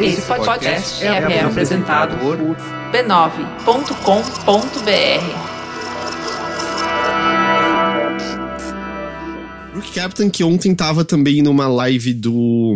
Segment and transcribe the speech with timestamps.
[0.00, 2.36] Esse podcast é, é apresentado por
[2.92, 3.62] b9.com.br.
[9.74, 12.74] Rook Captain, que ontem tava também numa live do.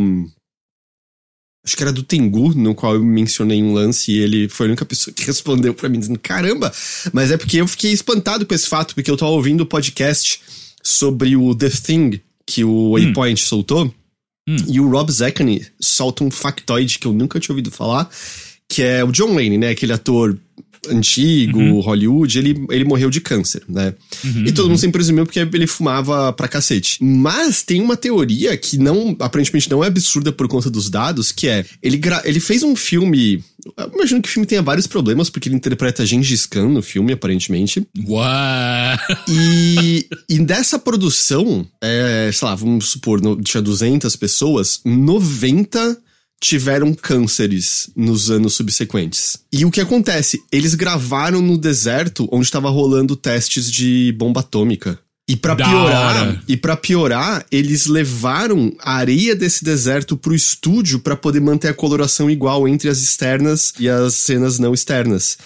[1.64, 4.68] Acho que era do Tengu, no qual eu mencionei um lance e ele foi a
[4.68, 6.72] única pessoa que respondeu para mim dizendo: caramba!
[7.12, 10.40] Mas é porque eu fiquei espantado com esse fato, porque eu tava ouvindo o podcast
[10.82, 13.46] sobre o The Thing que o Waypoint hum.
[13.46, 13.94] soltou.
[14.48, 14.56] Hum.
[14.68, 18.08] E o Rob Zeckany solta um factoide que eu nunca tinha ouvido falar,
[18.68, 19.70] que é o John Wayne, né?
[19.70, 20.38] Aquele ator
[20.88, 21.80] antigo, uhum.
[21.80, 23.94] Hollywood, ele, ele morreu de câncer, né?
[24.24, 26.98] Uhum, e todo mundo sempre presumiu porque ele fumava pra cacete.
[27.02, 31.48] Mas tem uma teoria que não, aparentemente não é absurda por conta dos dados, que
[31.48, 33.42] é, ele, ele fez um filme
[33.76, 37.12] eu imagino que o filme tenha vários problemas, porque ele interpreta Gengis Khan no filme,
[37.12, 37.86] aparentemente.
[38.06, 38.98] Uau!
[39.28, 45.98] E, e dessa produção, é, sei lá, vamos supor, no, tinha 200 pessoas, 90
[46.40, 49.38] tiveram cânceres nos anos subsequentes.
[49.52, 50.42] E o que acontece?
[50.52, 54.98] Eles gravaram no deserto onde estava rolando testes de bomba atômica.
[55.28, 61.16] E para piorar, e para piorar, eles levaram a areia desse deserto pro estúdio para
[61.16, 65.36] poder manter a coloração igual entre as externas e as cenas não externas.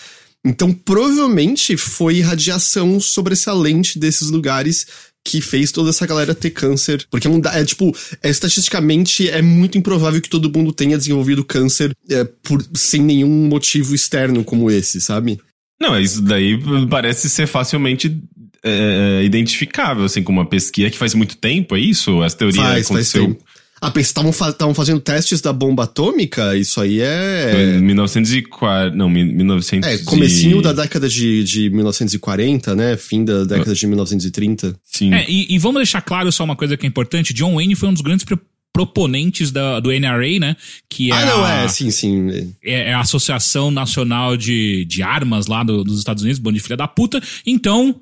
[0.44, 4.86] Então, provavelmente foi radiação sobressalente desses lugares
[5.24, 7.06] que fez toda essa galera ter câncer.
[7.10, 11.44] Porque é, um, é tipo, é, estatisticamente é muito improvável que todo mundo tenha desenvolvido
[11.44, 15.38] câncer é, por, sem nenhum motivo externo como esse, sabe?
[15.80, 18.20] Não, isso daí parece ser facilmente
[18.62, 22.22] é, identificável, assim, com uma pesquisa que faz muito tempo, é isso?
[22.22, 23.24] Essa teoria faz, aconteceu...
[23.24, 23.49] Faz tempo.
[23.82, 26.54] Ah, estavam fa fazendo testes da bomba atômica?
[26.54, 27.78] Isso aí é.
[27.80, 28.94] 1940.
[28.94, 29.88] Não, 1900.
[29.88, 32.96] É, comecinho da década de, de 1940, né?
[32.98, 34.76] Fim da década de 1930.
[34.84, 35.14] Sim.
[35.14, 37.88] É, e, e, vamos deixar claro só uma coisa que é importante: John Wayne foi
[37.88, 38.26] um dos grandes
[38.70, 40.56] proponentes da, do NRA, né?
[40.88, 42.54] Que é ah, não, a, é, sim, sim.
[42.62, 46.62] É, é, a Associação Nacional de, de Armas lá do, dos Estados Unidos, bando de
[46.62, 47.20] filha da puta.
[47.46, 47.98] Então,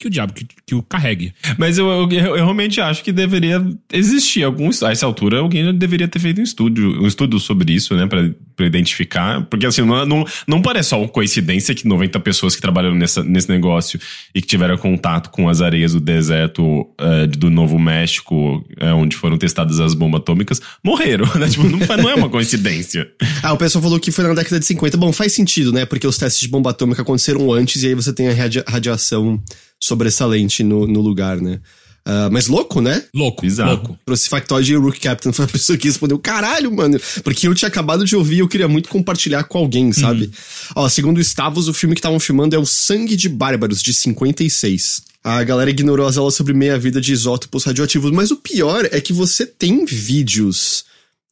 [0.00, 1.34] que o diabo que, que o carregue.
[1.58, 3.62] Mas eu, eu, eu, realmente acho que deveria
[3.92, 4.70] existir algum.
[4.82, 8.06] A essa altura, alguém deveria ter feito um estudo, um estudo sobre isso, né?
[8.06, 9.44] Pra, pra identificar.
[9.44, 13.22] Porque assim, não, não, não parece só uma coincidência que 90 pessoas que trabalham nessa,
[13.22, 14.00] nesse negócio
[14.34, 19.16] e que tiveram contato com as areias do deserto uh, do Novo México, uh, onde
[19.16, 21.46] foram testadas as bombas atômicas, morreram, né?
[21.46, 23.06] Tipo, não, não é uma coincidência.
[23.42, 24.96] ah, o pessoal falou que foi na década de 50.
[24.96, 25.84] Bom, faz sentido, né?
[25.84, 29.42] Porque os testes de bomba atômica aconteceram antes e aí você tem a radia radiação
[29.82, 31.60] sobressalente no, no lugar, né?
[32.06, 33.04] Uh, mas louco, né?
[33.14, 33.70] Louco, Exato.
[33.70, 33.98] louco.
[34.04, 36.98] Pro esse factoide, o Rook Captain foi a pessoa que respondeu, caralho, mano.
[37.22, 40.24] Porque eu tinha acabado de ouvir e eu queria muito compartilhar com alguém, sabe?
[40.24, 40.30] Uhum.
[40.76, 43.92] Ó, segundo o Stavos, o filme que estavam filmando é O Sangue de Bárbaros, de
[43.92, 45.02] 56.
[45.22, 49.12] A galera ignorou as aulas sobre meia-vida de isótopos radioativos, mas o pior é que
[49.12, 50.84] você tem vídeos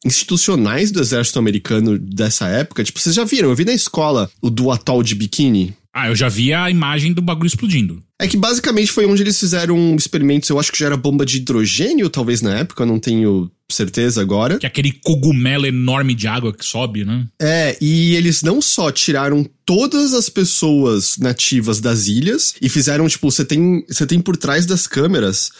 [0.05, 2.83] institucionais do exército americano dessa época.
[2.83, 3.49] Tipo, vocês já viram?
[3.49, 5.75] Eu vi na escola o do atol de biquíni.
[5.93, 8.01] Ah, eu já vi a imagem do bagulho explodindo.
[8.21, 11.37] É que basicamente foi onde eles fizeram experimentos, eu acho que já era bomba de
[11.37, 14.57] hidrogênio, talvez na época, eu não tenho certeza agora.
[14.57, 17.27] Que é aquele cogumelo enorme de água que sobe, né?
[17.41, 23.31] É, e eles não só tiraram todas as pessoas nativas das ilhas e fizeram, tipo,
[23.31, 25.51] você tem, você tem por trás das câmeras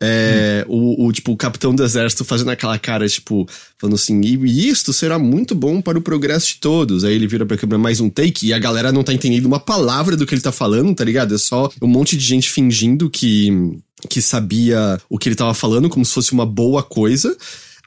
[0.00, 0.96] é, hum.
[1.02, 4.92] o, o, tipo, o capitão do exército fazendo aquela cara, tipo, falando assim, e isto
[4.92, 7.04] será muito bom para o progresso de todos.
[7.04, 9.60] Aí ele vira pra câmera mais um take e a galera não tá entendendo uma
[9.60, 11.34] palavra do que ele tá falando, tá ligado?
[11.34, 13.76] É só um monte de gente fingindo que,
[14.08, 17.36] que sabia o que ele tava falando, como se fosse uma boa coisa.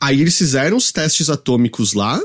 [0.02, 2.20] Aí eles fizeram os testes atômicos lá,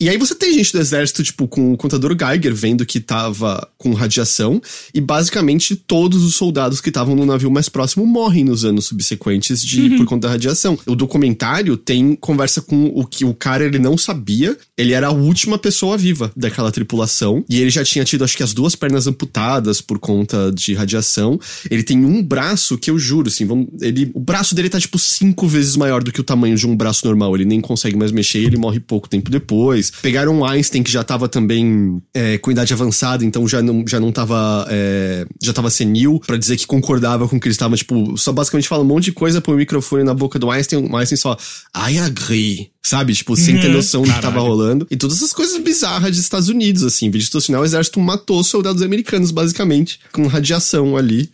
[0.00, 3.68] e aí você tem gente do exército, tipo, com o contador Geiger vendo que tava
[3.76, 4.62] com radiação,
[4.94, 9.60] e basicamente todos os soldados que estavam no navio mais próximo morrem nos anos subsequentes
[9.60, 9.96] de uhum.
[9.96, 10.78] por conta da radiação.
[10.86, 15.12] O documentário tem conversa com o que o cara ele não sabia, ele era a
[15.12, 19.08] última pessoa viva daquela tripulação, e ele já tinha tido acho que as duas pernas
[19.08, 21.40] amputadas por conta de radiação.
[21.68, 24.96] Ele tem um braço que eu juro, assim, vamos, ele, o braço dele tá tipo
[24.96, 28.12] cinco vezes maior do que o tamanho de um braço normal, ele nem consegue mais
[28.12, 29.87] mexer, ele morre pouco tempo depois.
[30.02, 34.00] Pegaram o Einstein, que já tava também é, com idade avançada, então já não, já
[34.00, 34.66] não tava.
[34.70, 38.32] É, já tava senil, para dizer que concordava com o que eles estavam, tipo, só
[38.32, 41.16] basicamente fala um monte de coisa, põe o microfone na boca do Einstein, o Einstein
[41.18, 41.36] só.
[41.74, 42.70] I agree.
[42.82, 43.12] Sabe?
[43.12, 43.74] Tipo, sem ter uhum.
[43.74, 44.86] noção do que tava rolando.
[44.90, 47.06] E todas essas coisas bizarras dos Estados Unidos, assim.
[47.06, 51.30] Vídeo institucional, o exército matou soldados americanos, basicamente, com radiação ali.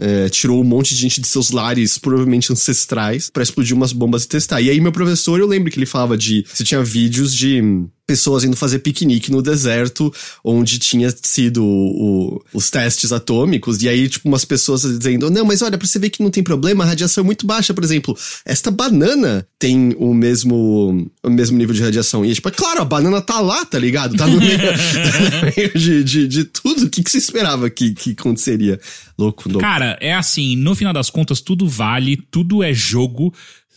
[0.00, 4.24] É, tirou um monte de gente de seus lares, provavelmente ancestrais, para explodir umas bombas
[4.24, 4.60] e testar.
[4.60, 6.44] E aí, meu professor, eu lembro que ele falava de.
[6.52, 7.62] Você tinha vídeos de
[8.06, 10.12] pessoas indo fazer piquenique no deserto,
[10.44, 15.62] onde tinha sido o- os testes atômicos, e aí, tipo, umas pessoas dizendo, não, mas
[15.62, 18.16] olha, pra você ver que não tem problema, a radiação é muito baixa, por exemplo,
[18.44, 22.24] esta banana tem o mesmo, o mesmo nível de radiação.
[22.24, 24.16] E, tipo, é claro, a banana tá lá, tá ligado?
[24.16, 26.84] Tá no meio, tá no meio de, de, de tudo.
[26.86, 28.80] O que, que você esperava que, que aconteceria?
[29.16, 29.60] Louco, louco.
[29.60, 33.32] Cara, é assim, no final das contas, tudo vale, tudo é jogo,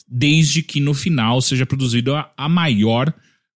[0.07, 3.13] desde que no final seja produzido a, a maior,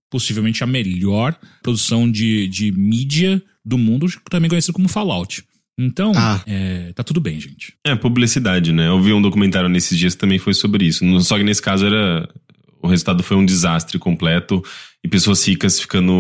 [0.10, 5.44] possivelmente a melhor produção de, de mídia do mundo, também conhecido como Fallout.
[5.78, 6.42] Então, Ah.
[6.46, 7.74] é, tá tudo bem, gente.
[7.86, 8.88] É, publicidade, né?
[8.90, 11.06] Eu vi um documentário nesses dias que também foi sobre isso.
[11.06, 12.28] No- Só que nesse caso era.
[12.82, 14.64] O resultado foi um desastre completo
[15.04, 16.12] e pessoas ricas ficando.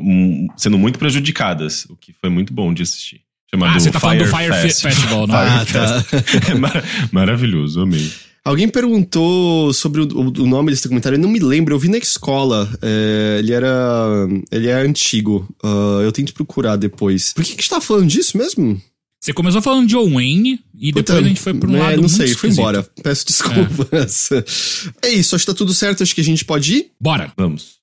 [0.00, 3.20] hum, sendo muito prejudicadas, o que foi muito bom de assistir.
[3.50, 4.82] Chamado ah, você tá falando do Fire Fest.
[4.82, 5.64] Fe- Festival, não Ah, é?
[5.64, 6.04] tá.
[6.52, 8.10] É mar- maravilhoso, amei.
[8.44, 11.98] Alguém perguntou sobre o, o- nome desse documentário, eu não me lembro, eu vi na
[11.98, 12.68] escola.
[12.80, 14.26] É, ele era.
[14.50, 15.46] Ele é antigo.
[15.62, 17.32] Ah, eu tento procurar depois.
[17.34, 18.80] Por que, que a gente tá falando disso mesmo?
[19.20, 21.80] Você começou falando de John Wayne e depois Puta, a gente foi pra um é,
[21.80, 22.58] lado Não muito sei, fui esquisito.
[22.60, 22.88] embora.
[23.02, 24.30] Peço desculpas.
[25.02, 25.08] É.
[25.10, 26.86] isso, acho que tá tudo certo, acho que a gente pode ir.
[27.00, 27.32] Bora.
[27.36, 27.77] Vamos.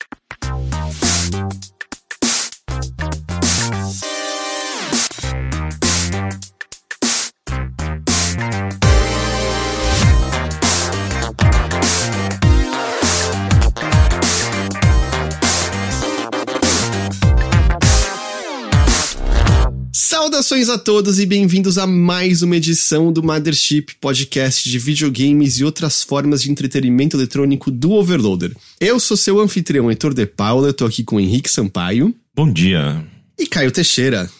[20.16, 25.66] Saudações a todos e bem-vindos a mais uma edição do Mothership, podcast de videogames e
[25.66, 28.56] outras formas de entretenimento eletrônico do Overloader.
[28.80, 33.06] Eu sou seu anfitrião Heitor de Paula, eu tô aqui com Henrique Sampaio Bom dia.
[33.38, 34.32] e Caio Teixeira.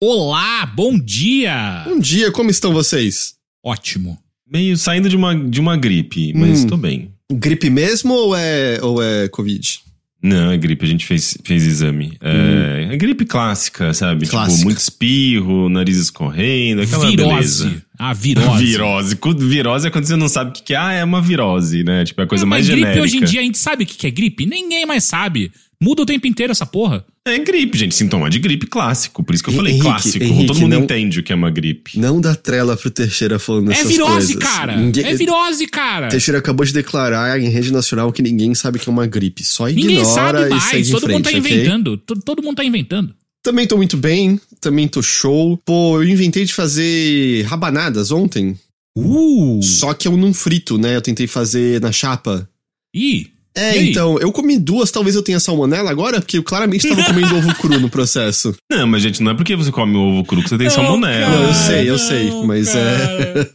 [0.00, 1.82] Olá, bom dia!
[1.84, 3.34] Bom dia, como estão vocês?
[3.60, 4.16] Ótimo.
[4.48, 6.68] Meio saindo de uma, de uma gripe, mas Hum.
[6.68, 7.10] tô bem.
[7.32, 9.80] Gripe mesmo ou é, ou é Covid?
[10.26, 12.16] Não, é gripe, a gente fez, fez exame.
[12.18, 14.26] É, é gripe clássica, sabe?
[14.26, 14.54] Clássica.
[14.56, 17.64] Tipo, muito espirro, nariz escorrendo, aquela virose.
[17.64, 17.82] beleza.
[17.98, 18.64] Ah, virose.
[18.64, 19.18] Virose.
[19.38, 20.78] Virose é quando você não sabe o que que é.
[20.78, 22.04] Ah, é uma virose, né?
[22.06, 23.04] Tipo, é a coisa É, mais mas gripe genérica.
[23.04, 24.46] hoje em dia a gente sabe o que que é gripe?
[24.46, 25.52] Ninguém mais sabe.
[25.82, 27.04] Muda o tempo inteiro essa porra.
[27.26, 27.94] É gripe, gente.
[27.94, 29.22] Sintoma de gripe clássico.
[29.22, 30.22] Por isso que eu falei Henrique, clássico.
[30.24, 31.98] Henrique, Todo mundo não- entende o que é uma gripe.
[31.98, 34.36] Não dá trela pro Teixeira falando é essas virose, coisas.
[34.36, 34.76] cara.
[34.76, 36.08] Ninguém- É virose, cara.
[36.08, 39.42] Teixeira acabou de declarar em rede nacional que ninguém sabe que é uma gripe.
[39.44, 40.62] Só ignora Ninguém sabe e mais.
[40.64, 41.96] segue Todo em mundo tá frente, inventando.
[41.98, 43.14] To- Todo mundo tá inventando.
[43.42, 45.58] Também tô muito bem, também tô show.
[45.66, 48.56] Pô, eu inventei de fazer rabanadas ontem.
[48.96, 49.60] Uh!
[49.62, 50.96] Só que eu não frito, né?
[50.96, 52.48] Eu tentei fazer na chapa.
[52.94, 53.28] Ih!
[53.56, 53.90] É, E aí?
[53.90, 57.54] então, eu comi duas, talvez eu tenha salmonela agora, porque eu claramente tava comendo ovo
[57.54, 58.54] cru no processo.
[58.70, 61.28] Não, mas, gente, não é porque você come o ovo cru que você tem salmonela.
[61.30, 62.80] Não, eu cara, sei, eu sei, não, mas cara.
[62.80, 63.48] é.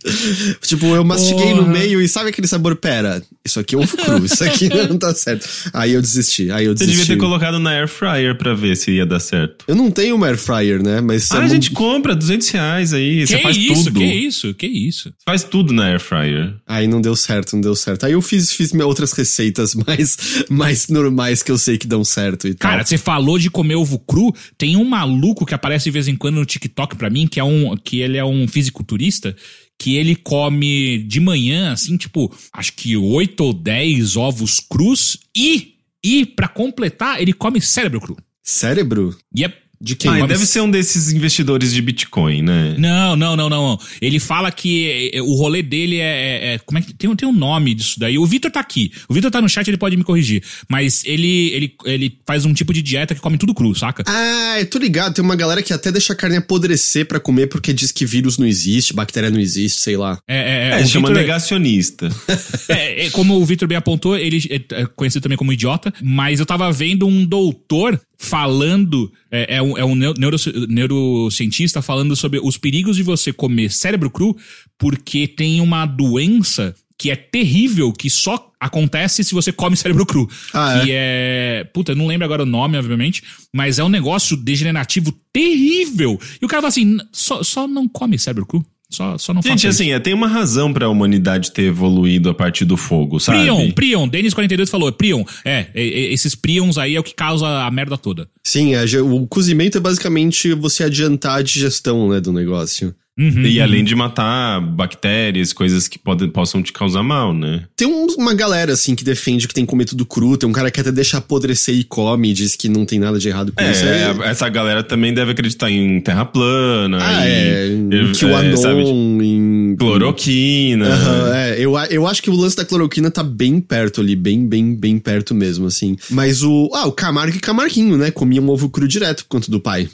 [0.65, 1.71] tipo, eu mastiguei no Porra.
[1.73, 2.75] meio e sabe aquele sabor?
[2.77, 5.45] Pera, isso aqui é ovo cru, isso aqui não tá certo.
[5.73, 7.01] Aí eu desisti, aí eu Você desisti.
[7.01, 9.65] devia ter colocado na air fryer pra ver se ia dar certo.
[9.67, 11.01] Eu não tenho uma air fryer, né?
[11.01, 13.27] Mas Ah, é a gente compra 200 reais aí.
[13.27, 13.83] Você Que faz isso?
[13.85, 13.99] tudo.
[13.99, 14.53] Que isso?
[14.53, 15.11] Que isso?
[15.25, 16.53] Faz tudo na air fryer.
[16.65, 18.05] Aí não deu certo, não deu certo.
[18.05, 20.18] Aí eu fiz, fiz minhas outras receitas mais,
[20.50, 22.71] mais normais que eu sei que dão certo e tal.
[22.71, 24.33] Cara, você falou de comer ovo cru.
[24.57, 27.44] Tem um maluco que aparece de vez em quando no TikTok pra mim, que é
[27.44, 29.36] um que ele é um fisiculturista,
[29.77, 35.75] que ele come de manhã, assim, tipo, acho que oito ou dez ovos crus e,
[36.03, 38.18] e para completar, ele come cérebro cru.
[38.44, 39.18] Cérebro?
[39.35, 39.56] Yep.
[39.81, 40.11] De quem?
[40.11, 42.75] Ah, deve ser um desses investidores de Bitcoin, né?
[42.77, 43.79] Não, não, não, não.
[44.01, 46.01] Ele fala que eh, o rolê dele é.
[46.01, 46.93] é- é- como é que.
[46.93, 48.17] Tem, um- tem um nome disso daí.
[48.17, 48.91] O Vitor tá aqui.
[49.07, 50.43] O Vitor tá no chat, ele pode me corrigir.
[50.68, 54.04] Mas ele, ele, ele faz um tipo de dieta que come tudo cru, saca?
[54.06, 55.13] Ah, eu tô ligado.
[55.13, 58.37] Tem uma galera que até deixa a carne apodrecer pra comer porque diz que vírus
[58.37, 60.19] não existe, bactéria não existe, sei lá.
[60.27, 62.09] É, É, o chama Vitor- negacionista.
[62.68, 66.39] É, é, como o Victor bem apontou, ele é é conhecido também como idiota, mas
[66.39, 72.16] eu tava vendo um doutor falando, é, é um, é um neu- neuro- neurocientista falando
[72.18, 74.35] sobre os perigos de você comer cérebro cru,
[74.78, 80.30] porque tem uma doença que é terrível, que só acontece se você come cérebro cru.
[80.54, 81.64] Ah, que é.
[81.73, 83.23] Puta, eu não lembro agora o nome, obviamente,
[83.56, 86.19] mas é um negócio degenerativo terrível.
[86.42, 88.66] E o cara fala assim: "N- só, só não come cérebro cru.
[88.91, 92.29] Só, só não Gente, faça isso." assim, é, tem uma razão pra humanidade ter evoluído
[92.29, 93.39] a partir do fogo, sabe?
[93.39, 97.45] Prion, Prion, Denis42 falou, Prion, é, é, é, esses Prions aí é o que causa
[97.47, 98.27] a merda toda.
[98.43, 102.95] Sim, a ge- o cozimento é basicamente você adiantar a digestão, né, do negócio.
[103.19, 103.64] Uhum, E uhum.
[103.64, 107.64] além de matar bactérias, coisas que podem, possam te causar mal, né?
[107.76, 110.38] Tem um- uma galera, assim, que defende que tem que comer tudo cru.
[110.38, 113.19] Tem um cara que até deixa apodrecer e come e diz que não tem nada
[113.19, 113.83] de errado com isso.
[113.83, 117.68] É, É, essa galera também deve acreditar em terra plana, ah, em, é.
[117.68, 119.76] Em é, QAnon, sabe, em...
[119.78, 120.88] cloroquina.
[120.88, 124.47] Aham, é, eu, eu acho que o lance da cloroquina tá bem perto ali, bem,
[124.47, 125.97] bem, bem perto mesmo, assim.
[126.09, 126.69] Mas o.
[126.73, 128.11] Ah, o Camargo e Camarguinho, né?
[128.11, 129.90] Comiam ovo cru direto por conta do pai.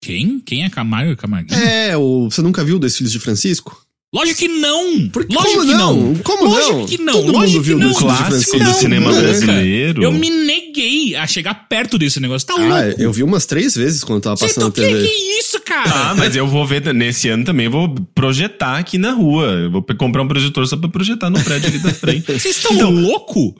[0.00, 0.40] Quem?
[0.40, 1.60] Quem é Camargo e Camarguinho?
[1.60, 2.28] É, o.
[2.30, 3.80] Você nunca viu Dois Filhos de Francisco?
[4.12, 5.08] Lógico que não!
[5.08, 5.94] Por que- Lógico como que não?
[5.96, 6.14] não!
[6.16, 6.86] Como Lógico não?
[6.86, 7.12] que não!
[7.12, 7.92] Todo Lógico mundo viu que não!
[7.92, 8.58] Dois Filhos de Clássico Francisco.
[8.58, 9.22] do cinema nunca.
[9.22, 10.02] brasileiro.
[10.02, 12.44] Eu me neguei a chegar perto desse negócio.
[12.48, 13.00] Tá Ah, louco?
[13.00, 15.06] eu vi umas três vezes quando tava passando na tá- que, TV.
[15.06, 15.90] que isso, cara?
[16.10, 19.44] Ah, mas eu vou ver nesse ano também, eu vou projetar aqui na rua.
[19.46, 22.26] Eu vou comprar um projetor só pra projetar no prédio aqui da frente.
[22.26, 23.54] Vocês estão Então, louco?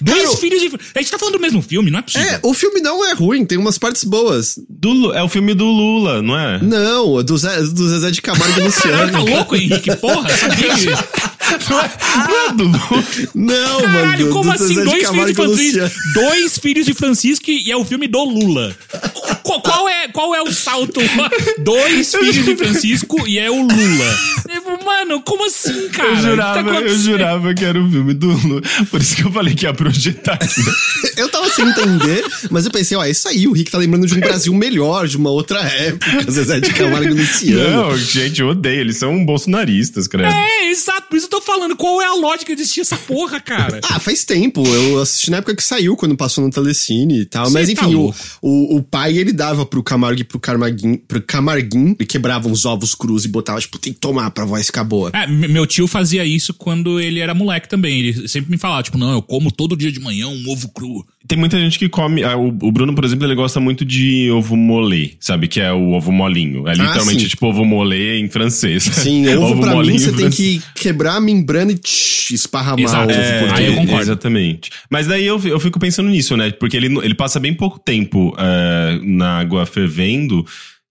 [0.00, 0.70] Dois Cara, filhos de.
[0.94, 2.26] A gente tá falando do mesmo filme, não é possível.
[2.26, 4.58] É, o filme não é ruim, tem umas partes boas.
[4.68, 6.58] Do é o filme do Lula, não é?
[6.62, 9.12] Não, do, Zé, do Zezé de Camargo e Caralho, Luciano.
[9.12, 9.94] tá louco, Henrique?
[9.96, 10.98] Porra, sabia.
[11.68, 11.90] Não é,
[12.28, 13.04] não é do Lula.
[13.34, 14.32] Não, Caralho, mano.
[14.32, 14.74] como do assim?
[14.82, 15.90] Dois filhos Francisco.
[16.14, 18.74] Dois filhos de Francisco e é o filme do Lula.
[19.44, 21.00] Qual, qual é, qual é o salto?
[21.60, 24.18] Dois filhos de Francisco e é o Lula.
[24.48, 26.08] Eu, Mano, como assim, cara?
[26.10, 28.62] Eu O que tá jurava, eu jurava que era o filme do Lula.
[28.90, 30.62] Por isso que eu falei que ia projetar aqui.
[31.16, 34.06] Eu tava sem entender, mas eu pensei, ó, é isso aí, o Rick tá lembrando
[34.06, 37.88] de um Brasil melhor, de uma outra época, Zezé de Camargo e Luciano.
[37.90, 38.80] Não, gente, eu odeio.
[38.80, 40.32] Eles são bolsonaristas, credo.
[40.32, 41.04] É, exato.
[41.08, 41.76] Por isso eu tô falando.
[41.76, 43.80] Qual é a lógica de assistir essa porra, cara?
[43.84, 44.66] Ah, faz tempo.
[44.66, 47.46] Eu assisti na época que saiu, quando passou no Telecine e tal.
[47.46, 48.18] Cê Mas tá enfim, o, louco.
[48.42, 52.64] o, o pai, ele dava pro Camargo e pro Camarguinho, pro Camarguinho, ele quebrava uns
[52.64, 55.10] ovos crus e botava, tipo, tem que tomar pra voz ficar boa.
[55.12, 58.00] É, meu tio fazia isso quando ele era moleque também.
[58.00, 61.04] Ele sempre me falava, tipo, não, eu como todo dia de manhã um ovo cru.
[61.26, 62.22] Tem muita gente que come.
[62.22, 65.48] ah, o, o Bruno, por exemplo, ele gosta muito de ovo molê, sabe?
[65.48, 66.68] Que é o ovo molinho.
[66.68, 67.28] É literalmente sim.
[67.28, 68.82] tipo ovo molê em francês.
[68.82, 73.08] Sim, ovo, pra mim você em tem que quebrar a membrana e tch, esparramar Exato.
[73.08, 74.02] o ovo É, por aí eu concordo.
[74.02, 74.70] Exatamente.
[74.90, 76.50] Mas daí eu, eu fico pensando nisso, né?
[76.50, 80.44] Porque ele, ele passa bem pouco tempo eh, na água fervendo.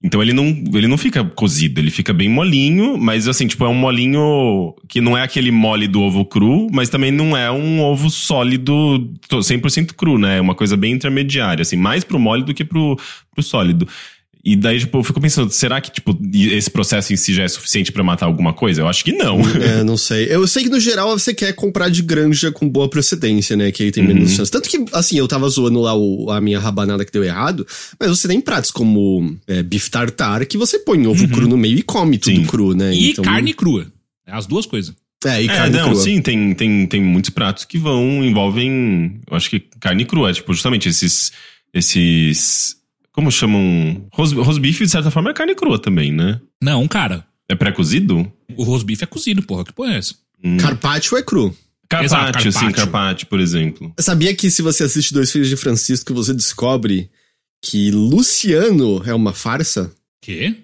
[0.05, 3.69] Então ele não, ele não fica cozido, ele fica bem molinho, mas assim, tipo, é
[3.69, 7.79] um molinho que não é aquele mole do ovo cru, mas também não é um
[7.81, 8.99] ovo sólido
[9.29, 10.39] to- 100% cru, né?
[10.39, 12.99] É uma coisa bem intermediária, assim, mais pro mole do que pro,
[13.33, 13.87] pro sólido.
[14.45, 17.47] E daí, tipo, eu fico pensando, será que, tipo, esse processo em si já é
[17.47, 18.81] suficiente pra matar alguma coisa?
[18.81, 19.39] Eu acho que não.
[19.61, 20.25] É, não sei.
[20.29, 23.71] Eu sei que no geral você quer comprar de granja com boa procedência, né?
[23.71, 24.13] Que aí tem Uhum.
[24.13, 24.51] menos chance.
[24.51, 27.65] Tanto que, assim, eu tava zoando lá o- a minha rabanada que deu errado,
[27.97, 31.77] mas você tem pratos como é, bife tartar que você põe ovo cru no meio
[31.77, 32.45] e come tudo Sim.
[32.45, 32.87] cru, né?
[32.87, 32.93] Uhum.
[32.93, 33.87] E Então- carne crua.
[34.27, 34.93] É as duas coisas.
[35.25, 36.01] É, e É, carne não, crua.
[36.03, 40.53] sim, tem, tem, tem muitos pratos que vão, envolvem, eu acho que carne crua, tipo,
[40.53, 41.31] justamente esses,
[41.73, 42.75] esses,
[43.13, 46.41] como chamam, ros, rosbife de certa forma é carne crua também, né?
[46.61, 47.25] Não, cara.
[47.47, 48.29] É pré-cozido?
[48.57, 49.63] O rosbife é cozido, porra.
[49.63, 50.15] Que porra é essa?
[50.43, 50.57] Hum.
[50.57, 51.55] Carpaccio é cru.
[51.87, 53.27] Carpaccio, Exato, sim, carpaccio.
[53.27, 53.93] por exemplo.
[53.99, 57.09] Sabia que se você assiste Dois Filhos de Francisco, você descobre
[57.61, 59.93] que Luciano é uma farsa?
[60.19, 60.55] Quê?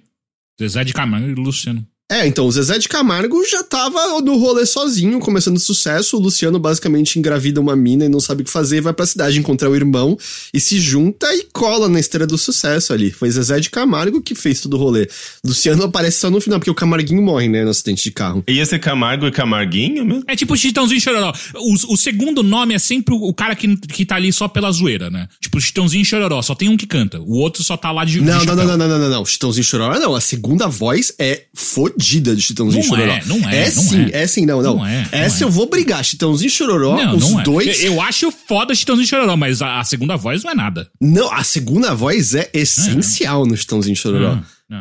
[0.60, 1.86] Zezé de Camargo e Luciano.
[2.12, 6.18] É, então, o Zezé de Camargo já tava no rolê sozinho, começando sucesso.
[6.18, 9.38] O Luciano basicamente engravida uma mina e não sabe o que fazer, vai pra cidade
[9.38, 10.18] encontrar o irmão
[10.51, 13.12] e se junta e cola na esteira do sucesso ali.
[13.12, 15.08] Foi Zezé de Camargo que fez todo o rolê.
[15.46, 18.44] Luciano aparece só no final, porque o Camarguinho morre, né, no acidente de carro.
[18.48, 20.24] Ia ser Camargo e Camarguinho mesmo?
[20.25, 21.32] É tipo Chitãozinho Chororó.
[21.58, 25.12] O, o segundo nome é sempre o, cara que, que tá ali só pela zoeira,
[25.12, 25.28] né?
[25.39, 27.20] Tipo Chitãozinho Chororó, só tem um que canta.
[27.20, 28.13] O outro só tá lá de.
[28.13, 29.25] de Não, não, não, não, não, não, não, não.
[29.25, 30.16] Chitãozinho Chororó não.
[30.16, 33.12] A segunda voz é fodida de Chitãozinho Não Chororó.
[33.12, 34.22] é, não é, não sim, é.
[34.24, 34.75] é sim, não, não.
[34.77, 35.46] Não é, não Essa é.
[35.46, 36.03] eu vou brigar.
[36.03, 37.44] Chitãozinho Chororó, Não, os não é.
[37.44, 37.84] dois.
[37.84, 40.89] Eu, eu acho foda Chitãozinho Chororó, mas a, a segunda voz não é nada.
[41.00, 44.39] Não, a segunda voz é essencial no Chitãozinho Chororó.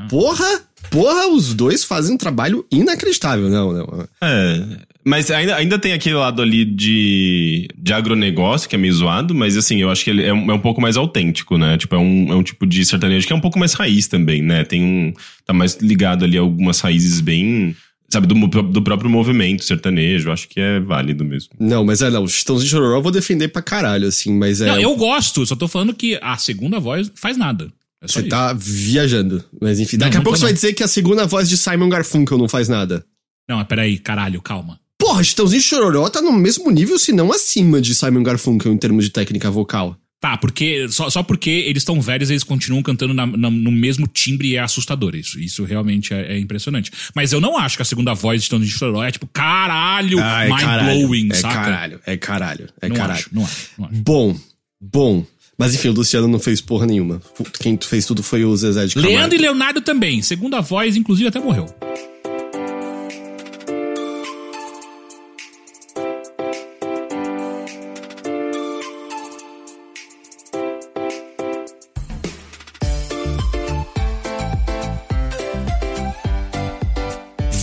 [0.08, 0.60] Porra,
[0.90, 3.48] porra, os dois fazem um trabalho inacreditável.
[3.48, 4.08] Não, não.
[4.22, 4.88] É.
[5.04, 9.56] Mas ainda, ainda tem aquele lado ali de, de agronegócio, que é meio zoado, mas
[9.56, 11.78] assim, eu acho que ele é um, é um pouco mais autêntico, né?
[11.78, 14.42] Tipo, é um, é um tipo de sertanejo que é um pouco mais raiz também,
[14.42, 14.64] né?
[14.64, 15.14] Tem um.
[15.46, 17.74] tá mais ligado ali a algumas raízes bem.
[18.10, 21.50] Sabe, do, do próprio movimento sertanejo, acho que é válido mesmo.
[21.60, 22.24] Não, mas é, não.
[22.24, 24.66] O Chitãozinho Chororó eu vou defender pra caralho, assim, mas é.
[24.66, 27.68] Não, eu gosto, só tô falando que a segunda voz faz nada.
[28.02, 28.28] É Você isso.
[28.28, 29.44] tá viajando.
[29.60, 31.88] Mas enfim, daqui Não, a pouco você vai dizer que a segunda voz de Simon
[31.88, 33.04] Garfunkel não faz nada.
[33.48, 34.78] Não, peraí, caralho, calma.
[34.98, 39.04] Porra, Chitãozinho Chororó tá no mesmo nível, se não acima de Simon Garfunkel em termos
[39.04, 39.96] de técnica vocal.
[40.20, 44.04] Tá, porque só, só porque eles estão velhos, eles continuam cantando na- na- no mesmo
[44.08, 45.38] timbre e é assustador isso.
[45.38, 46.90] Isso realmente é, é impressionante.
[47.14, 51.28] Mas eu não acho que a segunda voz de Chitãozinho Chororó é tipo, caralho, mind-blowing,
[51.30, 51.54] é saca?
[51.54, 53.18] caralho, é caralho, é não caralho.
[53.20, 53.94] acho, não acho, não acho.
[54.02, 54.36] Bom,
[54.80, 55.24] bom.
[55.58, 57.20] Mas enfim, o Luciano não fez porra nenhuma.
[57.60, 59.16] Quem fez tudo foi o Zezé de Camargo.
[59.16, 60.22] Leandro e Leonardo também.
[60.22, 61.66] Segunda voz, inclusive, até morreu.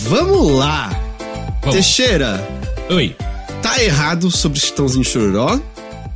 [0.06, 0.90] Vamos lá!
[1.62, 1.74] Vamos.
[1.74, 2.46] Teixeira,
[2.90, 3.16] Oi.
[3.62, 5.58] tá errado sobre Chitãozinho Chororó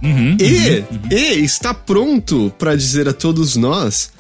[0.03, 1.09] Uhum, e, uhum.
[1.11, 4.13] e está pronto pra dizer a todos nós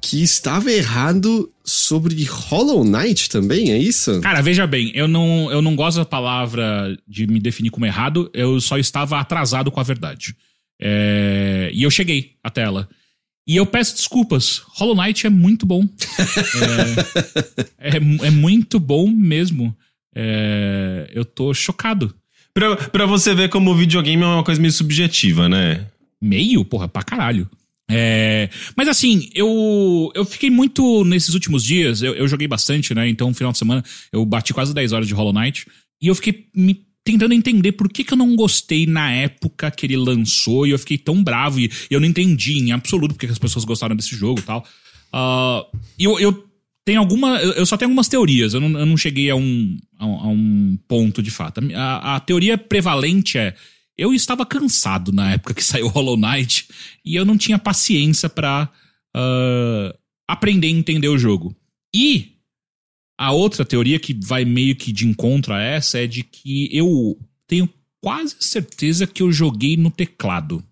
[0.00, 4.20] que estava errado sobre Hollow Knight também, é isso?
[4.20, 8.30] Cara, veja bem, eu não, eu não gosto da palavra de me definir como errado,
[8.32, 10.34] eu só estava atrasado com a verdade.
[10.80, 12.88] É, e eu cheguei até ela.
[13.46, 14.62] E eu peço desculpas.
[14.68, 15.86] Hollow Knight é muito bom.
[17.82, 19.76] É, é, é muito bom mesmo.
[20.14, 22.14] É, eu tô chocado.
[22.52, 25.86] Pra, pra você ver como o videogame é uma coisa meio subjetiva, né?
[26.20, 27.48] Meio, porra, pra caralho.
[27.92, 33.08] É, mas assim, eu, eu fiquei muito nesses últimos dias, eu, eu joguei bastante, né?
[33.08, 35.66] Então, no final de semana, eu bati quase 10 horas de Hollow Knight.
[36.00, 39.86] E eu fiquei me tentando entender por que, que eu não gostei na época que
[39.86, 40.66] ele lançou.
[40.66, 43.64] E eu fiquei tão bravo e eu não entendi em absoluto porque que as pessoas
[43.64, 44.64] gostaram desse jogo e tal.
[45.12, 45.64] Ah,
[45.98, 46.49] E eu, eu
[46.90, 47.40] tenho alguma.
[47.40, 50.26] Eu só tenho algumas teorias, eu não, eu não cheguei a um, a, um- a
[50.28, 51.60] um ponto de fato.
[51.72, 53.54] A, a teoria prevalente é.
[53.96, 56.66] Eu estava cansado na época que saiu Hollow Knight
[57.04, 58.68] e eu não tinha paciência pra
[59.14, 59.94] ah,
[60.28, 61.54] aprender a entender o jogo.
[61.94, 62.32] E
[63.18, 67.16] a outra teoria que vai meio que de encontro a essa é de que eu
[67.46, 67.68] tenho
[68.00, 70.64] quase certeza que eu joguei no teclado.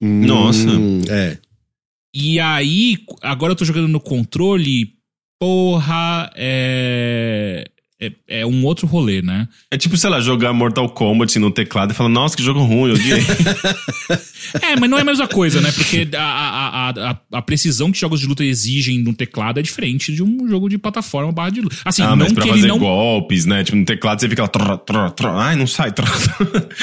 [0.00, 0.70] Nossa.
[0.70, 1.36] Hum, é.
[2.14, 4.94] E aí, agora eu tô jogando no controle,
[5.38, 7.64] porra, é.
[8.00, 9.48] É, é um outro rolê, né?
[9.72, 12.90] É tipo, sei lá, jogar Mortal Kombat no teclado e falar, nossa, que jogo ruim,
[12.90, 13.18] eu odiei.
[14.62, 15.70] É, mas não é a mesma coisa, né?
[15.72, 20.10] Porque a, a, a, a, precisão que jogos de luta exigem no teclado é diferente
[20.10, 21.76] de um jogo de plataforma barra de luta.
[21.84, 22.78] Assim, ah, não mas pra que fazer ele não.
[22.78, 23.62] golpes, né?
[23.62, 25.36] Tipo, no teclado você fica lá, tró, tró, tró.
[25.36, 26.06] ai, não sai, tró.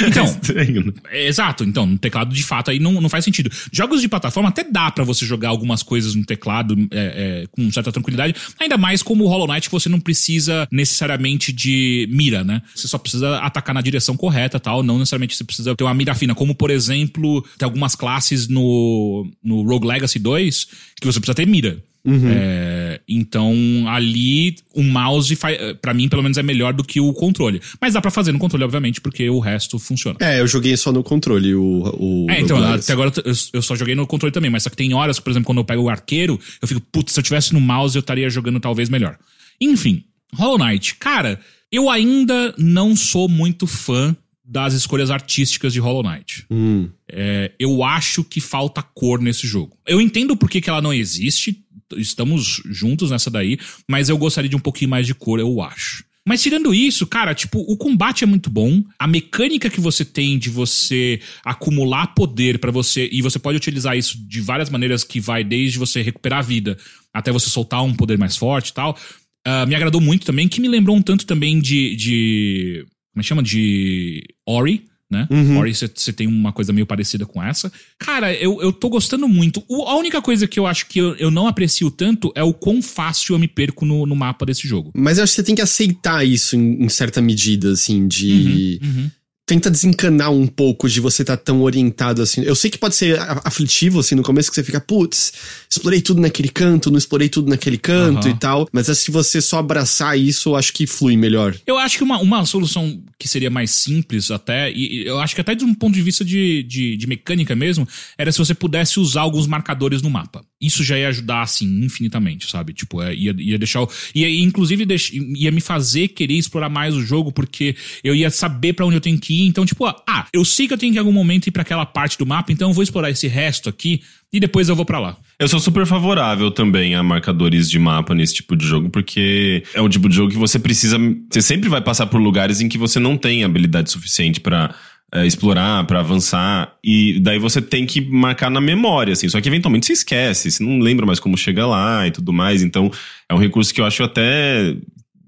[0.06, 0.26] Então.
[0.26, 0.94] É estranho, né?
[1.10, 3.50] É, Exato, então, no teclado de fato aí não, não faz sentido.
[3.72, 7.72] Jogos de plataforma até dá pra você jogar algumas coisas no teclado é, é, com
[7.72, 11.05] certa tranquilidade, ainda mais como o Hollow Knight que você não precisa necessariamente
[11.54, 12.62] de mira, né?
[12.76, 16.16] Você só precisa atacar na direção correta tal, não necessariamente você precisa ter uma mira
[16.16, 20.68] fina, como por exemplo, tem algumas classes no, no Rogue Legacy 2
[21.00, 21.82] que você precisa ter mira.
[22.28, 23.56] É, então,
[23.88, 25.36] ali, o mouse,
[25.82, 27.60] pra mim, pelo menos, é melhor do que o controle.
[27.82, 30.18] Mas dá pra fazer no controle, obviamente, porque o resto funciona.
[30.22, 31.82] É, eu joguei só no controle o.
[31.98, 34.78] o É, então, até agora eu, eu só joguei no controle também, mas só que
[34.78, 37.54] tem horas, por exemplo, quando eu pego o arqueiro, eu fico, putz, se eu tivesse
[37.54, 39.18] no mouse eu estaria jogando talvez melhor.
[39.60, 41.40] Enfim, Hollow Knight, cara,
[41.72, 46.46] eu ainda não sou muito fã das escolhas artísticas de Hollow Knight.
[46.52, 46.90] Hum.
[47.12, 49.78] É, eu acho que falta cor nesse jogo.
[49.88, 51.64] Eu entendo por que, que ela não existe,
[51.98, 53.58] estamos juntos nessa daí,
[53.90, 56.04] mas eu gostaria de um pouquinho mais de cor, eu acho.
[56.28, 58.84] Mas tirando isso, cara, tipo, o combate é muito bom.
[58.98, 63.96] A mecânica que você tem de você acumular poder pra você e você pode utilizar
[63.96, 66.78] isso de várias maneiras que vai desde você recuperar a vida
[67.14, 68.98] até você soltar um poder mais forte e tal.
[69.46, 73.22] Ah, me agradou muito também, que me lembrou um tanto também de, de como é
[73.22, 73.44] que chama?
[73.44, 75.28] De Ori, né?
[75.58, 77.72] Ori, você tem uma coisa meio parecida com essa.
[78.00, 79.64] Cara, eu, eu tô gostando muito.
[79.70, 82.52] O- a única coisa que eu acho que eu, eu não aprecio tanto é o
[82.54, 84.92] quão fácil eu me perco no, no mapa desse jogo.
[84.96, 88.80] Mas eu acho que você tem que aceitar isso em, em certa medida, assim, de.
[88.84, 89.12] Uhum.
[89.46, 92.42] Tenta desencanar um pouco de você estar tão orientado assim.
[92.42, 95.34] Eu sei que pode ser aflitivo, assim, no começo, que você fica, putz,
[95.70, 98.36] explorei tudo naquele canto, não explorei tudo naquele canto Aham.
[98.36, 98.68] e tal.
[98.72, 101.56] Mas se você só abraçar isso, eu acho que flui melhor.
[101.68, 105.36] Eu acho que uma, uma solução que seria mais simples até, e e eu acho
[105.36, 108.54] que até de um ponto de vista de, de, de mecânica mesmo, era se você
[108.54, 110.46] pudesse usar alguns marcadores no mapa.
[110.62, 112.72] Isso já ia ajudar, assim, infinitamente, sabe?
[112.74, 113.82] Tipo, é, ia, ia deixar.
[113.84, 118.30] o- Ia, inclusive, deix- ia me fazer querer explorar mais o jogo, porque eu ia
[118.30, 119.48] saber pra onde eu tenho que ir.
[119.48, 121.86] Então, tipo, ah, eu sei que eu tenho que em algum momento ir pra aquela
[121.86, 124.98] parte do mapa, então eu vou explorar esse resto aqui e depois eu vou pra
[125.00, 125.18] lá.
[125.38, 129.82] Eu sou super favorável também a marcadores de mapa nesse tipo de jogo, porque é
[129.82, 130.98] um tipo de jogo que você precisa.
[131.30, 134.74] Você sempre vai passar por lugares em que você não tem habilidade suficiente pra
[135.16, 139.30] é, explorar, pra avançar, e daí você tem que marcar na memória, assim.
[139.30, 142.62] Só que eventualmente você esquece, você não lembra mais como chegar lá e tudo mais.
[142.62, 142.92] Então
[143.30, 144.76] é um recurso que eu acho até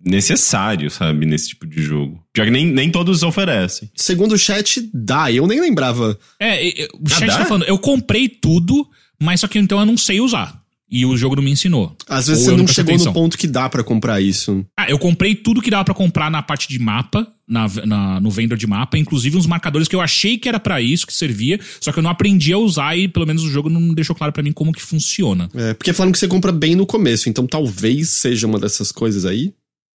[0.05, 2.21] necessário, sabe, nesse tipo de jogo.
[2.35, 3.89] Já que nem, nem todos oferecem.
[3.95, 5.31] Segundo o chat, dá.
[5.31, 6.17] Eu nem lembrava.
[6.39, 7.37] É, e- e- o Ah, chat dá?
[7.39, 8.87] tá falando, eu comprei tudo,
[9.21, 10.61] mas só que então eu não sei usar.
[10.89, 11.93] E o jogo não me ensinou.
[12.07, 13.11] Às vezes Ou você eu não prestei chegou atenção.
[13.13, 14.65] no ponto que dá pra comprar isso.
[14.77, 18.29] Ah, eu comprei tudo que dava pra comprar na parte de mapa, na, na- no
[18.29, 21.59] vendor de mapa, inclusive uns marcadores que eu achei que era pra isso que servia,
[21.79, 24.33] só que eu não aprendi a usar e pelo menos o jogo não deixou claro
[24.33, 25.49] pra mim como que funciona.
[25.53, 29.23] É, porque falaram que você compra bem no começo, então talvez seja uma dessas coisas
[29.25, 29.53] aí.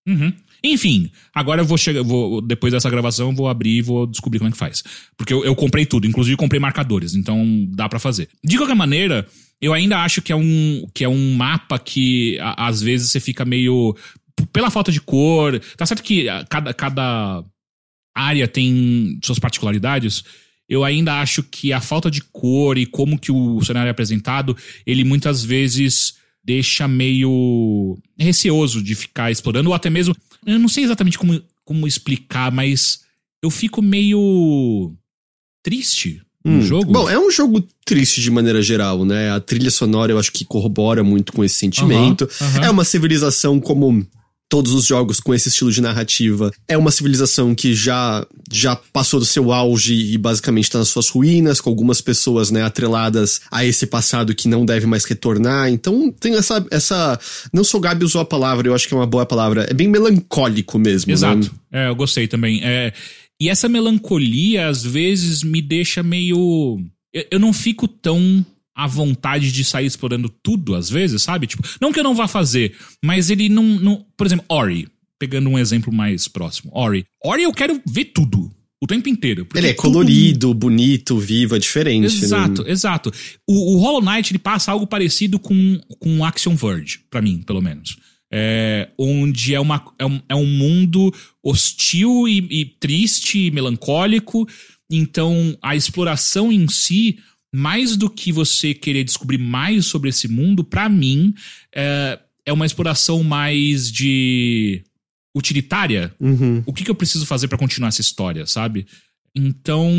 [0.09, 0.33] Uhum.
[0.65, 4.39] Enfim, agora eu vou chegar, vou, depois dessa gravação, eu vou abrir e vou descobrir
[4.39, 4.83] como é que faz.
[5.17, 8.29] Porque eu, eu comprei tudo, inclusive comprei marcadores, então dá pra fazer.
[8.45, 9.27] De qualquer maneira,
[9.61, 13.19] eu ainda acho que é um, que é um mapa que a- às vezes você
[13.19, 13.97] fica meio.
[14.47, 15.61] Pela falta de cor.
[15.77, 17.45] Tá certo que ah, cada, cada
[18.15, 20.25] área tem suas particularidades.
[20.69, 24.57] Eu ainda acho que a falta de cor e como que o cenário é apresentado,
[24.87, 30.15] ele muitas vezes deixa meio receoso de ficar explorando, ou até mesmo.
[30.47, 33.01] Eu não sei exatamente como, como explicar, mas
[33.43, 34.95] eu fico meio
[35.63, 36.63] triste no Hum.
[36.63, 36.93] jogo.
[36.93, 39.31] Bom, é um jogo triste de maneira geral, né?
[39.31, 42.29] A trilha sonora eu acho que corrobora muito com esse sentimento.
[42.41, 42.65] Aham, aham.
[42.65, 44.05] É uma civilização como
[44.53, 46.53] todos os jogos com esse estilo de narrativa.
[46.69, 51.09] É uma civilização que já já passou do seu auge e basicamente está nas suas
[51.09, 55.71] ruínas, com algumas pessoas, né, atreladas a esse passado que não deve mais retornar.
[55.71, 57.19] Então tem essa essa
[57.51, 59.67] não sou Gabi usou a palavra, eu acho que é uma boa palavra.
[59.71, 61.15] É bem melancólico mesmo, né?
[61.15, 61.51] Exato.
[61.73, 62.61] É, eu gostei também.
[62.63, 62.93] É,
[63.41, 66.79] e essa melancolia, às vezes, me deixa meio.
[67.11, 71.47] Eu, eu não fico tão à vontade de sair explorando tudo, às vezes, sabe?
[71.47, 73.63] Tipo, não que eu não vá fazer, mas ele não.
[73.65, 74.89] não por exemplo, Ori.
[75.19, 76.73] Pegando um exemplo mais próximo.
[76.75, 77.05] Ori.
[77.25, 78.51] Ori eu quero ver tudo.
[78.83, 79.47] O tempo inteiro.
[79.55, 82.71] Ele é tudo- colorido, bonito, vivo, é diferente, Exato, né?
[82.73, 83.13] exato.
[83.49, 87.63] O, o Hollow Knight ele passa algo parecido com, com Action Verge, pra mim, pelo
[87.63, 87.97] menos.
[88.33, 94.49] É, onde é, uma, é, um, é um mundo hostil e, e triste e melancólico.
[94.91, 97.19] Então, a exploração em si,
[97.55, 101.35] mais do que você querer descobrir mais sobre esse mundo, pra mim,
[101.75, 104.83] é, é uma exploração mais de
[105.35, 106.63] utilitária Uhum.
[106.67, 108.87] o que, que eu preciso fazer pra continuar essa história, sabe?
[109.35, 109.91] Então,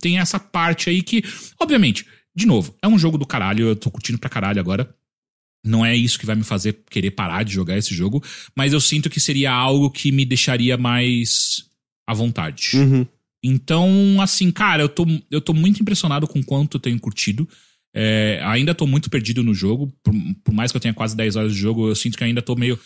[0.00, 1.22] tem essa parte aí que,
[1.60, 4.88] obviamente, de novo, é um jogo do caralho, eu tô curtindo pra caralho agora.
[5.64, 8.22] Não é isso que vai me fazer querer parar de jogar esse jogo,
[8.56, 11.64] mas eu sinto que seria algo que me deixaria mais
[12.06, 12.70] à vontade.
[12.74, 13.06] Uhum.
[13.42, 17.48] Então, assim, cara, eu tô, eu tô muito impressionado com o quanto eu tenho curtido.
[17.94, 19.92] É, ainda tô muito perdido no jogo.
[20.02, 22.42] Por, por mais que eu tenha quase 10 horas de jogo, eu sinto que ainda
[22.42, 22.78] tô meio.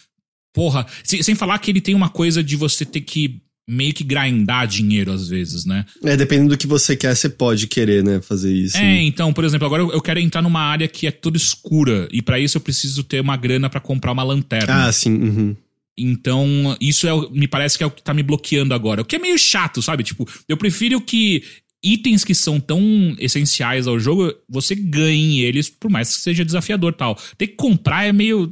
[0.55, 0.87] Porra.
[1.03, 4.67] se- sem falar que ele tem uma coisa de você ter que meio que grindar
[4.67, 5.87] dinheiro às vezes, né?
[6.05, 8.77] É, dependendo do que você quer, você pode querer, né, fazer isso.
[8.77, 12.09] É, então, por exemplo, agora eu eu quero entrar numa área que é toda escura.
[12.13, 14.87] E pra isso eu preciso ter uma grana pra comprar uma lanterna.
[14.87, 15.15] Ah, sim.
[15.15, 15.57] uhum.
[15.97, 19.03] Então, isso é, me parece que é o que tá me bloqueando agora.
[19.03, 20.03] O que é meio chato, sabe?
[20.03, 21.43] Tipo, eu prefiro que
[21.85, 22.81] itens que são tão
[23.19, 27.19] essenciais ao jogo, você ganhe eles, por mais que seja desafiador e tal.
[27.37, 28.49] Ter que comprar é meio.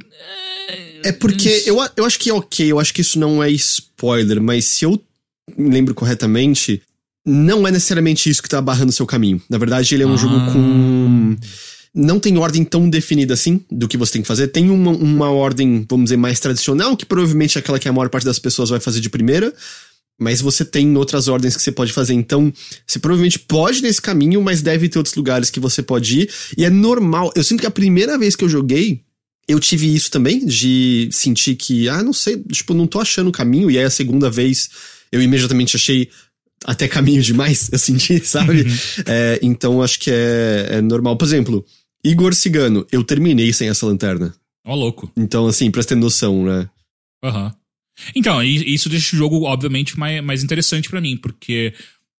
[1.03, 4.41] É porque eu, eu acho que é ok, eu acho que isso não é spoiler,
[4.41, 5.01] mas se eu
[5.57, 6.81] me lembro corretamente,
[7.25, 9.41] não é necessariamente isso que tá barrando seu caminho.
[9.49, 10.17] Na verdade, ele é um Ah.
[10.17, 11.35] jogo com.
[11.93, 14.47] Não tem ordem tão definida assim do que você tem que fazer.
[14.47, 18.09] Tem uma, uma ordem, vamos dizer, mais tradicional, que provavelmente é aquela que a maior
[18.09, 19.53] parte das pessoas vai fazer de primeira.
[20.17, 22.13] Mas você tem outras ordens que você pode fazer.
[22.13, 22.53] Então,
[22.85, 26.29] você provavelmente pode ir nesse caminho, mas deve ter outros lugares que você pode ir.
[26.57, 27.31] E é normal.
[27.35, 29.01] Eu sinto que a primeira vez que eu joguei,
[29.47, 33.33] eu tive isso também, de sentir que, ah, não sei, tipo, não tô achando o
[33.33, 33.69] caminho.
[33.69, 34.69] E aí a segunda vez
[35.11, 36.09] eu imediatamente achei
[36.63, 38.65] até caminho demais, eu senti, sabe?
[39.05, 41.17] É, então acho que é, é normal.
[41.17, 41.65] Por exemplo,
[42.03, 44.33] Igor Cigano, eu terminei sem essa lanterna.
[44.65, 45.11] Ó, louco.
[45.17, 46.69] Então, assim, pra você ter noção, né?
[47.23, 47.53] Aham.
[48.15, 51.73] Então, e- isso deixa o jogo, obviamente, mais, mais interessante pra mim, porque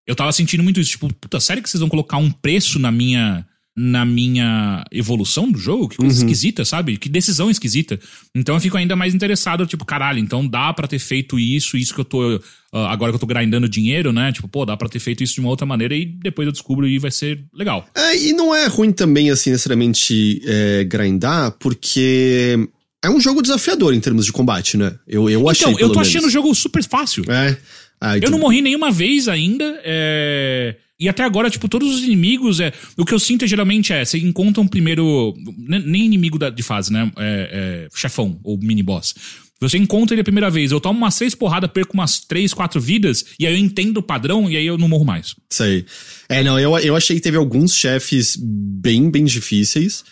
[0.05, 0.91] eu tava sentindo muito isso.
[0.91, 3.45] Tipo, puta, sério que vocês vão colocar um preço na minha.
[3.73, 5.87] Na minha evolução do jogo?
[5.87, 6.25] Que coisa Uhum.
[6.29, 6.97] esquisita, sabe?
[6.97, 7.97] Que decisão esquisita.
[8.35, 11.93] Então eu fico ainda mais interessado, tipo, caralho, então dá pra ter feito isso, isso
[11.93, 12.41] que eu tô.
[12.73, 14.31] Ah, agora que eu tô grindando dinheiro, né?
[14.31, 16.87] Tipo, pô, dá pra ter feito isso de uma outra maneira e depois eu descubro
[16.87, 17.85] e vai ser legal.
[17.95, 22.57] É, e não é ruim também, assim, necessariamente é, grindar, porque
[23.03, 24.95] é um jogo desafiador em termos de combate, né?
[25.07, 26.07] Eu, eu achei, então, eu tô menos.
[26.07, 27.23] achando o jogo super fácil.
[27.29, 27.57] É.
[27.99, 29.79] Ah, Eu então- não morri nenhuma vez ainda.
[29.83, 32.59] é, E até agora, tipo, todos os inimigos.
[32.59, 32.71] É...
[32.97, 35.33] O que eu sinto geralmente é: você encontra um primeiro.
[35.57, 37.11] ne- Nem inimigo da- de fase, né?
[37.17, 39.15] É, é, Chefão ou mini-boss.
[39.61, 42.81] Você encontra ele a primeira vez, eu tomo umas seis porradas, perco umas três, quatro
[42.81, 45.35] vidas, e aí eu entendo o padrão e aí eu não morro mais.
[45.51, 45.85] Sei.
[46.27, 50.03] É, não, eu, eu achei que teve alguns chefes bem, bem difíceis.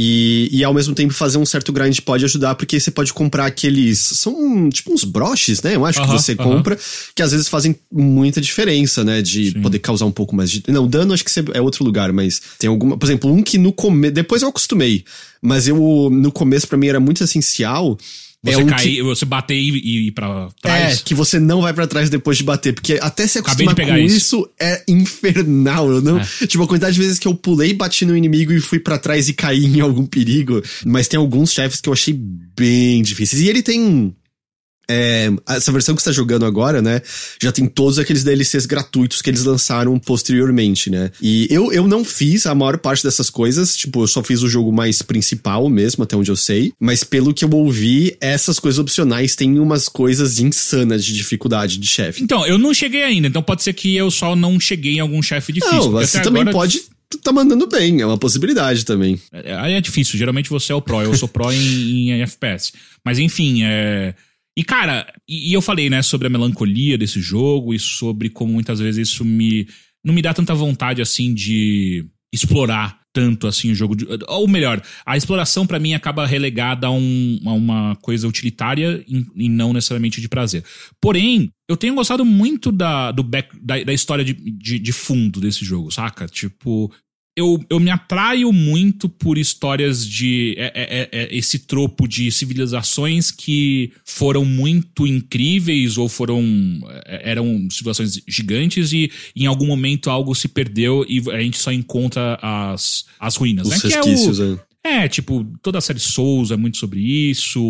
[0.00, 3.46] E, e ao mesmo tempo fazer um certo grind pode ajudar, porque você pode comprar
[3.46, 3.98] aqueles.
[3.98, 5.74] São tipo uns broches, né?
[5.74, 6.44] Eu acho que Aham, você aham.
[6.44, 6.78] compra,
[7.16, 9.20] que às vezes fazem muita diferença, né?
[9.20, 9.60] De Sim.
[9.60, 10.62] poder causar um pouco mais de.
[10.68, 12.96] Não, dano acho que é outro lugar, mas tem alguma.
[12.96, 14.14] Por exemplo, um que no começo.
[14.14, 15.04] Depois eu acostumei,
[15.42, 17.98] mas eu no começo pra mim era muito essencial.
[18.46, 21.00] É Você um cair, que- você bater e, e ir pra trás.
[21.00, 23.96] É, que você não vai pra trás depois de bater, porque até se acostumar com
[23.96, 24.16] isso.
[24.16, 24.50] isso.
[24.60, 25.90] é infernal.
[25.90, 26.46] Eu não, É.
[26.46, 29.28] Tipo, a quantidade de vezes que eu pulei, bati no inimigo e fui pra trás
[29.28, 30.62] e caí em algum perigo.
[30.86, 33.42] Mas tem alguns chefes que eu achei bem difíceis.
[33.42, 34.14] E ele tem.
[34.90, 37.02] É, essa versão que você tá jogando agora, né?
[37.40, 41.10] Já tem todos aqueles DLCs gratuitos que eles lançaram posteriormente, né?
[41.20, 44.48] E eu, eu não fiz a maior parte dessas coisas, tipo, eu só fiz o
[44.48, 46.72] jogo mais principal mesmo, até onde eu sei.
[46.80, 51.86] Mas pelo que eu ouvi, essas coisas opcionais têm umas coisas insanas de dificuldade de
[51.86, 52.22] chefe.
[52.22, 55.22] Então, eu não cheguei ainda, então pode ser que eu só não cheguei em algum
[55.22, 55.76] chefe difícil.
[55.76, 56.80] Não, você também agora- pode
[57.22, 59.18] tá mandando bem, é uma possibilidade também.
[59.32, 62.72] É, Aí é difícil, geralmente você é o pro, eu sou pro em, em FPS.
[63.04, 64.14] Mas enfim, é.
[64.58, 68.52] E cara, e, e eu falei, né, sobre a melancolia desse jogo e sobre como
[68.52, 69.68] muitas vezes isso me.
[70.04, 73.94] Não me dá tanta vontade assim de explorar tanto assim o jogo.
[73.94, 79.04] De, ou melhor, a exploração pra mim acaba relegada a, um- a uma coisa utilitária
[79.06, 80.64] e, e não necessariamente de prazer.
[81.00, 85.40] Porém, eu tenho gostado muito da, do back, da, da história de, de, de fundo
[85.40, 86.26] desse jogo, saca?
[86.26, 86.92] Tipo,
[87.38, 90.54] eu, eu me atraio muito por histórias de.
[90.58, 96.42] é- é- é- é esse tropo de civilizações que foram muito incríveis ou foram.
[97.06, 101.70] é, eram civilizações gigantes e em algum momento algo se perdeu e a gente só
[101.70, 103.68] encontra as, as ruínas.
[103.68, 103.78] Os né?
[103.78, 104.58] É resquícios, né?
[104.82, 107.62] é, tipo, toda a série Souls é muito sobre isso.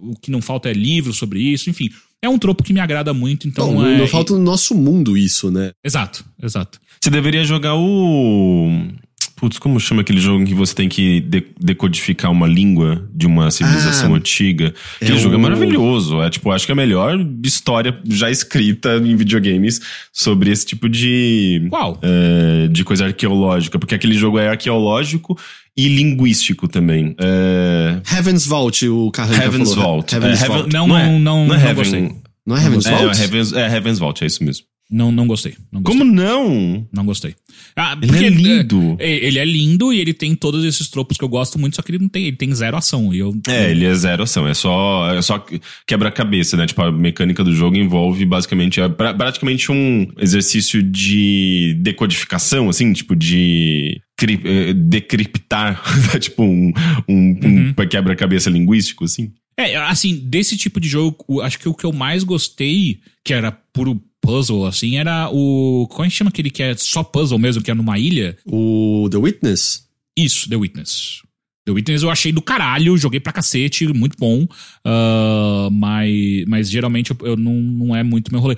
[0.00, 1.88] O que não falta é livro sobre isso, enfim.
[2.22, 3.96] É um tropo que me agrada muito, então Não, é.
[3.98, 5.70] não falta no nosso mundo isso, né?
[5.84, 6.80] Exato, exato.
[7.00, 8.88] Você deveria jogar o.
[9.36, 13.24] Putz, como chama aquele jogo em que você tem que de- decodificar uma língua de
[13.24, 14.74] uma civilização Ah, antiga?
[14.96, 16.20] Aquele é jogo é maravilhoso.
[16.20, 19.80] É tipo, acho que é a melhor história já escrita em videogames
[20.12, 21.64] sobre esse tipo de.
[21.70, 22.00] Qual?
[22.02, 25.38] é, de coisa arqueológica, porque aquele jogo é arqueológico
[25.78, 27.14] e linguístico também.
[27.20, 29.84] É, Heaven's Vault, o Carranca Heaven's falou.
[29.84, 30.12] Vault.
[30.14, 30.72] Heaven's É, Heaven- Vault.
[30.74, 32.12] Não, não é- não, não, não é não Heaven- gostei.
[32.44, 33.18] Não é Heaven's é, Vault?
[33.20, 34.64] é Heaven's, é Heaven's Vault, é isso mesmo.
[34.90, 35.54] Não, não gostei.
[35.70, 36.00] Não gostei.
[36.00, 36.88] Como não?
[36.90, 37.34] Não gostei.
[37.76, 38.96] Ah, Ele é lindo.
[38.98, 41.82] é, ele é lindo e ele tem todos esses tropos que eu gosto muito, só
[41.82, 43.12] que ele não tem, ele tem zero ação.
[43.12, 45.44] E eu, É, ele é zero ação, é só, é só
[45.86, 46.66] quebra-cabeça, né?
[46.66, 52.90] Tipo, a mecânica do jogo envolve basicamente, é pra- praticamente um exercício de decodificação, assim,
[52.94, 55.82] tipo, de eh, decriptar,
[56.18, 56.72] tipo, um,
[57.08, 57.38] um,
[57.78, 59.32] um quebra-cabeça linguístico, assim.
[59.56, 63.50] É, assim, desse tipo de jogo, acho que o que eu mais gostei, que era
[63.72, 65.86] puro puzzle, assim, era o.
[65.88, 68.36] Como é que chama aquele que é só puzzle mesmo, que é numa ilha?
[68.44, 69.84] O The Witness?
[70.14, 71.22] Isso, The Witness.
[71.64, 74.46] The Witness eu achei do caralho, joguei pra cacete, muito bom.
[74.84, 78.56] ah, mas, mas geralmente eu, eu não, não é muito meu rolê.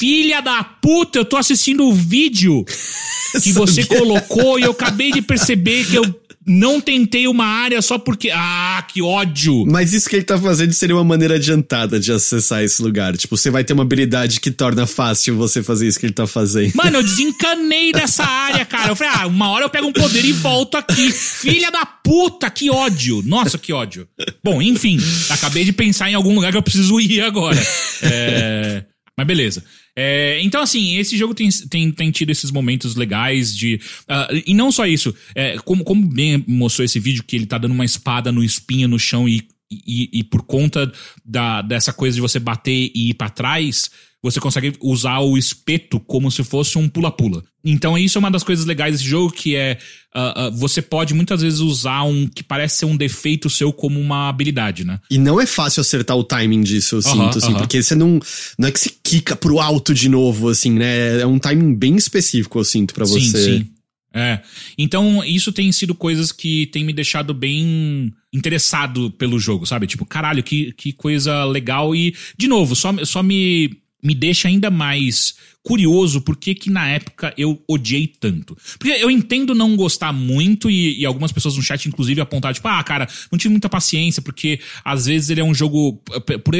[0.00, 2.64] Filha da puta, eu tô assistindo o vídeo
[3.42, 7.98] que você colocou e eu acabei de perceber que eu não tentei uma área só
[7.98, 8.30] porque.
[8.32, 9.64] Ah, que ódio!
[9.66, 13.16] Mas isso que ele tá fazendo seria uma maneira adiantada de acessar esse lugar.
[13.16, 16.26] Tipo, você vai ter uma habilidade que torna fácil você fazer isso que ele tá
[16.26, 16.72] fazendo.
[16.74, 18.90] Mano, eu desencanei dessa área, cara.
[18.90, 21.10] Eu falei, ah, uma hora eu pego um poder e volto aqui.
[21.12, 23.22] Filha da puta, que ódio.
[23.24, 24.08] Nossa, que ódio.
[24.42, 24.98] Bom, enfim,
[25.30, 27.60] acabei de pensar em algum lugar que eu preciso ir agora.
[28.02, 28.84] É,
[29.16, 29.62] Mas beleza.
[29.96, 33.80] É, então, assim, esse jogo tem, tem, tem tido esses momentos legais de.
[34.08, 37.58] ah, e não só isso, é, como, como bem mostrou esse vídeo, que ele tá
[37.58, 40.90] dando uma espada no espinho no chão e, e, e por conta
[41.24, 43.90] da, dessa coisa de você bater e ir pra trás,
[44.22, 47.42] você consegue usar o espeto como se fosse um pula-pula.
[47.64, 49.78] Então, isso é uma das coisas legais desse jogo, que é.
[50.14, 53.98] ah, ah, você pode muitas vezes usar um que parece ser um defeito seu como
[54.00, 55.00] uma habilidade, né?
[55.10, 57.58] E não é fácil acertar o timing disso, eu Aham, sinto, assim, aham.
[57.58, 58.20] porque você não.
[58.58, 61.20] Não é que você quica pro alto de novo, assim, né?
[61.20, 63.20] É um timing bem específico, eu sinto, pra você.
[63.20, 63.66] Sim, sim.
[64.14, 64.40] É.
[64.76, 69.86] Então, isso tem sido coisas que tem me deixado bem interessado pelo jogo, sabe?
[69.86, 71.94] Tipo, caralho, que, que coisa legal.
[71.94, 73.70] E, de novo, só, só me,
[74.02, 78.56] me deixa ainda mais curioso por que que na época eu odiei tanto.
[78.78, 82.66] Porque eu entendo não gostar muito e, e algumas pessoas no chat, inclusive, apontaram, tipo,
[82.66, 86.02] ah, cara, não tive muita paciência, porque às vezes ele é um jogo.
[86.44, 86.54] Por,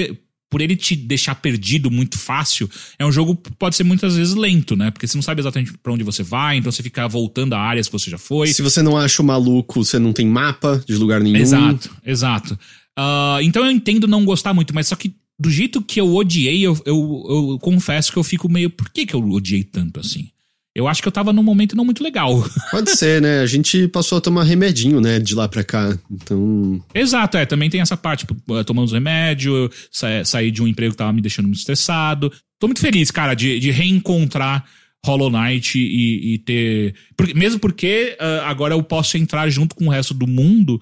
[0.49, 4.35] por ele te deixar perdido muito fácil, é um jogo que pode ser muitas vezes
[4.35, 4.91] lento, né?
[4.91, 7.87] Porque você não sabe exatamente pra onde você vai, então você fica voltando a áreas
[7.87, 8.49] que você já foi.
[8.49, 11.39] Se você não acha o maluco, você não tem mapa de lugar nenhum.
[11.39, 12.59] Exato, exato.
[12.95, 16.62] Ah, então eu entendo não gostar muito, mas só que do jeito que eu odiei,
[16.66, 18.71] eu, eu, eu confesso que eu fico meio.
[18.71, 20.29] Por que, que eu odiei tanto assim?
[20.75, 22.42] Eu acho que eu tava num momento não muito legal.
[22.71, 23.40] Pode ser, né?
[23.40, 25.18] A gente passou a tomar remedinho, né?
[25.18, 25.99] De lá pra cá.
[26.11, 26.83] Então.
[26.95, 27.45] Exato, é.
[27.45, 30.99] Também tem essa parte, tipo, eh, tomando os remédios, sa sair de um emprego que
[30.99, 32.33] tava me deixando muito estressado.
[32.59, 34.64] Tô muito feliz, cara, de, de reencontrar
[35.05, 36.95] Hollow Knight e, e ter.
[37.16, 40.81] porque- mesmo porque ah, agora eu posso entrar junto com o resto do mundo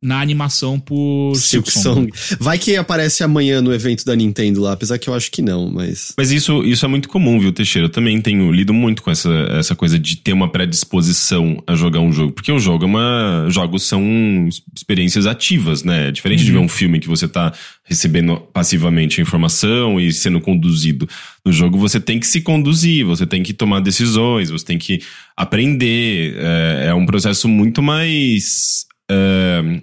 [0.00, 2.10] na animação por Silk Song.
[2.38, 5.70] Vai que aparece amanhã no evento da Nintendo lá, apesar que eu acho que não,
[5.70, 6.14] mas.
[6.16, 7.86] Mas isso, isso é muito comum, viu, Teixeira?
[7.86, 12.00] Eu também tenho lido muito com essa, essa coisa de ter uma predisposição a jogar
[12.00, 12.32] um jogo.
[12.32, 13.46] Porque o jogo é uma.
[13.48, 16.08] Jogos são experiências ativas, né?
[16.08, 16.46] É diferente uhum.
[16.46, 21.08] de ver um filme que você tá recebendo passivamente a informação e sendo conduzido.
[21.44, 25.00] No jogo você tem que se conduzir, você tem que tomar decisões, você tem que
[25.36, 26.36] aprender.
[26.38, 29.80] É, é um processo muito mais é,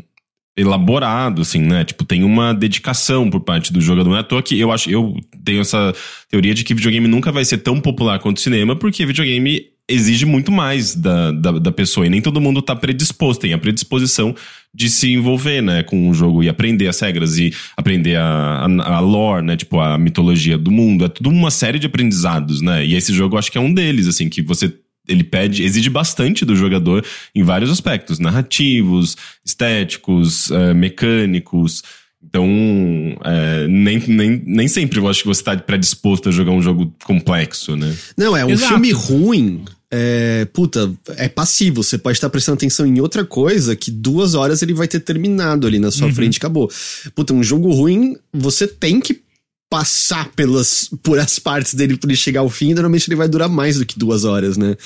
[0.58, 1.84] elaborado, assim, né?
[1.84, 4.10] Tipo, tem uma dedicação por parte do jogador.
[4.10, 5.94] Não é à toa que eu acho, eu tenho essa
[6.30, 10.52] teoria de que videogame nunca vai ser tão popular quanto cinema, porque videogame exige muito
[10.52, 14.34] mais da, da, da, pessoa e nem todo mundo tá predisposto, tem a predisposição
[14.74, 18.96] de se envolver, né, com o jogo e aprender as regras e aprender a, a,
[18.96, 21.06] a lore, né, tipo, a mitologia do mundo.
[21.06, 22.84] É tudo uma série de aprendizados, né?
[22.86, 24.74] E esse jogo eu acho que é um deles, assim, que você
[25.08, 29.15] ele pede, exige bastante do jogador em vários aspectos, narrativos,
[29.46, 31.84] estéticos, uh, mecânicos.
[32.28, 32.48] Então,
[33.24, 36.91] é, nem, nem, nem sempre eu acho que você está predisposto a jogar um jogo
[37.04, 37.96] complexo, né?
[38.18, 38.74] Não, é um Exato.
[38.74, 39.63] filme ruim.
[39.91, 41.84] É, puta, é passivo.
[41.84, 45.68] Você pode estar prestando atenção em outra coisa que duas horas ele vai ter terminado
[45.68, 46.15] ali na sua uhum.
[46.15, 46.70] frente e acabou.
[47.13, 49.22] Puta, um jogo ruim, você tem que
[49.76, 53.50] passar pelas, por as partes dele para ele chegar ao fim, normalmente ele vai durar
[53.50, 54.78] mais do que duas horas, né?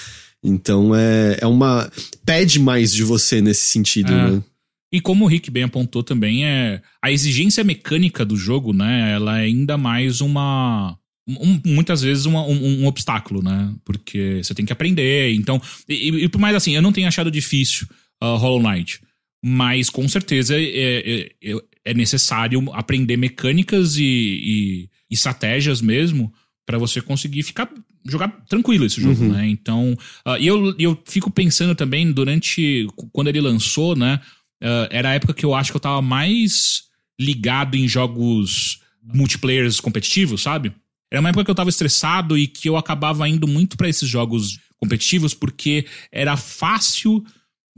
[0.44, 1.92] Então é, é uma.
[2.26, 4.32] pede mais de você nesse sentido, é.
[4.32, 4.44] né?
[4.92, 9.12] E como o Rick bem apontou também, é a exigência mecânica do jogo, né?
[9.14, 10.98] Ela é ainda mais uma.
[11.28, 13.72] Um, muitas vezes uma, um, um, obstáculo, né?
[13.86, 15.36] Porque você tem que aprender.
[15.36, 17.86] Então, e, por mais assim, eu não tenho achado difícil
[18.24, 19.00] uh, Hollow Knight.
[19.46, 21.56] Mas com certeza é, é, é,
[21.90, 26.32] é necessário aprender mecânicas e, e, e estratégias mesmo
[26.66, 27.68] para você conseguir ficar
[28.08, 29.32] jogar tranquilo esse jogo, uhum.
[29.32, 29.48] né?
[29.48, 34.22] Então, uh, e eu, eu fico pensando também durante quando ele lançou, né?
[34.62, 36.84] Uh, era a época que eu acho que eu tava mais
[37.20, 40.72] ligado em jogos multiplayers competitivos, sabe?
[41.12, 44.08] Era uma época que eu tava estressado e que eu acabava indo muito para esses
[44.08, 47.24] jogos competitivos porque era fácil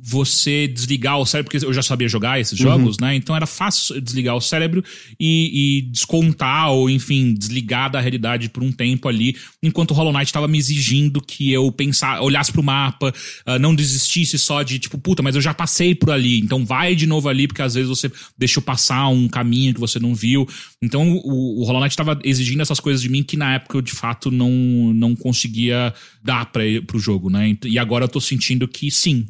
[0.03, 2.65] você desligar o cérebro, porque eu já sabia jogar esses uhum.
[2.65, 3.15] jogos, né?
[3.15, 4.83] Então era fácil desligar o cérebro
[5.19, 10.11] e, e, descontar, ou enfim, desligar da realidade por um tempo ali, enquanto o Hollow
[10.11, 13.13] Knight estava me exigindo que eu pensar, olhasse pro mapa,
[13.47, 16.95] uh, não desistisse só de tipo, puta, mas eu já passei por ali, então vai
[16.95, 20.47] de novo ali, porque às vezes você deixou passar um caminho que você não viu.
[20.81, 23.81] Então o, o Hollow Knight estava exigindo essas coisas de mim que na época eu
[23.81, 24.49] de fato não,
[24.93, 27.55] não conseguia dar pra, pro jogo, né?
[27.65, 29.27] E agora eu tô sentindo que sim.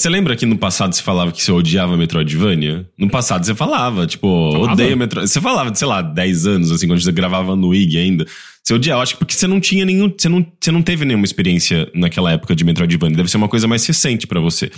[0.00, 2.88] Você lembra que no passado você falava que você odiava Metroidvania?
[2.96, 4.72] No passado você falava, tipo, falava?
[4.72, 5.28] odeio Metroid.
[5.28, 8.26] Você falava, sei lá, 10 anos, assim, quando você gravava no IG ainda.
[8.62, 10.12] Você odiava, acho que porque você não tinha nenhum.
[10.16, 13.16] Você não, você não teve nenhuma experiência naquela época de Metroidvania.
[13.16, 14.70] Deve ser uma coisa mais recente para você.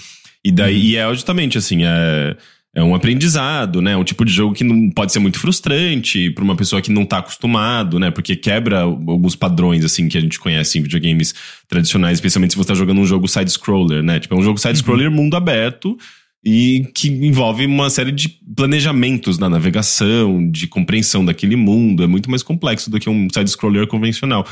[0.45, 0.83] E daí, uhum.
[0.83, 2.37] e é justamente assim, é
[2.75, 3.95] é um aprendizado, né?
[3.97, 7.05] Um tipo de jogo que não pode ser muito frustrante para uma pessoa que não
[7.05, 8.11] tá acostumado, né?
[8.11, 11.35] Porque quebra alguns padrões, assim, que a gente conhece em videogames
[11.69, 14.19] tradicionais, especialmente se você tá jogando um jogo side-scroller, né?
[14.19, 15.17] Tipo, é um jogo side-scroller uhum.
[15.17, 15.99] mundo aberto
[16.43, 22.03] e que envolve uma série de planejamentos na navegação, de compreensão daquele mundo.
[22.03, 24.47] É muito mais complexo do que um side-scroller convencional.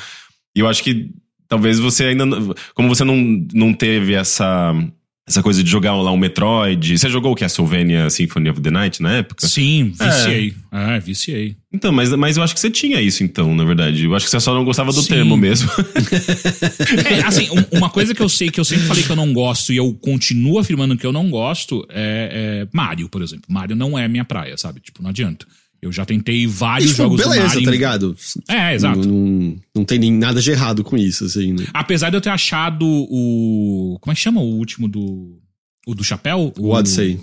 [0.54, 1.10] E eu acho que
[1.48, 2.26] talvez você ainda.
[2.74, 4.74] Como você não, não teve essa
[5.28, 6.98] essa coisa de jogar lá um Metroid.
[6.98, 9.46] Você jogou o Castlevania Symphony of the Night na época?
[9.46, 10.54] Sim, viciei.
[10.72, 11.56] É, é viciei.
[11.72, 14.04] Então, mas, mas eu acho que você tinha isso, então, na verdade.
[14.04, 15.08] Eu acho que você só não gostava do Sim.
[15.08, 15.70] termo mesmo.
[17.08, 19.32] é, assim, um, uma coisa que eu sei, que eu sempre falei que eu não
[19.32, 23.44] gosto e eu continuo afirmando que eu não gosto é, é Mario, por exemplo.
[23.48, 24.80] Mario não é minha praia, sabe?
[24.80, 25.46] Tipo, não adianta.
[25.82, 27.64] Eu já tentei vários tipo, jogos beleza, do Mario.
[27.64, 28.16] tá ligado?
[28.48, 28.98] É, exato.
[28.98, 31.54] Não, não, não, tem nem nada de errado com isso, assim.
[31.54, 31.66] Né?
[31.72, 33.96] Apesar de eu ter achado o.
[34.00, 35.40] Como é que chama o último do.
[35.86, 36.52] O do chapéu?
[36.58, 37.18] O Odyssey.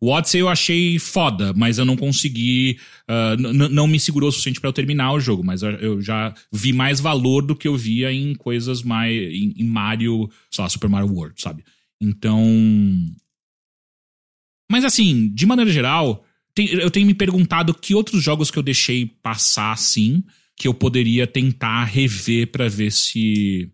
[0.00, 2.78] O Odyssey eu achei foda, mas eu não consegui.
[3.08, 5.42] Uh, não me segurou o suficiente para eu terminar o jogo.
[5.42, 9.12] Mas eu já vi mais valor do que eu via em coisas mais.
[9.12, 11.64] em, em Mario, sei lá, Super Mario World, sabe?
[12.00, 12.40] Então.
[14.70, 16.24] Mas assim, de maneira geral,
[16.64, 20.22] eu tenho me perguntado que outros jogos que eu deixei passar assim,
[20.56, 23.70] que eu poderia tentar rever para ver se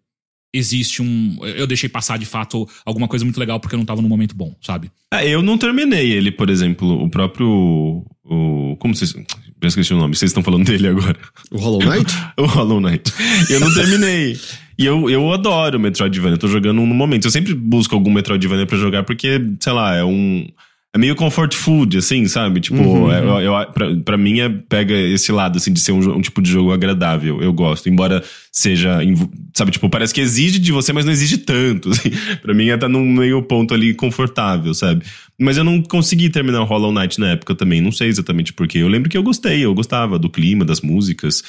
[0.53, 1.39] existe um.
[1.45, 4.35] Eu deixei passar de fato alguma coisa muito legal porque eu não tava no momento
[4.35, 4.91] bom, sabe?
[5.11, 8.05] Ah, eu não terminei ele, por exemplo, o próprio.
[8.25, 9.15] O, como vocês.
[9.63, 11.17] Já esqueci o nome, vocês estão falando dele agora.
[11.53, 12.13] O Hollow Knight?
[12.37, 13.13] o Hollow Knight.
[13.49, 14.37] Eu não terminei.
[14.77, 17.27] e eu, eu adoro Metroidvania, eu tô jogando no momento.
[17.27, 20.49] Eu sempre busco algum Metroidvania para jogar porque, sei lá, é um
[20.95, 22.61] é meio comfort food, assim, sabe?
[22.61, 23.11] Tipo, Uhum.
[23.11, 26.21] é, eu, eu- pra, pra mim é, pega esse lado, assim, de ser um, um
[26.21, 27.41] tipo de jogo agradável.
[27.43, 27.89] Eu gosto.
[27.89, 28.99] Embora seja,
[29.55, 29.71] sabe?
[29.71, 31.89] Tipo, parece que exige de você, mas não exige tanto.
[31.93, 32.11] Assim.
[32.43, 35.03] Pra mim é tá num meio ponto ali confortável, sabe?
[35.41, 37.81] Mas eu não consegui terminar o Hollow Knight na época também.
[37.81, 38.79] Não sei exatamente porquê.
[38.79, 41.43] Eu lembro que eu gostei, eu gostava do clima, das músicas.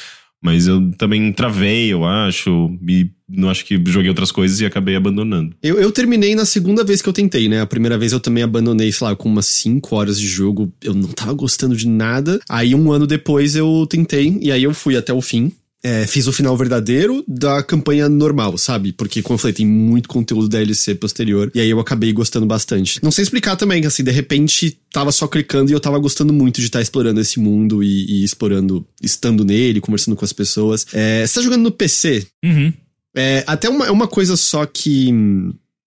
[0.44, 2.70] Mas eu também travei, eu acho.
[2.88, 5.56] E não acho que joguei outras coisas e acabei abandonando.
[5.64, 7.62] Eu, eu terminei na segunda vez que eu tentei, né?
[7.62, 10.72] A primeira vez eu também abandonei, sei lá, com umas 5 horas de jogo.
[10.84, 12.40] Eu não tava gostando de nada.
[12.50, 15.52] Aí um ano depois eu tentei, e aí eu fui até o fim.
[15.84, 18.94] É, fiz o final verdadeiro da campanha normal, sabe?
[18.94, 21.52] Porque, como eu falei, tem muito conteúdo DLC posterior.
[21.54, 23.04] E aí eu acabei gostando bastante.
[23.04, 26.32] Não sei explicar também, que assim, de repente tava só clicando e eu tava gostando
[26.32, 30.86] muito de estar explorando esse mundo e, e explorando, estando nele, conversando com as pessoas.
[30.94, 32.26] É, você tá jogando no PC?
[32.46, 32.72] Uhum.
[33.16, 35.12] É, até uma, uma coisa só que.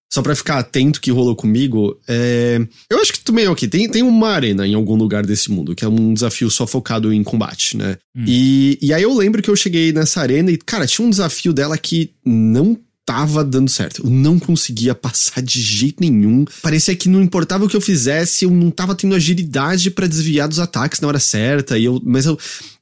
[0.09, 3.67] Só pra ficar atento que rolou comigo, é, eu acho que também é ok.
[3.67, 7.11] Tem, tem uma arena em algum lugar desse mundo, que é um desafio só focado
[7.11, 7.97] em combate, né?
[8.15, 8.23] Hum.
[8.25, 11.51] E, e aí eu lembro que eu cheguei nessa arena e, cara, tinha um desafio
[11.51, 14.03] dela que não tava dando certo.
[14.03, 16.43] Eu não conseguia passar de jeito nenhum.
[16.61, 20.47] Parecia que não importava o que eu fizesse, eu não tava tendo agilidade pra desviar
[20.47, 21.77] dos ataques na hora certa.
[21.77, 22.37] E eu, mas eu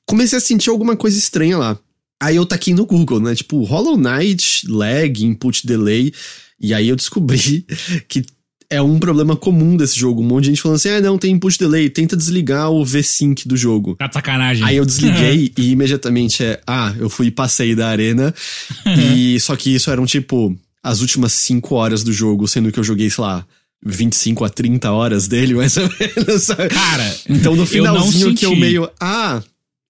[0.05, 1.80] comecei a sentir alguma coisa estranha lá.
[2.19, 3.36] Aí eu taquei no Google, né?
[3.36, 6.11] Tipo, Hollow Knight, lag, input delay.
[6.59, 7.65] E aí eu descobri
[8.07, 8.25] que
[8.69, 10.21] é um problema comum desse jogo.
[10.21, 13.47] Um monte de gente falando assim: ah, não, tem input delay, tenta desligar o V-Sync
[13.47, 13.95] do jogo.
[13.95, 14.65] Tá de sacanagem.
[14.65, 18.33] Aí eu desliguei e imediatamente é, ah, eu fui e passei da arena.
[18.85, 22.83] e só que isso eram tipo as últimas 5 horas do jogo, sendo que eu
[22.83, 23.45] joguei, sei lá,
[23.83, 26.47] 25 a 30 horas dele, mais ou menos.
[26.47, 29.41] Cara, Então no eu finalzinho que eu meio, ah,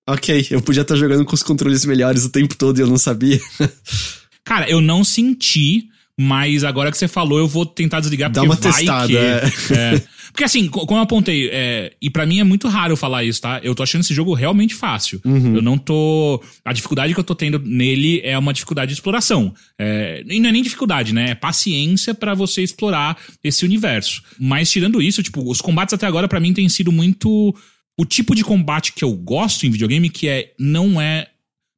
[0.08, 2.98] ok, eu podia estar jogando com os controles melhores o tempo todo e eu não
[2.98, 3.40] sabia.
[4.46, 5.90] Cara, eu não senti,
[6.20, 9.18] mas agora que você falou, eu vou tentar desligar Dá porque uma vai testada, que...
[9.18, 9.42] é.
[9.78, 10.02] É.
[10.32, 13.24] Porque assim, co- como eu apontei, é, e pra mim é muito raro eu falar
[13.24, 13.62] isso, tá?
[13.64, 15.22] Eu tô achando esse jogo realmente fácil.
[15.24, 15.56] Uhum.
[15.56, 16.44] Eu não tô...
[16.64, 19.54] A dificuldade que eu tô tendo nele é uma dificuldade de exploração.
[19.80, 21.32] É, e não é nem dificuldade, né?
[21.32, 24.22] É paciência pra você explorar esse universo.
[24.38, 27.56] Mas tirando isso, tipo, os combates até agora pra mim têm sido muito...
[27.98, 31.28] O tipo de combate que eu gosto em videogame, que é não é...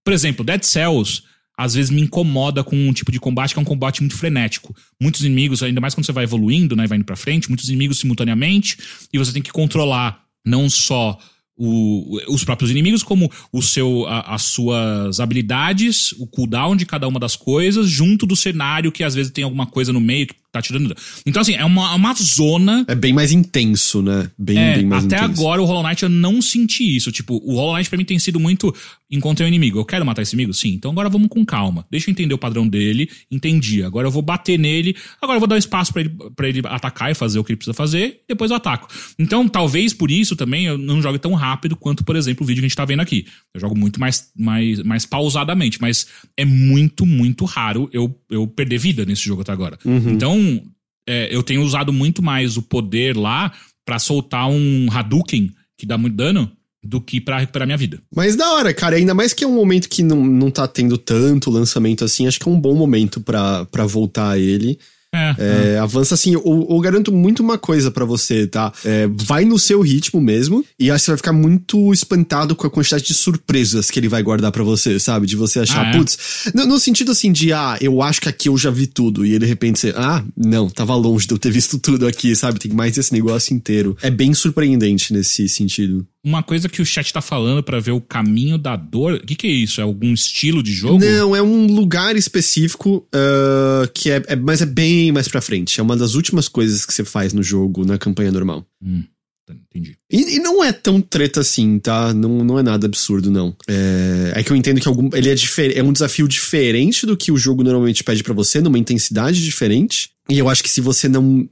[0.03, 1.21] Por exemplo, Dead Cells
[1.57, 4.75] às vezes me incomoda com um tipo de combate que é um combate muito frenético.
[5.01, 7.97] Muitos inimigos, ainda mais quando você vai evoluindo, né, vai indo pra frente, muitos inimigos
[7.99, 8.77] simultaneamente,
[9.11, 11.17] e você tem que controlar não só
[11.59, 17.07] o- os próprios inimigos, como o seu, a- as suas habilidades, o cooldown de cada
[17.07, 20.35] uma das coisas, junto do cenário que às vezes tem alguma coisa no meio que
[20.51, 20.95] tá tirando.
[21.25, 24.29] Então, assim, é uma, uma zona É bem mais intenso, né?
[24.37, 25.41] Bem, é, bem mais até intenso.
[25.41, 27.11] agora o Hollow Knight eu não senti isso.
[27.11, 28.73] Tipo, o Hollow Knight pra mim tem sido muito.
[29.09, 30.53] Encontrei um inimigo, eu quero matar esse inimigo?
[30.53, 31.85] Sim, então agora vamos com calma.
[31.89, 33.81] Deixa eu entender o padrão dele, entendi.
[33.81, 37.09] Agora eu vou bater nele, agora eu vou dar espaço pra ele, pra ele atacar
[37.09, 38.87] e fazer o que ele precisa fazer, depois eu ataco.
[39.17, 42.59] Então, talvez por isso também eu não jogue tão rápido quanto, por exemplo, o vídeo
[42.61, 43.25] que a gente tá vendo aqui.
[43.53, 48.77] Eu jogo muito mais, mais, mais pausadamente, mas é muito, muito raro eu, eu perder
[48.77, 49.79] vida nesse jogo até agora.
[49.85, 50.36] Então,
[51.07, 53.51] é, eu tenho usado muito mais o poder lá
[53.85, 56.51] pra soltar um Hadouken que dá muito dano
[56.83, 58.01] do que pra recuperar minha vida.
[58.15, 60.97] Mas da hora, cara, ainda mais que é um momento que não, não tá tendo
[60.97, 64.79] tanto lançamento assim, acho que é um bom momento pra voltar a ele.
[65.13, 65.35] É,
[65.75, 68.71] É, avança assim, eu, eu garanto muito uma coisa pra você, tá?
[68.83, 72.67] É, vai no seu ritmo mesmo, e acho que você vai ficar muito espantado com
[72.67, 75.25] a quantidade de surpresas que ele vai guardar pra você, sabe?
[75.25, 75.97] De você achar, Ah, é?
[75.97, 76.17] putz,
[76.53, 79.37] no, no sentido assim de, ah, eu acho que aqui eu já vi tudo, e
[79.39, 82.59] de repente você, ah, não, tava longe de eu ter visto tudo aqui, sabe?
[82.59, 83.97] Tem mais esse negócio inteiro.
[84.01, 86.05] É bem surpreendente nesse sentido.
[86.27, 89.13] Uma coisa que o chat tá falando pra ver o caminho da dor.
[89.13, 89.79] O que, que é isso?
[89.79, 90.99] É algum estilo de jogo?
[90.99, 95.79] Não, é um lugar específico ah, que é, é- mas é bem mais pra frente.
[95.79, 98.65] É uma das últimas coisas que você faz no jogo, na campanha normal.
[98.83, 99.03] Hum,
[99.49, 99.95] entendi.
[100.11, 102.13] E, e não é tão treta assim, tá?
[102.13, 103.55] Não, não é nada absurdo, não.
[103.67, 107.15] É, é que eu entendo que algum, ele é, difer- é um desafio diferente do
[107.15, 110.09] que o jogo normalmente pede pra você, numa intensidade diferente.
[110.29, 111.47] E eu acho que se você não.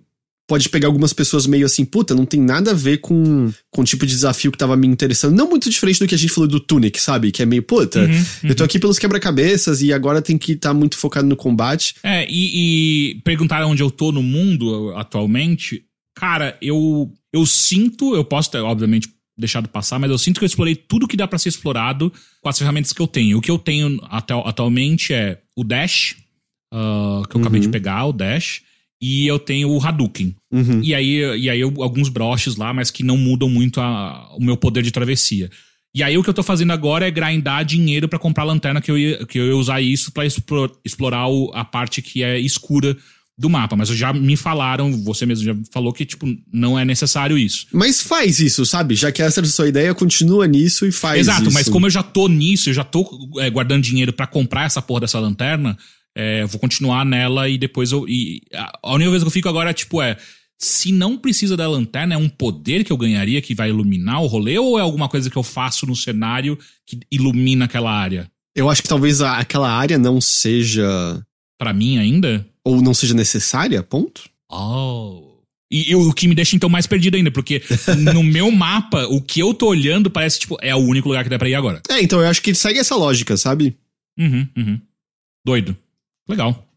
[0.47, 3.83] Pode pegar algumas pessoas meio assim, puta, não tem nada a ver com, com o
[3.83, 5.35] tipo de desafio que tava me interessando.
[5.35, 7.31] Não muito diferente do que a gente falou do Tunic, sabe?
[7.31, 10.73] Que é meio, puta, Uhum, eu tô aqui pelos quebra-cabeças e agora tem que estar
[10.73, 11.95] muito focado no combate.
[12.03, 15.83] É, e, e perguntaram onde eu tô no mundo atualmente.
[16.15, 20.47] Cara, eu, eu sinto, eu posso ter, obviamente, deixado passar, mas eu sinto que eu
[20.47, 23.37] explorei tudo que dá pra ser explorado com as ferramentas que eu tenho.
[23.37, 26.15] O que eu tenho até, atualmente é o Dash,
[26.73, 28.61] ah, que eu acabei de pegar, o Dash,
[29.01, 30.35] e eu tenho o Hadouken.
[30.51, 30.81] Uhum.
[30.81, 34.43] E aí, e aí eu- alguns broches lá, mas que não mudam muito a- o
[34.43, 35.49] meu poder de travessia.
[35.93, 38.91] E aí o que eu tô fazendo agora é grindar dinheiro pra comprar lanterna, que
[38.91, 42.37] eu ia, que eu ia usar isso pra explo- explorar o- a parte que é
[42.39, 42.95] escura
[43.37, 47.37] do mapa, mas já me falaram, você mesmo já falou que, tipo, não é necessário
[47.37, 47.67] isso.
[47.73, 48.95] Mas faz isso, sabe?
[48.95, 51.51] Já que essa é a sua ideia, continua nisso e faz Exato, isso.
[51.53, 53.05] mas como eu já tô nisso, eu já tô
[53.39, 55.77] é, guardando dinheiro para comprar essa porra dessa lanterna,
[56.15, 58.07] é, eu vou continuar nela e depois eu.
[58.07, 60.17] E a, única coisa que eu fico agora, tipo, é.
[60.57, 64.25] Se não precisa da lanterna, é um poder que eu ganharia que vai iluminar o
[64.25, 66.57] rolê ou é alguma coisa que eu faço no cenário
[66.87, 68.31] que ilumina aquela área?
[68.55, 71.21] Eu acho que talvez a- aquela área não seja.
[71.59, 72.47] Pra mim ainda?
[72.63, 74.29] Ou não seja necessária, ponto.
[74.49, 75.35] Oh.
[75.69, 77.61] E, e o que me deixa então mais perdido ainda, porque
[78.13, 81.29] no meu mapa, o que eu tô olhando parece, tipo, é o único lugar que
[81.29, 81.81] dá pra ir agora.
[81.89, 83.75] É, então eu acho que segue essa lógica, sabe?
[84.17, 84.81] Uhum, uhum.
[85.45, 85.75] Doido.
[86.27, 86.67] Legal.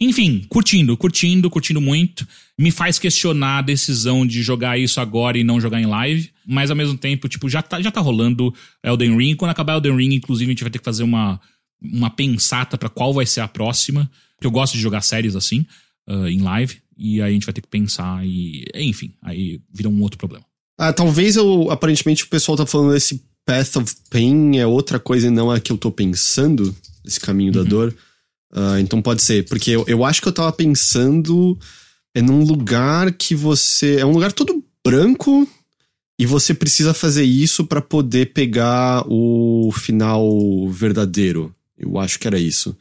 [0.00, 2.26] Enfim, curtindo, curtindo, curtindo muito.
[2.58, 6.30] Me faz questionar a decisão de jogar isso agora e não jogar em live.
[6.46, 9.34] Mas ao mesmo tempo, tipo, já tá, já tá rolando Elden Ring.
[9.36, 11.40] Quando acabar Elden Ring, inclusive, a gente vai ter que fazer uma,
[11.80, 14.10] uma pensata pra qual vai ser a próxima.
[14.36, 15.66] Porque eu gosto de jogar séries assim,
[16.06, 16.76] ah, em live.
[16.96, 18.64] E aí a gente vai ter que pensar e.
[18.74, 20.44] Enfim, aí vira um outro problema.
[20.76, 21.70] Ah, talvez eu.
[21.70, 25.60] Aparentemente o pessoal tá falando desse Path of Pain é outra coisa e não a
[25.60, 26.74] que eu tô pensando.
[27.04, 27.94] Esse caminho da dor.
[28.52, 29.44] Ah, então pode ser.
[29.46, 31.58] Porque eu, eu acho que eu tava pensando.
[32.14, 33.96] É num lugar que você.
[33.96, 35.48] É um lugar todo branco.
[36.20, 41.54] E você precisa fazer isso pra poder pegar o final verdadeiro.
[41.78, 42.76] Eu acho que era isso.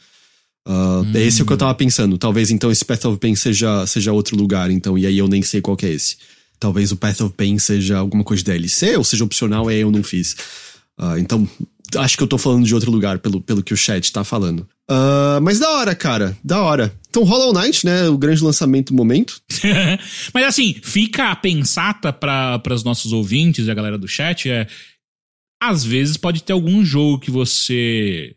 [0.65, 1.11] Ah, Hum.
[1.15, 2.17] Esse é o que eu tava pensando.
[2.17, 5.41] Talvez então esse Path of Pain seja, seja outro lugar, então, e aí eu nem
[5.41, 6.17] sei qual que é esse.
[6.59, 9.81] Talvez o Path of Pain seja alguma coisa de DLC, ou seja opcional, e aí
[9.81, 10.35] eu não fiz.
[10.97, 11.47] Ah, então,
[11.95, 14.67] acho que eu tô falando de outro lugar, pelo, pelo que o chat tá falando.
[14.89, 16.93] Ah, mas da hora, cara, da hora.
[17.09, 19.41] Então, Hollow Knight, né, o grande lançamento do momento.
[20.33, 24.67] Mas assim, fica a pensata para os nossos ouvintes e a galera do chat é
[25.59, 28.35] às vezes pode ter algum jogo que você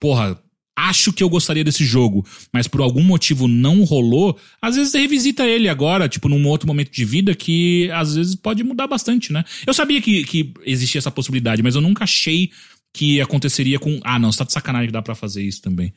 [0.00, 0.40] porra,
[0.76, 5.00] acho que eu gostaria desse jogo, mas por algum motivo não rolou, às vezes você
[5.00, 9.32] revisita ele agora, tipo num outro momento de vida que às vezes pode mudar bastante,
[9.32, 9.44] né?
[9.66, 12.52] Eu sabia que, que existia essa possibilidade, mas eu nunca achei
[12.94, 15.92] que aconteceria com, ah, não, você tá de sacanagem que dá pra fazer isso também.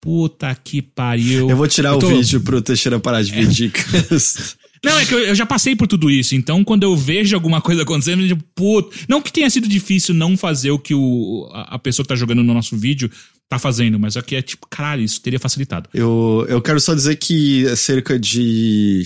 [0.00, 1.48] Puta que pariu.
[1.50, 4.56] Eu vou tirar Eu o tô- vídeo pro Teixeira parar de ver dicas.
[4.84, 7.60] Não, é que eu, eu já passei por tudo isso, então quando eu vejo alguma
[7.62, 8.94] coisa acontecendo, eu digo, puta.
[9.08, 12.14] Não que tenha sido difícil não fazer o que o, a, a pessoa que tá
[12.14, 13.10] jogando no nosso vídeo
[13.48, 15.88] tá fazendo, mas aqui é tipo, caralho, isso teria facilitado.
[15.94, 19.04] Eu, eu quero só dizer que cerca de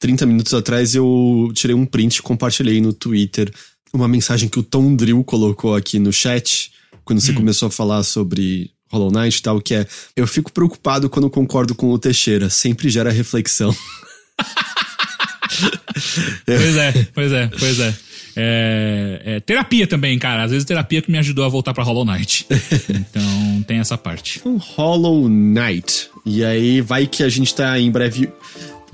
[0.00, 3.52] 30 minutos atrás eu tirei um print e compartilhei no Twitter
[3.92, 6.72] uma mensagem que o Tom Drill colocou aqui no chat
[7.04, 11.08] quando você começou a falar sobre Hollow Knight e tal, que é eu fico preocupado
[11.08, 13.74] quando concordo com o Teixeira, sempre gera reflexão.
[16.46, 17.94] Pois é, pois é, pois é.
[18.36, 20.44] É, é, terapia também, cara.
[20.44, 22.46] Às vezes terapia que me ajudou a voltar pra Hollow Knight.
[22.88, 24.40] Então tem essa parte.
[24.46, 26.08] Um Hollow Knight.
[26.24, 28.30] E aí vai que a gente tá em breve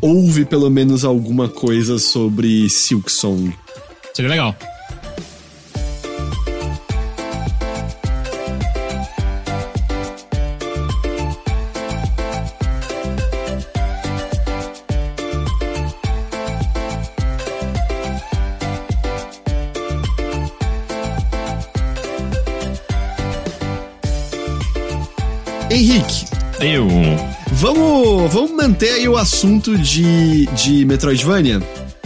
[0.01, 3.53] ouve pelo menos alguma coisa sobre Silksong.
[4.15, 4.57] Seria legal.
[26.05, 26.27] Henrique,
[26.61, 26.87] Eu.
[27.53, 31.61] Vamos, vamos manter aí o assunto de, de Metroidvania.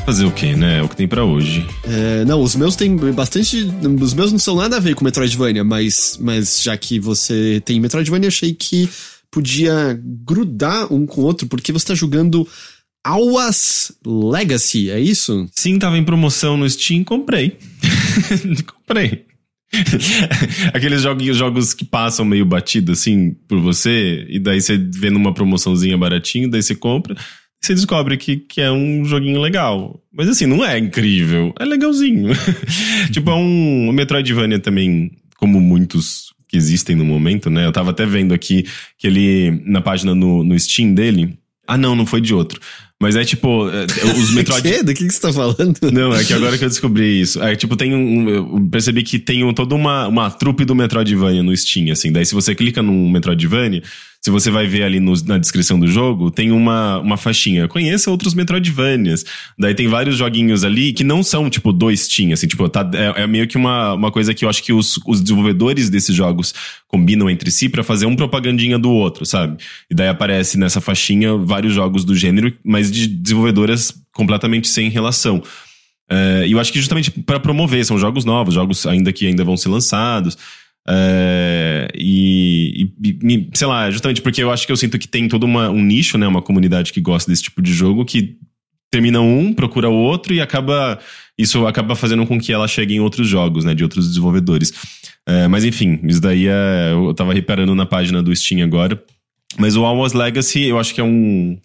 [0.05, 0.79] Fazer o quê, né?
[0.79, 1.67] É o que tem pra hoje.
[1.85, 3.71] É, não, os meus tem bastante.
[4.01, 7.81] Os meus não são nada a ver com Metroidvania, mas, mas já que você tem
[7.81, 8.89] Metroidvania, achei que
[9.31, 12.49] podia grudar um com o outro, porque você tá jogando
[13.05, 15.49] Awas Legacy, é isso?
[15.55, 17.59] Sim, tava em promoção no Steam, comprei.
[18.87, 19.27] comprei.
[20.73, 25.35] Aqueles jogos, jogos que passam meio batido assim por você, e daí você vê numa
[25.35, 27.15] promoçãozinha baratinho, daí você compra,
[27.61, 30.01] você descobre que, que é um joguinho legal.
[30.13, 32.31] Mas assim, não é incrível, é legalzinho.
[33.13, 37.67] tipo, é um, um Metroidvania também, como muitos que existem no momento, né?
[37.67, 38.65] Eu tava até vendo aqui
[38.97, 41.39] que ele, na página no, no Steam dele.
[41.67, 42.59] Ah, não, não foi de outro.
[43.01, 43.85] Mas é tipo, é,
[44.21, 44.63] os Metroid.
[44.69, 44.83] Quê?
[44.83, 45.79] Do que, que você tá falando?
[45.93, 47.41] Não, é que agora que eu descobri isso.
[47.41, 48.29] É, tipo, tem um.
[48.29, 52.11] Eu percebi que tem um, toda uma, uma trupe do Metroidvania no Steam, assim.
[52.11, 53.83] Daí, se você clica num Metroidvania,
[54.21, 57.69] se você vai ver ali no- na descrição do jogo, tem uma, uma faixinha.
[57.69, 59.25] Conheça outros Metroidvanias.
[59.59, 63.23] Daí tem vários joguinhos ali que não são, tipo, do Steam, assim, tipo, tá, é,
[63.23, 66.53] é meio que uma, uma coisa que eu acho que os, os desenvolvedores desses jogos
[66.89, 69.57] combinam entre si pra fazer um propagandinha do outro, sabe?
[69.91, 75.41] E daí aparece nessa faixinha vários jogos do gênero, mas de desenvolvedoras completamente sem relação.
[76.11, 79.45] É, E eu acho que justamente para promover, são jogos novos, jogos ainda que ainda
[79.45, 80.37] vão ser lançados.
[80.91, 85.45] É, e, e, sei lá, justamente porque eu acho que eu sinto que tem todo
[85.45, 86.27] uma, um nicho, né?
[86.27, 88.39] Uma comunidade que gosta desse tipo de jogo que
[88.91, 90.99] termina um, procura o outro e acaba.
[91.37, 93.75] Isso acaba fazendo com que ela chegue em outros jogos, né?
[93.75, 94.73] De outros desenvolvedores.
[95.27, 96.93] É, mas enfim, isso daí é.
[96.93, 99.03] Eu tava reparando na página do Steam agora.
[99.59, 101.59] Mas o Almost Legacy, eu acho que é um.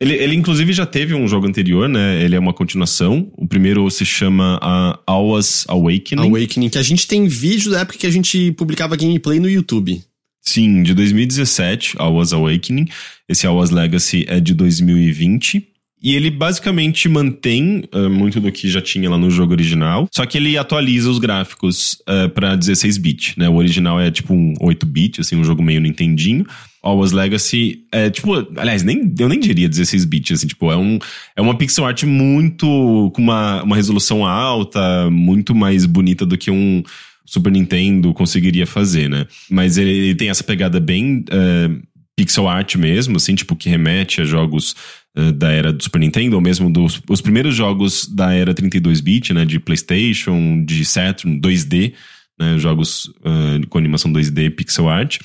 [0.00, 2.22] Ele, ele, inclusive, já teve um jogo anterior, né?
[2.22, 3.30] Ele é uma continuação.
[3.36, 6.26] O primeiro se chama uh, Hours Awakening.
[6.26, 10.02] Awakening, que a gente tem vídeo da época que a gente publicava gameplay no YouTube.
[10.40, 12.88] Sim, de 2017, Hours Awakening.
[13.28, 15.69] Esse Hours Legacy é de 2020.
[16.02, 20.24] E ele basicamente mantém uh, muito do que já tinha lá no jogo original, só
[20.24, 23.48] que ele atualiza os gráficos uh, para 16-bit, né?
[23.48, 26.46] O original é tipo um 8-bit, assim, um jogo meio Nintendinho.
[26.82, 30.98] Always Legacy é tipo, aliás, nem, eu nem diria 16 bits, assim, tipo, é, um,
[31.36, 36.50] é uma pixel art muito, com uma, uma resolução alta, muito mais bonita do que
[36.50, 36.82] um
[37.26, 39.26] Super Nintendo conseguiria fazer, né?
[39.48, 41.82] Mas ele, ele tem essa pegada bem uh,
[42.20, 44.76] pixel art mesmo, assim, tipo, que remete a jogos
[45.16, 49.32] uh, da era do Super Nintendo, ou mesmo dos os primeiros jogos da era 32-bit,
[49.32, 49.46] né?
[49.46, 51.94] De PlayStation, de Saturn, 2D,
[52.38, 52.58] né?
[52.58, 55.18] Jogos uh, com animação 2D, pixel art.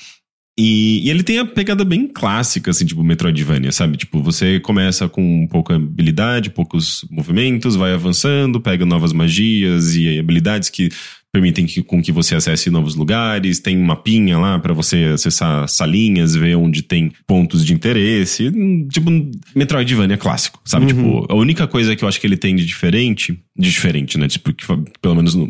[0.57, 3.97] E, e, ele tem a pegada bem clássica, assim, tipo Metroidvania, sabe?
[3.97, 10.69] Tipo, você começa com pouca habilidade, poucos movimentos, vai avançando, pega novas magias e habilidades
[10.69, 10.89] que
[11.35, 15.67] permitem que, com que você acesse novos lugares, tem um mapinha lá para você acessar
[15.67, 18.49] salinhas, ver onde tem pontos de interesse,
[18.89, 19.11] tipo
[19.53, 20.85] Metroidvania clássico, sabe?
[20.85, 21.19] Uhum.
[21.19, 24.29] Tipo, a única coisa que eu acho que ele tem de diferente, de diferente, né?
[24.29, 24.65] Tipo, que,
[25.01, 25.49] pelo menos uh,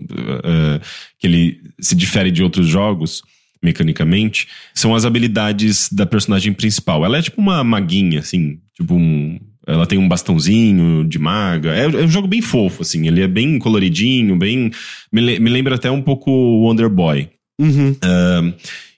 [1.19, 3.21] que ele se difere de outros jogos
[3.61, 7.05] mecanicamente, são as habilidades da personagem principal.
[7.05, 9.39] Ela é tipo uma maguinha, assim, tipo um.
[9.67, 11.73] Ela tem um bastãozinho de maga.
[11.73, 13.07] É, é um jogo bem fofo, assim.
[13.07, 14.71] Ele é bem coloridinho, bem.
[15.11, 17.29] Me, me lembra até um pouco Wonder Boy.
[17.59, 17.91] Uhum.
[17.91, 18.53] Uh,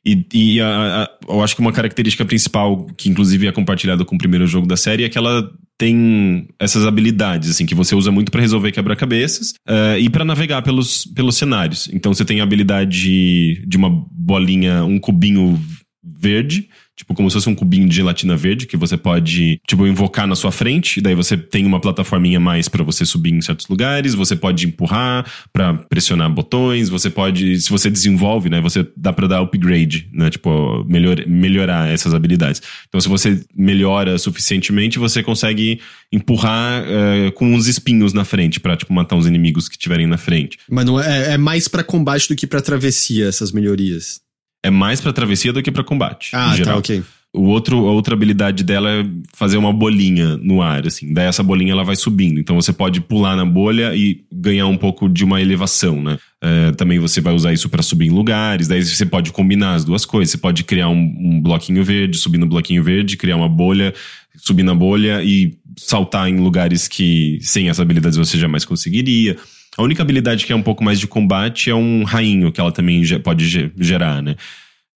[0.06, 4.16] e, e a, a, eu acho que uma característica principal, que inclusive é compartilhada com
[4.16, 8.12] o primeiro jogo da série, é que ela tem essas habilidades, assim, que você usa
[8.12, 11.90] muito para resolver quebra-cabeças uh, e para navegar pelos, pelos cenários.
[11.94, 15.60] Então você tem a habilidade de uma bolinha, um cubinho
[16.04, 16.68] verde,
[16.98, 20.36] Tipo, como se fosse um cubinho de gelatina verde que você pode, tipo, invocar na
[20.36, 21.00] sua frente.
[21.00, 24.16] Daí você tem uma plataforminha mais para você subir em certos lugares.
[24.16, 26.90] Você pode empurrar para pressionar botões.
[26.90, 28.60] Você pode, se você desenvolve, né?
[28.62, 30.32] Você dá para dar upgrade, né?
[30.32, 32.64] Tipo, melhor, melhorar essas habilidades.
[32.88, 35.80] Então, se você melhora suficientemente, você consegue
[36.12, 40.18] empurrar uh, com uns espinhos na frente para tipo, matar os inimigos que estiverem na
[40.18, 40.58] frente.
[40.68, 44.26] Mas não é, é mais para combate do que para travessia, essas melhorias
[44.68, 46.32] é mais para travessia do que para combate.
[46.34, 47.04] Ah, tá, ok.
[47.34, 49.06] O outro, a outra habilidade dela é
[49.36, 51.14] fazer uma bolinha no ar, assim.
[51.14, 52.40] Daí essa bolinha ela vai subindo.
[52.40, 56.18] Então você pode pular na bolha e ganhar um pouco de uma elevação, né?
[56.42, 58.68] É, também você vai usar isso para subir em lugares.
[58.68, 60.32] Daí você pode combinar as duas coisas.
[60.32, 63.94] Você pode criar um, um bloquinho verde, subir no bloquinho verde, criar uma bolha,
[64.38, 69.38] subir na bolha e saltar em lugares que sem essa habilidade você jamais conseguiria.
[69.78, 72.72] A única habilidade que é um pouco mais de combate é um rainho, que ela
[72.72, 74.36] também pode gerar, né?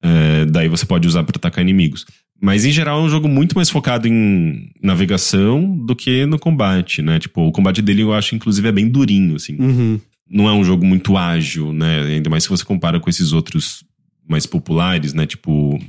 [0.03, 2.05] É, daí você pode usar para atacar inimigos.
[2.41, 7.03] Mas em geral é um jogo muito mais focado em navegação do que no combate,
[7.03, 7.19] né?
[7.19, 9.55] Tipo, o combate dele eu acho, inclusive, é bem durinho, assim.
[9.59, 9.99] Uhum.
[10.27, 12.01] Não é um jogo muito ágil, né?
[12.01, 13.83] Ainda mais se você compara com esses outros
[14.27, 15.27] mais populares, né?
[15.27, 15.79] Tipo,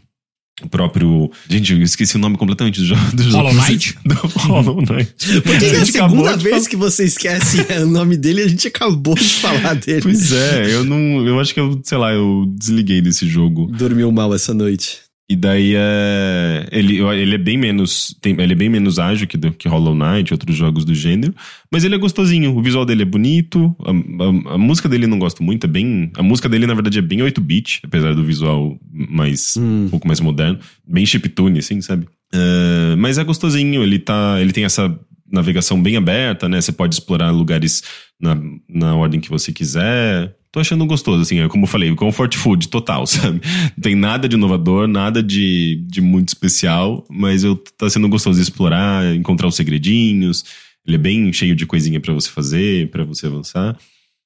[0.61, 1.30] o próprio.
[1.48, 3.00] Gente, eu esqueci o nome completamente do jogo.
[3.14, 3.96] Do Hollow Knight?
[4.05, 5.14] Do Hollow Knight.
[5.42, 9.14] Porque é a, a segunda vez que você esquece o nome dele a gente acabou
[9.14, 10.03] de falar dele.
[10.03, 11.26] Pois é, eu não.
[11.26, 13.66] Eu acho que eu, sei lá, eu desliguei desse jogo.
[13.66, 15.00] Dormiu mal essa noite.
[15.33, 16.68] E daí é.
[16.70, 18.14] Ele, ele é bem menos.
[18.20, 21.35] Tem, ele é bem menos ágil que, que Hollow Knight e outros jogos do gênero.
[21.70, 22.55] Mas ele é gostosinho.
[22.55, 23.74] O visual dele é bonito.
[23.80, 25.64] A, a, a música dele não gosto muito.
[25.64, 26.11] É bem.
[26.18, 29.57] A música dele, na verdade, é bem 8-bit, apesar do visual mais.
[29.57, 29.87] Hum.
[29.87, 30.59] um pouco mais moderno.
[30.87, 32.05] Bem chiptune, assim, sabe?
[32.35, 33.83] Uh, mas é gostosinho.
[33.83, 34.39] Ele tá.
[34.39, 34.95] Ele tem essa
[35.33, 36.61] navegação bem aberta, né?
[36.61, 37.83] Você pode explorar lugares
[38.20, 42.37] na, na ordem que você quiser tô achando gostoso, assim, é como eu falei, comfort
[42.37, 43.41] food total, sabe?
[43.74, 48.39] Não tem nada de inovador, nada de, de muito especial, mas eu tá sendo gostoso
[48.39, 50.45] de explorar, encontrar os segredinhos.
[50.87, 53.76] Ele é bem cheio de coisinha para você fazer, para você avançar.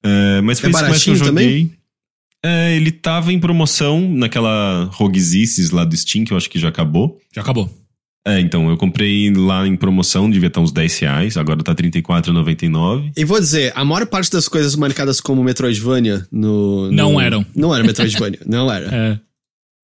[0.03, 1.31] É, mas foi é isso que eu joguei.
[1.31, 1.71] Também?
[2.43, 6.69] É, ele tava em promoção naquela Roguesices lá do Steam, que eu acho que já
[6.69, 7.17] acabou.
[7.33, 7.69] Já acabou.
[8.27, 13.13] É, então, eu comprei lá em promoção, devia estar uns 10 reais, agora tá R$34,99.
[13.15, 16.87] E vou dizer, a maior parte das coisas marcadas como Metroidvania no.
[16.87, 16.91] no...
[16.91, 17.45] Não eram.
[17.55, 18.93] Não era Metroidvania, não era.
[18.93, 19.19] É.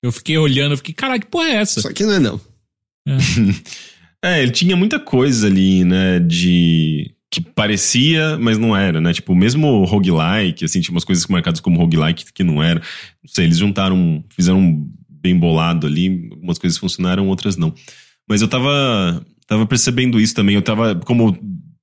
[0.02, 1.80] Eu fiquei olhando, eu fiquei, caralho, que porra é essa?
[1.80, 2.38] Só que não é não.
[3.08, 3.16] É.
[4.22, 9.14] é, ele tinha muita coisa ali, né, de que parecia, mas não era, né?
[9.14, 12.78] Tipo, mesmo roguelike, assim, tinha umas coisas marcadas como roguelike que não era.
[12.78, 17.74] Não sei, eles juntaram, fizeram um bem bolado ali, algumas coisas funcionaram, outras não.
[18.28, 21.38] Mas eu tava, tava percebendo isso também, eu tava, como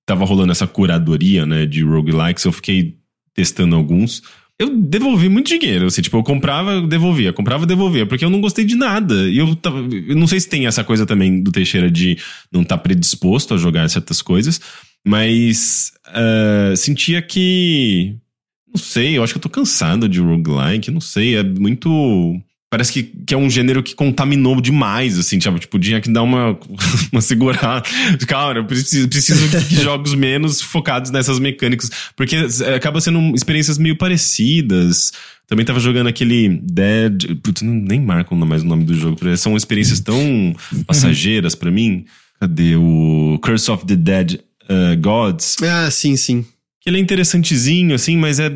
[0.05, 2.97] tava rolando essa curadoria, né, de roguelikes, eu fiquei
[3.33, 4.21] testando alguns.
[4.59, 8.41] Eu devolvi muito dinheiro, assim, tipo, eu comprava, eu devolvia, comprava, devolvia, porque eu não
[8.41, 9.27] gostei de nada.
[9.27, 12.17] E eu, tava, eu não sei se tem essa coisa também do Teixeira de
[12.51, 14.61] não estar tá predisposto a jogar certas coisas,
[15.05, 18.15] mas uh, sentia que.
[18.67, 22.39] Não sei, eu acho que eu tô cansado de roguelike, não sei, é muito
[22.71, 26.23] parece que, que é um gênero que contaminou demais, assim, tipo, tipo tinha que dar
[26.23, 26.57] uma,
[27.11, 27.83] uma segurada.
[28.25, 32.37] Cara, eu preciso, preciso de jogos menos focados nessas mecânicas, porque
[32.73, 35.11] acaba sendo experiências meio parecidas.
[35.47, 37.35] Também tava jogando aquele Dead.
[37.43, 39.17] Putz, nem marcam mais o nome do jogo.
[39.35, 40.55] São experiências tão
[40.87, 42.05] passageiras para mim.
[42.39, 45.57] Cadê o Curse of the Dead uh, Gods?
[45.61, 46.45] Ah, sim, sim.
[46.79, 48.49] Que ele é interessantezinho, assim, mas é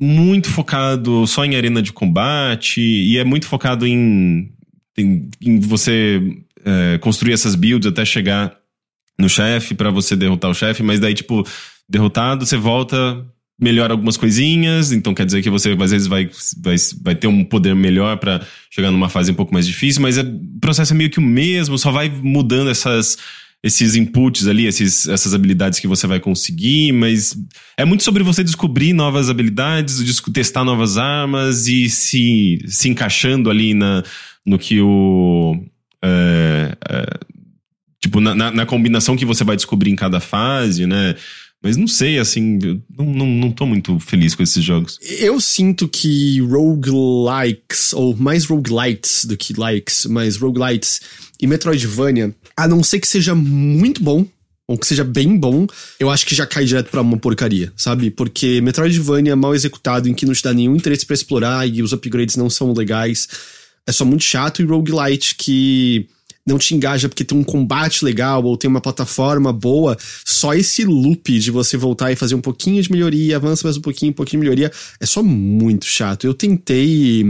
[0.00, 4.50] muito focado só em arena de combate e é muito focado em,
[4.96, 6.20] em, em você
[6.64, 8.56] é, construir essas builds até chegar
[9.18, 11.46] no chefe para você derrotar o chefe, mas daí, tipo,
[11.88, 13.24] derrotado, você volta,
[13.60, 16.28] melhora algumas coisinhas, então quer dizer que você às vezes vai,
[16.60, 20.18] vai, vai ter um poder melhor para chegar numa fase um pouco mais difícil, mas
[20.18, 23.16] é, o processo é meio que o mesmo, só vai mudando essas
[23.64, 27.34] esses inputs ali, esses, essas habilidades que você vai conseguir, mas
[27.78, 33.72] é muito sobre você descobrir novas habilidades, testar novas armas e se, se encaixando ali
[33.72, 34.04] na,
[34.44, 35.56] no que o.
[36.04, 37.06] É, é,
[37.98, 41.14] tipo, na, na, na, combinação que você vai descobrir em cada fase, né?
[41.62, 42.58] Mas não sei, assim,
[42.94, 44.98] não, não, não tô muito feliz com esses jogos.
[45.00, 51.00] Eu sinto que roguelikes, ou mais roguelites do que likes, mas roguelites
[51.40, 54.26] e Metroidvania, a não ser que seja muito bom,
[54.66, 55.66] ou que seja bem bom,
[56.00, 58.10] eu acho que já cai direto pra uma porcaria, sabe?
[58.10, 61.92] Porque Metroidvania mal executado, em que não te dá nenhum interesse para explorar e os
[61.92, 63.28] upgrades não são legais,
[63.86, 66.08] é só muito chato, e roguelite que
[66.46, 70.84] não te engaja porque tem um combate legal ou tem uma plataforma boa, só esse
[70.84, 74.14] loop de você voltar e fazer um pouquinho de melhoria, avança mais um pouquinho, um
[74.14, 76.26] pouquinho de melhoria, é só muito chato.
[76.26, 77.24] Eu tentei.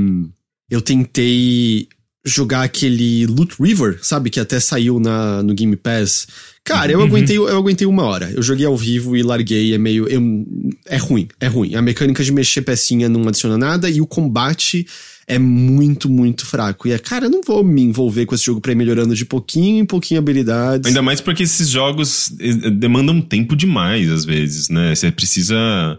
[0.70, 1.88] Eu tentei
[2.24, 4.30] jogar aquele Loot River, sabe?
[4.30, 6.26] Que até saiu na, no Game Pass.
[6.64, 7.04] Cara, eu, uhum.
[7.04, 8.32] aguentei, eu aguentei uma hora.
[8.34, 9.74] Eu joguei ao vivo e larguei.
[9.74, 10.08] É meio.
[10.08, 10.22] Eu,
[10.86, 11.74] é ruim, é ruim.
[11.74, 14.86] A mecânica de mexer pecinha não adiciona nada e o combate
[15.26, 16.88] é muito, muito fraco.
[16.88, 19.24] E é, cara, eu não vou me envolver com esse jogo pra ir melhorando de
[19.24, 20.86] pouquinho em pouquinho habilidades.
[20.86, 24.94] Ainda mais porque esses jogos eh, demandam tempo demais, às vezes, né?
[24.94, 25.98] Você precisa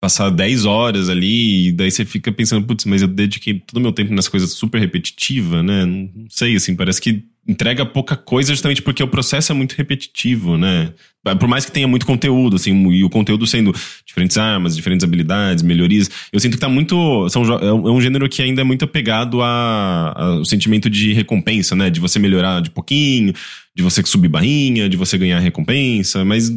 [0.00, 3.80] passar 10 horas ali, e daí você fica pensando, putz, mas eu dediquei todo o
[3.80, 5.84] meu tempo nessa coisa super repetitiva, né?
[5.84, 10.56] Não sei, assim, parece que entrega pouca coisa justamente porque o processo é muito repetitivo,
[10.56, 10.92] né?
[11.38, 13.74] Por mais que tenha muito conteúdo, assim, e o conteúdo sendo
[14.06, 17.28] diferentes armas, diferentes habilidades, melhorias, eu sinto que tá muito.
[17.28, 21.90] São, é um é gênero que ainda é muito apegado ao sentimento de recompensa, né?
[21.90, 23.34] De você melhorar de pouquinho,
[23.76, 26.50] de você subir barrinha, de você ganhar recompensa, mas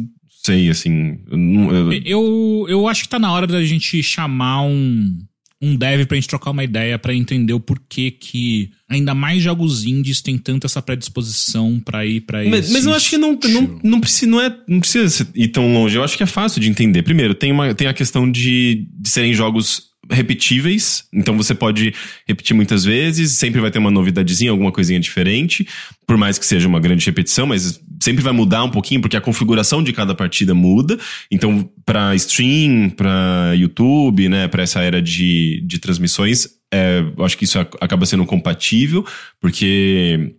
[0.44, 1.18] sei, assim.
[1.30, 5.18] Eu, eu, eu acho que tá na hora da gente chamar um,
[5.60, 9.84] um dev pra gente trocar uma ideia para entender o porquê que ainda mais jogos
[9.84, 13.80] indies tem tanta essa predisposição para ir para mas, mas eu acho que não, não,
[13.82, 15.96] não, precisa, não, é, não precisa ir tão longe.
[15.96, 17.02] Eu acho que é fácil de entender.
[17.02, 21.94] Primeiro, tem, uma, tem a questão de, de serem jogos repetíveis, então você pode
[22.26, 25.66] repetir muitas vezes, sempre vai ter uma novidadezinha, alguma coisinha diferente,
[26.06, 29.20] por mais que seja uma grande repetição, mas sempre vai mudar um pouquinho porque a
[29.20, 30.98] configuração de cada partida muda.
[31.30, 37.44] Então, para stream, para YouTube, né, para essa era de, de transmissões, é, acho que
[37.44, 39.06] isso acaba sendo compatível,
[39.40, 40.34] porque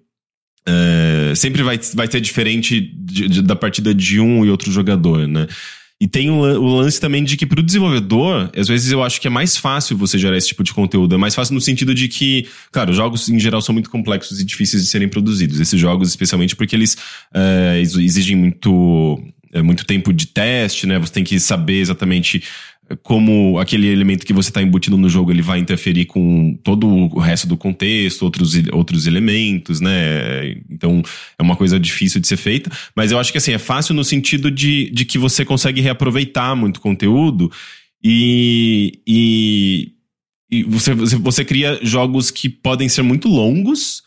[0.67, 5.27] é, sempre vai, vai ser diferente de, de, da partida de um e outro jogador,
[5.27, 5.47] né?
[5.99, 9.27] E tem o, lance também de que para o desenvolvedor, às vezes eu acho que
[9.27, 11.15] é mais fácil você gerar esse tipo de conteúdo.
[11.15, 14.45] É mais fácil no sentido de que, claro, jogos em geral são muito complexos e
[14.45, 15.57] difíceis de serem produzidos.
[15.57, 16.97] Esses jogos, especialmente porque eles
[17.33, 19.23] é, exigem muito,
[19.53, 20.99] é, muito tempo de teste, né?
[20.99, 22.43] Você tem que saber exatamente
[23.01, 27.19] como aquele elemento que você está embutindo no jogo ele vai interferir com todo o
[27.19, 30.51] resto do contexto, outros, outros elementos, né?
[30.69, 31.01] Então
[31.37, 34.03] é uma coisa difícil de ser feita, mas eu acho que assim, é fácil no
[34.03, 37.51] sentido de, de que você consegue reaproveitar muito conteúdo
[38.03, 39.91] e, e,
[40.51, 44.03] e você, você cria jogos que podem ser muito longos,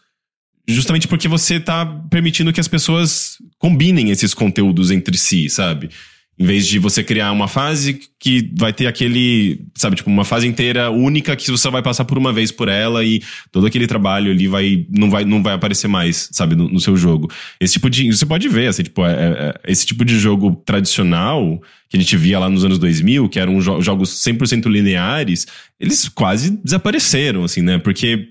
[0.68, 5.90] justamente porque você está permitindo que as pessoas combinem esses conteúdos entre si, sabe?
[6.38, 10.46] Em vez de você criar uma fase que vai ter aquele, sabe, tipo, uma fase
[10.46, 13.20] inteira única que você vai passar por uma vez por ela e
[13.50, 16.96] todo aquele trabalho ali vai não vai, não vai aparecer mais, sabe, no, no seu
[16.96, 17.28] jogo.
[17.60, 18.12] Esse tipo de.
[18.12, 22.16] Você pode ver, assim, tipo, é, é, esse tipo de jogo tradicional que a gente
[22.16, 25.46] via lá nos anos 2000, que eram jo jogos 100% lineares,
[25.80, 27.78] eles quase desapareceram, assim, né?
[27.78, 28.28] Porque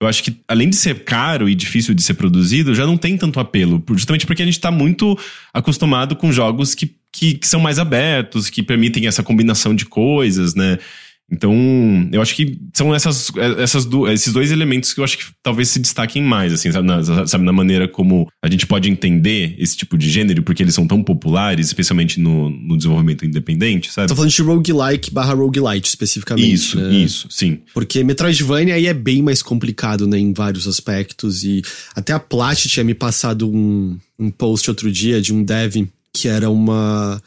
[0.00, 3.16] eu acho que, além de ser caro e difícil de ser produzido, já não tem
[3.16, 3.82] tanto apelo.
[3.92, 5.18] Justamente porque a gente tá muito
[5.52, 10.54] acostumado com jogos que, que, que são mais abertos, que permitem essa combinação de coisas,
[10.54, 10.78] né?
[11.32, 11.54] Então,
[12.12, 15.70] eu acho que são essas, essas do, esses dois elementos que eu acho que talvez
[15.70, 19.74] se destaquem mais, assim, sabe na, sabe, na maneira como a gente pode entender esse
[19.74, 24.08] tipo de gênero, porque eles são tão populares, especialmente no, no desenvolvimento independente, sabe?
[24.08, 26.52] Tô falando de roguelike barra roguelite, especificamente.
[26.52, 26.94] Isso, né?
[26.94, 27.60] isso, sim.
[27.72, 31.62] Porque Metroidvania aí é bem mais complicado, né, em vários aspectos, e
[31.96, 36.28] até a Plat tinha me passado um, um post outro dia de um dev que
[36.28, 37.20] era uma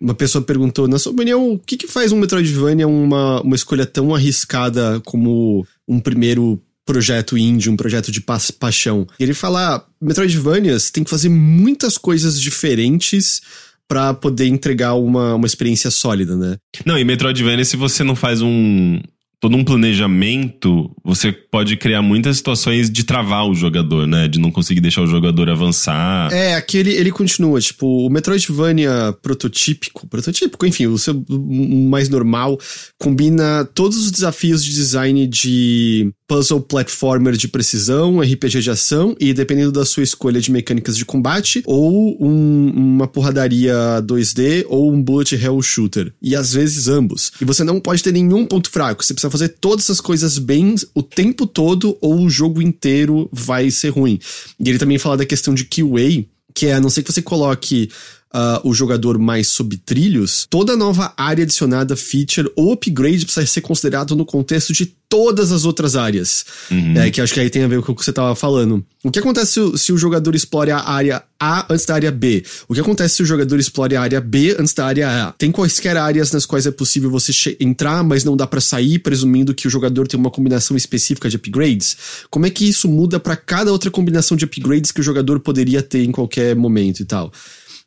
[0.00, 3.84] uma pessoa perguntou, na sua opinião, o que, que faz um Metroidvania uma, uma escolha
[3.84, 9.06] tão arriscada como um primeiro projeto indie, um projeto de pa paixão?
[9.18, 13.40] E ele fala, ah, Metroidvanias tem que fazer muitas coisas diferentes
[13.88, 16.58] para poder entregar uma, uma experiência sólida, né?
[16.84, 19.00] Não, e Metroidvania, se você não faz um,
[19.40, 24.26] todo um planejamento, você pode criar muitas situações de travar o jogador, né?
[24.26, 26.32] De não conseguir deixar o jogador avançar.
[26.32, 32.58] É, aqui ele, ele continua, tipo, o Metroidvania prototípico, prototípico, enfim, o seu mais normal,
[32.98, 39.32] combina todos os desafios de design de puzzle platformer de precisão, RPG de ação, e
[39.32, 45.02] dependendo da sua escolha de mecânicas de combate, ou um, uma porradaria 2D, ou um
[45.02, 46.12] bullet hell shooter.
[46.20, 47.32] E às vezes ambos.
[47.40, 50.74] E você não pode ter nenhum ponto fraco, você precisa fazer todas essas coisas bem
[50.94, 54.18] o tempo todo, ou o jogo inteiro vai ser ruim.
[54.58, 56.24] E ele também fala da questão de QA,
[56.54, 57.90] que é a não ser que você coloque
[58.34, 63.60] uh, o jogador mais sob trilhos, toda nova área adicionada, feature ou upgrade precisa ser
[63.60, 66.44] considerado no contexto de todas as outras áreas.
[66.70, 66.98] Uhum.
[66.98, 68.84] É, que acho que aí tem a ver com o que você estava falando.
[69.02, 72.44] O que acontece se, se, o jogador explore a área A antes da área B?
[72.68, 75.32] O que acontece se o jogador explore a área B antes da área A?
[75.32, 79.54] Tem quaisquer áreas nas quais é possível você entrar, mas não dá para sair, presumindo
[79.54, 81.96] que o jogador tem uma combinação específica de upgrades?
[82.28, 85.82] Como é que isso muda para cada outra combinação de upgrades que o jogador poderia
[85.82, 87.32] ter em qualquer momento e tal?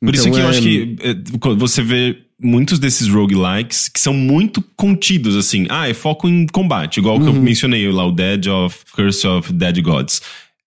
[0.02, 0.44] Por então, isso que é...
[0.44, 5.68] eu acho que é, você vê muitos desses roguelikes que são muito contidos, assim.
[5.70, 7.22] Ah, é foco em combate, igual uhum.
[7.22, 7.42] que eu uhum.
[7.42, 10.22] mencionei lá, o Dead of Curse of Dead Gods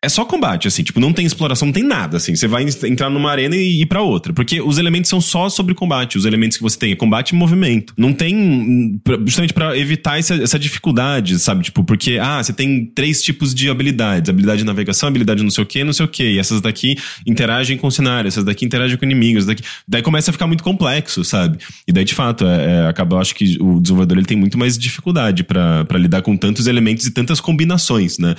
[0.05, 2.37] é só combate, assim, tipo, não tem exploração, não tem nada, assim.
[2.37, 4.33] Você vai entrar numa arena e ir para outra.
[4.33, 6.19] Porque os elementos são só sobre combate.
[6.19, 7.95] Os elementos que você tem é combate e movimento.
[7.97, 9.01] Não tem.
[9.25, 11.65] Justamente para evitar essa, essa dificuldade, sabe?
[11.65, 15.65] Tipo, porque, ah, você tem três tipos de habilidades: habilidade de navegação, habilidade não sei
[15.65, 16.25] o que, não sei o que.
[16.25, 16.97] E essas daqui
[17.27, 19.47] interagem com o cenário, essas daqui interagem com inimigos.
[19.47, 19.63] Daqui...
[19.89, 21.59] Daí começa a ficar muito complexo, sabe?
[21.89, 24.59] E daí, de fato, é, é, acaba, eu acho que o desenvolvedor ele tem muito
[24.59, 28.35] mais dificuldade para lidar com tantos elementos e tantas combinações, né?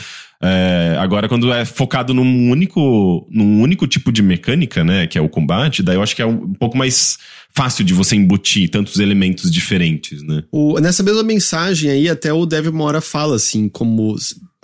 [0.45, 5.21] É, agora, quando é focado num único, num único tipo de mecânica, né, que é
[5.21, 7.17] o combate, daí eu acho que é um pouco mais
[7.53, 10.43] fácil de você embutir tantos elementos diferentes, né?
[10.51, 14.15] O, nessa mesma mensagem aí, até o Dev Mora fala assim, como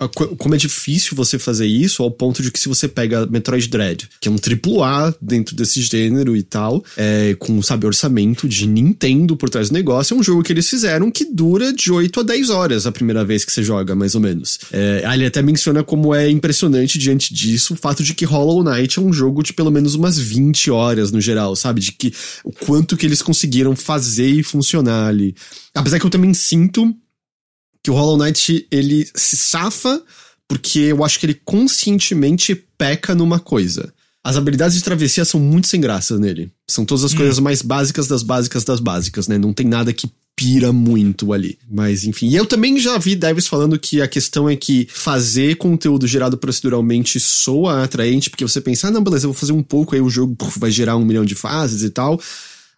[0.08, 4.08] como é difícil você fazer isso ao ponto de que se você pega Metroid Dread,
[4.20, 9.36] que é um AAA dentro desse gênero e tal, é, com, sabe, orçamento de Nintendo
[9.36, 12.22] por trás do negócio, é um jogo que eles fizeram que dura de 8 a
[12.22, 14.58] 10 horas a primeira vez que você joga, mais ou menos.
[14.72, 18.98] É, ele até menciona como é impressionante diante disso o fato de que Hollow Knight
[18.98, 21.80] é um jogo de pelo menos umas 20 horas no geral, sabe?
[21.80, 22.12] De que
[22.44, 25.34] o quanto que eles conseguiram fazer e funcionar ali.
[25.74, 26.94] Apesar que eu também sinto
[27.82, 30.02] que o Hollow Knight ele se safa
[30.48, 33.92] porque eu acho que ele conscientemente peca numa coisa.
[34.22, 36.50] As habilidades de travessia são muito sem graça nele.
[36.66, 37.16] São todas as hum.
[37.16, 39.38] coisas mais básicas das básicas das básicas, né?
[39.38, 41.58] Não tem nada que pira muito ali.
[41.70, 42.28] Mas enfim.
[42.28, 46.36] E eu também já vi devs falando que a questão é que fazer conteúdo gerado
[46.36, 50.00] proceduralmente soa atraente, porque você pensa, ah, não, beleza, eu vou fazer um pouco, aí
[50.00, 52.20] o jogo vai gerar um milhão de fases e tal.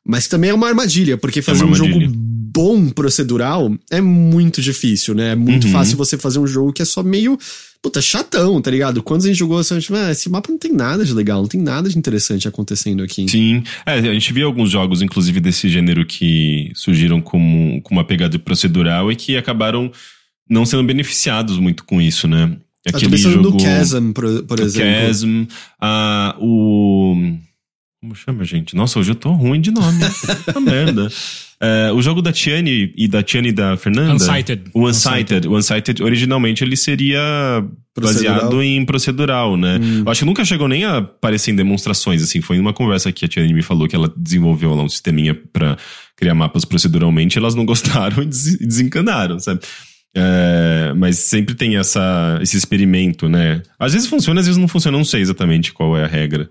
[0.06, 1.98] Mas também é uma armadilha, porque fazer é um jogo
[2.54, 5.32] bom procedural é muito difícil, né?
[5.32, 5.72] É muito uhum.
[5.72, 7.36] fácil você fazer um jogo que é só meio.
[7.82, 9.02] Puta, chatão, tá ligado?
[9.02, 11.48] Quando a gente jogou, assim, tipo, ah, esse mapa não tem nada de legal, não
[11.48, 13.28] tem nada de interessante acontecendo aqui.
[13.28, 13.64] Sim.
[13.84, 18.38] É, a gente viu alguns jogos, inclusive, desse gênero que surgiram com, com uma pegada
[18.38, 19.90] procedural e que acabaram
[20.48, 22.56] não sendo beneficiados muito com isso, né?
[22.86, 23.50] Aquele Eu tô jogo...
[23.50, 24.90] no Chasm, por, por exemplo.
[24.90, 25.42] Chasm,
[25.82, 27.36] uh, o
[28.04, 28.76] como chama, gente?
[28.76, 29.98] Nossa, hoje eu tô ruim de nome.
[30.44, 31.08] Puta merda.
[31.60, 34.12] É, o jogo da Tiane e da Tiane e da Fernanda.
[34.14, 34.64] Unsighted.
[34.74, 35.48] O Unsighted.
[35.48, 37.18] O Unsighted, originalmente, ele seria
[37.94, 38.34] Procedural.
[38.34, 39.80] baseado em procedural, né?
[40.04, 42.40] Eu acho que nunca chegou nem a aparecer em demonstrações, assim.
[42.42, 45.76] Foi numa conversa que a Tiane me falou que ela desenvolveu lá um sisteminha pra
[46.16, 47.38] criar mapas proceduralmente.
[47.38, 49.60] Elas não gostaram e des- desencanaram, sabe?
[50.16, 53.62] É, mas sempre tem essa, esse experimento, né?
[53.78, 54.94] Às vezes funciona, às vezes não funciona.
[54.96, 56.50] Eu Não sei exatamente qual é a regra.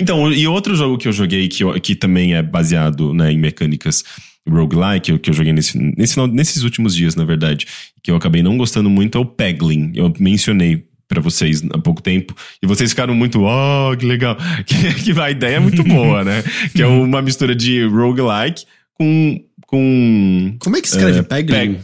[0.00, 3.38] Então, e outro jogo que eu joguei que, eu- que também é baseado né, em
[3.38, 4.02] mecânicas
[4.48, 7.66] roguelike, que eu, joguei nesse, nesse, nesses últimos dias, na verdade,
[8.02, 9.92] que eu acabei não gostando muito, é o Peglin.
[9.94, 14.36] Eu mencionei pra vocês há pouco tempo, e vocês ficaram muito, oh, que legal.
[14.66, 16.42] Que, que a ideia é muito boa, né?
[16.74, 18.64] Que é uma mistura de roguelike
[18.94, 19.40] com.
[19.66, 21.78] com Como é que escreve É, Peglin?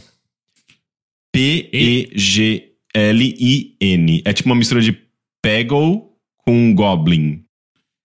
[2.93, 4.21] P-E-G-L-I-N.
[4.25, 4.97] É tipo uma mistura de
[5.41, 6.03] Peggle
[6.45, 7.43] com Goblin.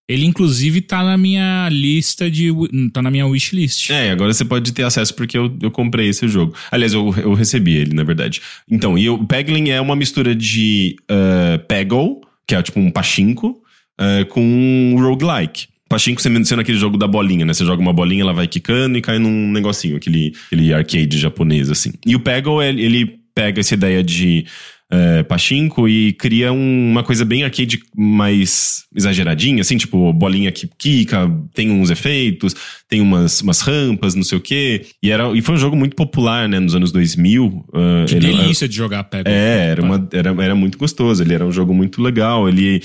[0.08, 2.52] Ele, inclusive, tá na minha lista de.
[2.92, 3.90] tá na minha wishlist.
[3.90, 6.54] É, agora você pode ter acesso porque eu, eu comprei esse jogo.
[6.70, 8.40] Aliás, eu, eu recebi ele, na verdade.
[8.70, 13.48] Então, e o Peglin é uma mistura de uh, Peggle, que é tipo um pachinko,
[13.48, 15.66] uh, com um roguelike.
[15.88, 17.52] Pachinko sendo sendo aquele jogo da bolinha, né?
[17.52, 21.68] Você joga uma bolinha, ela vai quicando e cai num negocinho, aquele, aquele arcade japonês,
[21.68, 21.92] assim.
[22.04, 24.46] E o Peggle, ele pega essa ideia de
[24.90, 30.68] é, pachinko e cria um- uma coisa bem arcade mais exageradinha, assim, tipo, bolinha que
[30.78, 32.54] quica, tem uns efeitos,
[32.88, 34.86] tem umas, umas rampas, não sei o quê.
[35.02, 37.64] E, era, e foi um jogo muito popular, né, nos anos 2000.
[37.74, 39.28] ah, Que ele- delícia de jogar Pega.
[39.28, 41.22] é, era, uma, era, era muito gostoso.
[41.22, 42.48] Ele era um jogo muito legal.
[42.48, 42.80] Ele.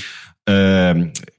[0.49, 0.93] é,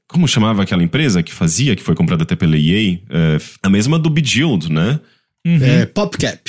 [0.07, 3.01] como chamava aquela empresa que fazia, que foi comprada até pela EA?
[3.11, 5.01] É, a mesma do Bejeweled, né?
[5.45, 6.41] É, PopCap.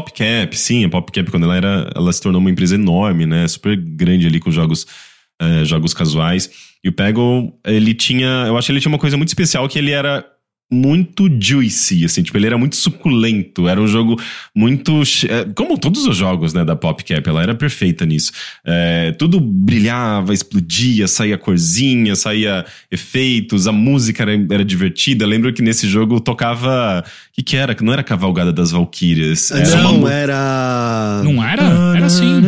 [0.00, 1.90] PopCap, sim, a PopCap, quando ela era.
[1.94, 3.46] Ela se tornou uma empresa enorme, né?
[3.48, 4.86] Super grande ali com jogos.
[5.40, 6.50] é, jogos casuais.
[6.84, 8.44] E o Peggle, ele tinha.
[8.46, 10.24] Eu acho que ele tinha uma coisa muito especial que ele era
[10.72, 14.20] muito juicy, assim, tipo, ele era muito suculento, era um jogo
[14.54, 15.02] muito.
[15.28, 18.32] é, Como todos os jogos, né, da PopCap, ela era perfeita nisso.
[18.64, 25.24] É, tudo brilhava, explodia, saía corzinha, saía efeitos, a música era, era divertida.
[25.24, 27.04] Eu lembro que nesse jogo tocava.
[27.04, 27.74] O que, que era?
[27.74, 29.50] Que não era Cavalgada das Valquírias.
[29.50, 31.22] Não, era.
[31.24, 31.62] Não era?
[31.96, 32.42] Era assim.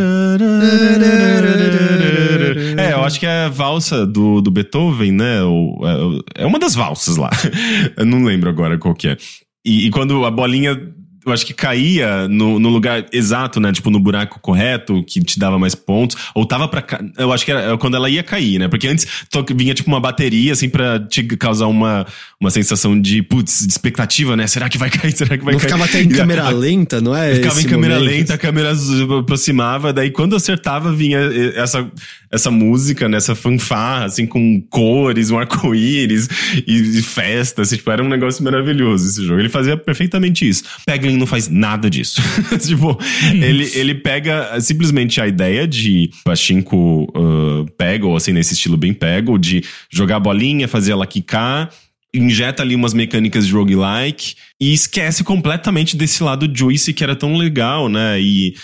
[3.04, 5.42] É, eu acho que é a valsa do, do Beethoven, né?
[5.42, 7.30] O- é- é uma das valsas lá.
[7.96, 9.16] Eu não lembro agora qual que é.
[9.64, 10.78] E, e quando a bolinha,
[11.26, 13.72] eu acho que caía no, no lugar exato, né?
[13.72, 16.18] Tipo, no buraco correto, que te dava mais pontos.
[16.34, 16.82] Ou tava pra.
[16.82, 18.68] ca- Eu acho que era quando ela ia cair, né?
[18.68, 22.04] Porque antes to- vinha tipo uma bateria, assim, pra te causar uma,
[22.38, 24.46] uma sensação de, putz, de expectativa, né?
[24.46, 25.12] Será que vai cair?
[25.16, 25.70] Será que vai Não cair?
[25.70, 27.36] ficava até em câmera lenta, não é?
[27.36, 28.10] Ficava em câmera momento?
[28.10, 28.72] lenta, a câmera
[29.18, 31.20] aproximava, daí quando acertava vinha
[31.56, 31.90] essa,
[32.34, 36.28] essa música, né, essa fanfarra, assim, com cores, um arco-íris
[36.66, 39.40] e, e festa, assim, tipo, era um negócio maravilhoso esse jogo.
[39.40, 40.64] Ele fazia perfeitamente isso.
[40.84, 42.20] Peglin não faz nada disso.
[42.60, 42.98] tipo,
[43.32, 49.38] ele, ele pega simplesmente a ideia de Pachinko uh, Peggle, assim, nesse estilo bem Peggle,
[49.38, 51.70] de jogar a bolinha, fazer ela quicar,
[52.12, 57.36] injeta ali umas mecânicas de roguelike e esquece completamente desse lado juicy que era tão
[57.36, 58.20] legal, né?
[58.20, 58.54] E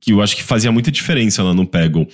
[0.00, 2.08] que eu acho que fazia muita diferença lá no Peggle.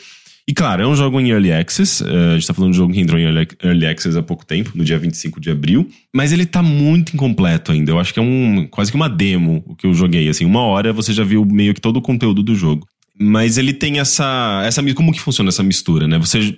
[0.47, 2.05] E claro, é um jogo em Early Access.
[2.05, 4.45] eh, a gente tá falando de um jogo que entrou em Early, Access há pouco
[4.45, 5.88] tempo, no dia 25 de abril.
[6.14, 7.90] Mas ele tá muito incompleto ainda.
[7.90, 10.28] Eu acho que é um quase que uma demo o que eu joguei.
[10.28, 12.86] Assim, uma hora você já viu meio que todo o conteúdo do jogo.
[13.18, 14.62] Mas ele tem essa.
[14.66, 16.18] essa como que funciona essa mistura, né?
[16.18, 16.55] Você,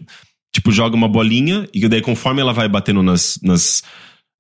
[0.53, 3.39] tipo, joga uma bolinha e daí conforme ela vai batendo nas.
[3.43, 3.85] nas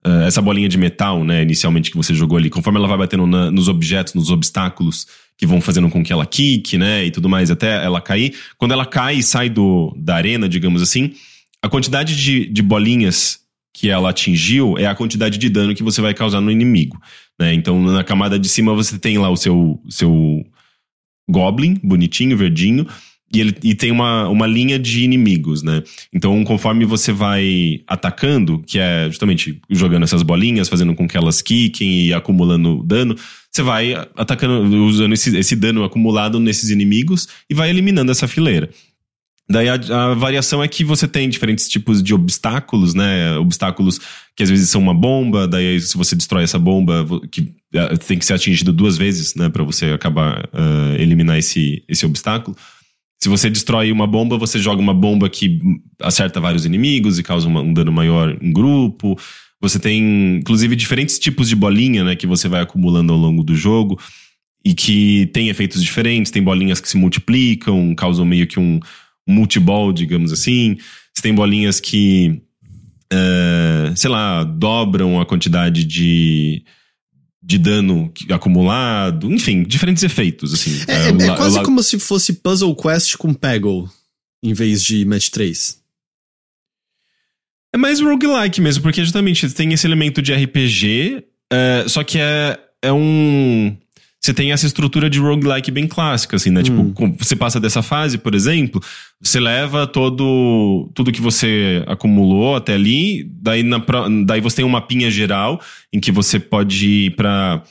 [0.04, 3.26] eh, essa bolinha de metal, né, inicialmente que você jogou ali, conforme ela vai batendo
[3.26, 5.06] na- nos objetos, nos obstáculos
[5.38, 8.34] que vão fazendo com que ela quique, né, e tudo mais, até ela cair.
[8.56, 11.12] Quando ela cai e sai do, da arena, digamos assim,
[11.62, 13.40] a quantidade de, de bolinhas
[13.74, 16.98] que ela atingiu é a quantidade de dano que você vai causar no inimigo,
[17.38, 17.52] né?
[17.52, 20.42] Então, na camada de cima você tem lá o seu, seu
[21.28, 22.86] Goblin, bonitinho, verdinho,
[23.32, 25.82] e ele e tem uma, uma linha de inimigos, né?
[26.12, 31.42] Então, conforme você vai atacando, que é justamente jogando essas bolinhas, fazendo com que elas
[31.42, 33.16] quiquem e acumulando dano,
[33.50, 38.70] você vai atacando, usando esse, esse dano acumulado nesses inimigos e vai eliminando essa fileira.
[39.48, 43.36] Daí a, a variação é que você tem diferentes tipos de obstáculos, né?
[43.38, 44.00] Obstáculos
[44.34, 48.18] que às vezes são uma bomba, daí se você destrói essa bomba, que eh, tem
[48.18, 49.48] que ser atingido duas vezes, né?
[49.48, 52.56] Pra você acabar eh, eliminar esse, esse obstáculo.
[53.20, 55.58] Se você destrói uma bomba, você joga uma bomba que
[56.00, 59.18] acerta vários inimigos e causa um dano maior em grupo.
[59.60, 62.14] Você tem, inclusive, diferentes tipos de bolinha, né?
[62.14, 63.98] Que você vai acumulando ao longo do jogo
[64.64, 66.30] e que tem efeitos diferentes.
[66.30, 68.78] Tem bolinhas que se multiplicam, causam meio que um,
[69.26, 70.76] multiball, digamos assim.
[71.12, 72.40] Você tem bolinhas que,
[73.12, 76.62] eh, sei lá, dobram a quantidade de,
[77.48, 79.32] de dano acumulado.
[79.32, 80.72] Enfim, diferentes efeitos, assim.
[80.88, 80.94] É,
[81.24, 83.88] é- é quase como se fosse Puzzle Quest com Peggle.
[84.42, 85.80] em vez de match 3?
[87.72, 92.58] É mais roguelike mesmo, porque justamente tem esse elemento de RPG, é, só que é,
[92.82, 93.76] é um.
[94.26, 96.60] Você tem essa estrutura de roguelike bem clássica, assim, né?
[96.60, 96.64] Hum.
[96.64, 98.82] Tipo, você passa dessa fase, por exemplo,
[99.22, 103.80] você leva todo tudo que você acumulou até ali, daí, na,
[104.24, 105.60] daí você tem um mapinha geral
[105.92, 107.62] em que você pode ir pra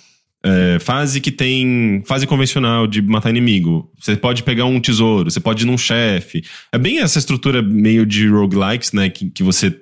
[0.46, 3.92] é, fase que tem fase convencional de matar inimigo.
[4.00, 6.42] Você pode pegar um tesouro, você pode ir num chefe.
[6.72, 9.10] É bem essa estrutura meio de roguelikes, né?
[9.10, 9.78] Que, que você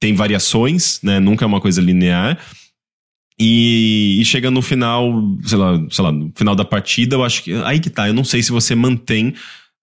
[0.00, 1.20] tem variações, né?
[1.20, 2.38] Nunca é uma coisa linear.
[3.38, 5.10] E, e chega no final,
[5.44, 7.52] sei lá, sei lá, no final da partida, eu acho que.
[7.64, 9.34] Aí que tá, eu não sei se você mantém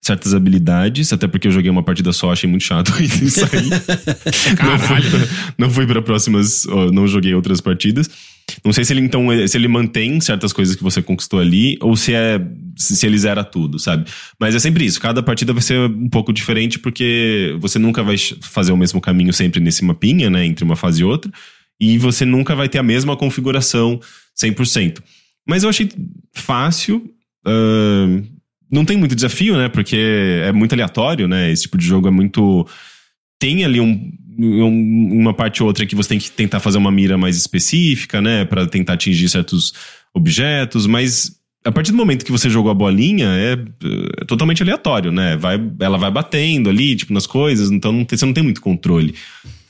[0.03, 3.69] certas habilidades, até porque eu joguei uma partida só, achei muito chato e saí.
[4.59, 8.09] Não fui, não fui pra próximas, não joguei outras partidas.
[8.65, 11.95] Não sei se ele então, se ele mantém certas coisas que você conquistou ali, ou
[11.95, 12.41] se é,
[12.75, 14.09] se ele zera tudo, sabe?
[14.39, 18.15] Mas é sempre isso, cada partida vai ser um pouco diferente, porque você nunca vai
[18.41, 21.31] fazer o mesmo caminho sempre nesse mapinha, né, entre uma fase e outra,
[21.81, 23.99] e você nunca vai ter a mesma configuração
[24.41, 25.01] 100%.
[25.47, 25.89] Mas eu achei
[26.33, 27.03] fácil,
[27.45, 28.23] ahn,
[28.71, 29.97] não tem muito desafio, né, porque
[30.45, 32.65] é muito aleatório, né, esse tipo de jogo é muito
[33.39, 36.91] tem ali um, um- uma parte ou outra que você tem que tentar fazer uma
[36.91, 39.73] mira mais específica, né, Pra tentar atingir certos
[40.13, 43.53] objetos, mas a partir do momento que você jogou a bolinha é,
[44.21, 45.37] é totalmente aleatório, né?
[45.37, 48.61] Vai, ela vai batendo ali, tipo, nas coisas, então não tem- você não tem muito
[48.61, 49.13] controle.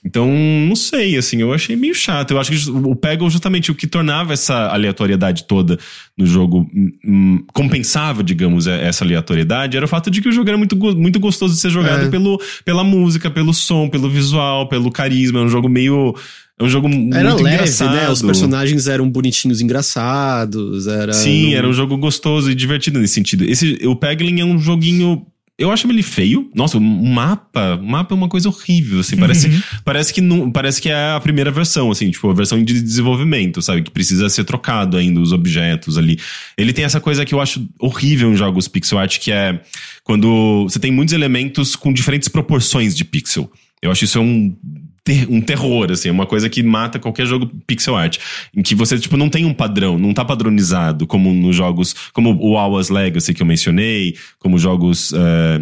[0.03, 0.27] Então,
[0.67, 2.31] não sei, assim, eu achei meio chato.
[2.31, 5.77] Eu acho que o Peggle, justamente, o que tornava essa aleatoriedade toda
[6.17, 10.31] no jogo, hum, hum, compensava, digamos, é- essa aleatoriedade, era o fato de que o
[10.31, 12.09] jogo era muito, muito gostoso de ser jogado É.
[12.09, 15.39] pelo, pela música, pelo som, pelo visual, pelo carisma.
[15.39, 16.15] É um jogo meio.
[16.59, 17.93] É um jogo Era muito leve, engraçado.
[17.95, 18.09] né?
[18.09, 21.13] Os personagens eram bonitinhos, engraçados, era...
[21.13, 23.43] Sim, não- era um jogo gostoso e divertido nesse sentido.
[23.45, 25.25] Esse, o Peglin é um joguinho.
[25.61, 26.49] Eu acho ele feio.
[26.55, 29.15] Nossa, o mapa, o mapa é uma coisa horrível, assim.
[29.15, 32.81] Parece, parece, que não, parece que é a primeira versão, assim, tipo, a versão de
[32.81, 33.83] desenvolvimento, sabe?
[33.83, 36.19] Que precisa ser trocado ainda os objetos ali.
[36.57, 39.61] Ele tem essa coisa que eu acho horrível em jogos pixel art, que é
[40.03, 43.51] quando você tem muitos elementos com diferentes proporções de pixel.
[43.81, 44.55] Eu acho isso é um
[45.03, 48.17] ter- um terror, assim, é uma coisa que mata qualquer jogo pixel art.
[48.55, 52.31] Em que você, tipo, não tem um padrão, não tá padronizado, como nos jogos, como
[52.39, 55.13] o Hours Legacy que eu mencionei, como jogos.
[55.13, 55.61] eh,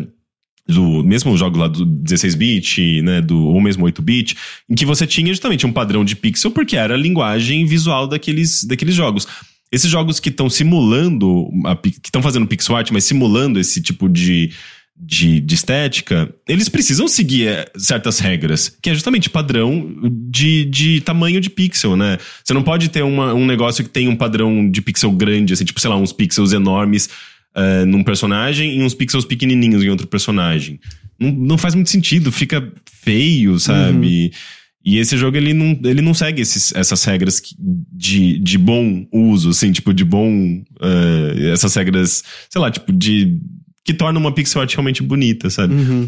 [0.67, 4.37] do mesmo jogo lá do 16-bit, né, do, ou mesmo 8-bit,
[4.69, 8.63] em que você tinha justamente um padrão de pixel porque era a linguagem visual daqueles,
[8.65, 9.27] daqueles jogos.
[9.71, 14.07] Esses jogos que estão simulando, a que estão fazendo pixel art, mas simulando esse tipo
[14.07, 14.51] de,
[15.00, 19.95] de, de estética, eles precisam seguir eh, certas regras, que é justamente padrão
[20.30, 22.18] de, de tamanho de pixel, né?
[22.43, 25.64] Você não pode ter uma, um negócio que tem um padrão de pixel grande, assim,
[25.64, 27.10] tipo, sei lá, uns pixels enormes
[27.56, 30.80] eh, num personagem e uns pixels pequenininhos em outro personagem.
[31.18, 34.32] Não, não faz muito sentido, fica feio, sabe?
[34.84, 37.41] E esse jogo, ele não, ele não segue esses, essas regras
[37.91, 40.64] de, de bom uso, assim, tipo, de bom.
[40.82, 43.39] eh, essas regras, sei lá, tipo, de.
[43.89, 45.73] Que tornam uma pixel art realmente bonita, sabe?
[45.73, 46.07] Uhum.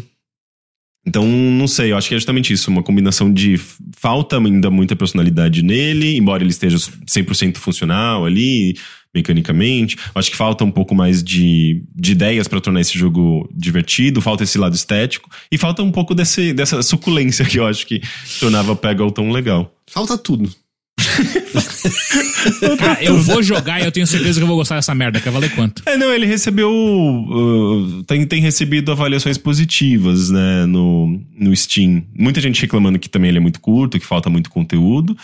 [1.04, 3.58] Então, não sei, eu acho que é justamente isso, uma combinação de
[3.96, 8.76] falta ainda muita personalidade nele, embora ele esteja 100% funcional ali,
[9.12, 9.96] mecanicamente.
[9.96, 14.20] Eu acho que falta um pouco mais de, de ideias pra tornar esse jogo divertido,
[14.20, 18.00] falta esse lado estético, e falta um pouco desse, dessa suculência que eu acho que
[18.38, 19.74] tornava Peggle tão legal.
[19.90, 20.54] Falta tudo.
[22.78, 25.20] Cara, eu vou jogar e eu tenho certeza que eu vou gostar dessa merda.
[25.20, 25.82] Quer valer quanto?
[25.86, 26.70] É, não, ele recebeu.
[26.70, 32.04] uh, tem, tem recebido avaliações positivas, né, no, no Steam.
[32.16, 35.16] Muita gente reclamando que também ele é muito curto, que falta muito conteúdo.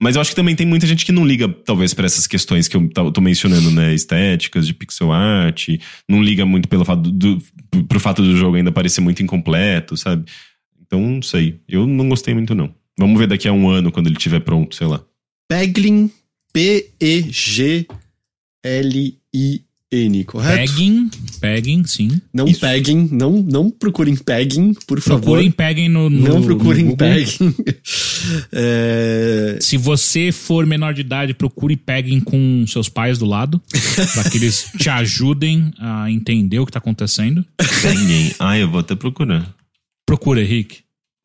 [0.00, 2.66] Mas eu acho que também tem muita gente que não liga, talvez, pra essas questões
[2.66, 3.94] que eu tô mencionando, né?
[3.94, 5.68] Estéticas, de pixel art.
[6.08, 7.36] Não liga muito pelo fato do,
[7.72, 10.24] do- pro fato do jogo ainda parecer muito incompleto, sabe?
[10.84, 11.60] Então, não sei.
[11.68, 12.74] Eu não gostei muito, não.
[12.98, 15.00] Vamos ver daqui a um ano, quando ele estiver pronto, sei lá.
[15.52, 16.10] Peglin,
[19.02, 20.72] P-E-G-L-I-N, correto?
[20.72, 22.20] Pegging, pegging, sim.
[22.32, 22.60] Não Isso.
[22.60, 25.20] peguem, não, não procurem pegging, por favor.
[25.20, 26.96] Procurem, peguem no, no não no procurem Google.
[26.96, 27.54] pegging.
[28.52, 33.60] É, Se você for menor de idade, procure peguem com seus pais do lado,
[34.14, 37.44] para que eles te ajudem a entender o que tá acontecendo.
[37.98, 38.32] Ninguém.
[38.38, 39.52] Ah, eu vou até procurar.
[40.06, 40.84] Procura, Henrique.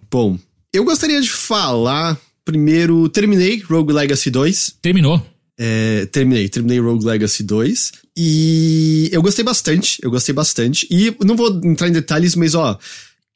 [0.09, 0.39] Bom,
[0.73, 2.17] eu gostaria de falar.
[2.48, 4.78] Primeiro, terminei Rogue Legacy 2.
[4.82, 5.22] Terminou.
[5.60, 7.91] É, terminei, terminei Rogue Legacy 2.
[8.16, 10.88] E eu gostei bastante, eu gostei bastante.
[10.89, 12.80] E não vou entrar em detalhes, mas ó,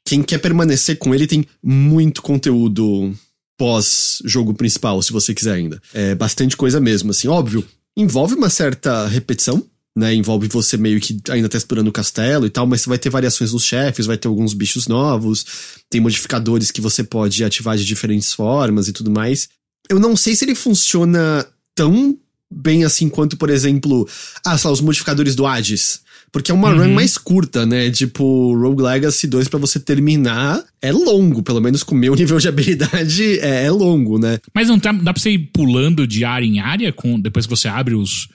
[0.02, 3.14] quem quer permanecer com ele tem muito conteúdo
[3.58, 5.78] pós-jogo principal, se você quiser ainda.
[5.92, 7.62] É bastante coisa mesmo, assim, óbvio.
[7.94, 9.62] Envolve uma certa repetição,
[9.96, 10.14] né?
[10.14, 13.10] Envolve você meio que ainda tá explorando o castelo e tal, mas você vai ter
[13.10, 15.44] variações nos chefes, vai ter alguns bichos novos,
[15.90, 19.48] tem modificadores que você pode ativar de diferentes formas e tudo mais.
[19.88, 22.16] Eu não sei se ele funciona tão
[22.50, 24.06] bem assim quanto, por exemplo,
[24.44, 26.00] ah, sei lá, os modificadores do Hades.
[26.30, 26.78] Porque é uma Uhum.
[26.84, 27.90] run mais curta, né?
[27.90, 32.38] Tipo, Rogue Legacy 2 pra você terminar é longo, pelo menos com o meu nível
[32.38, 34.38] de habilidade é, é longo, né?
[34.54, 37.50] Mas não tá, dá pra você ir pulando de área em área com, depois que
[37.50, 38.28] você abre os.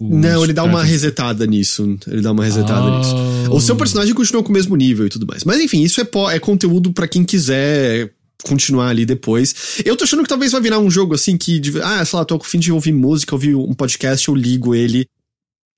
[0.00, 0.90] Não, ele dá uma cartas?
[0.90, 1.98] resetada nisso.
[2.06, 2.98] Ele dá uma resetada Oh.
[2.98, 3.14] nisso.
[3.52, 5.42] O seu personagem continua com o mesmo nível e tudo mais.
[5.44, 8.12] Mas enfim, isso é, é conteúdo pra quem quiser
[8.44, 9.80] continuar ali depois.
[9.84, 12.38] Eu tô achando que talvez vai virar um jogo assim que, ah, sei lá, tô
[12.38, 15.06] com fim de ouvir música, ouvir um podcast, eu ligo ele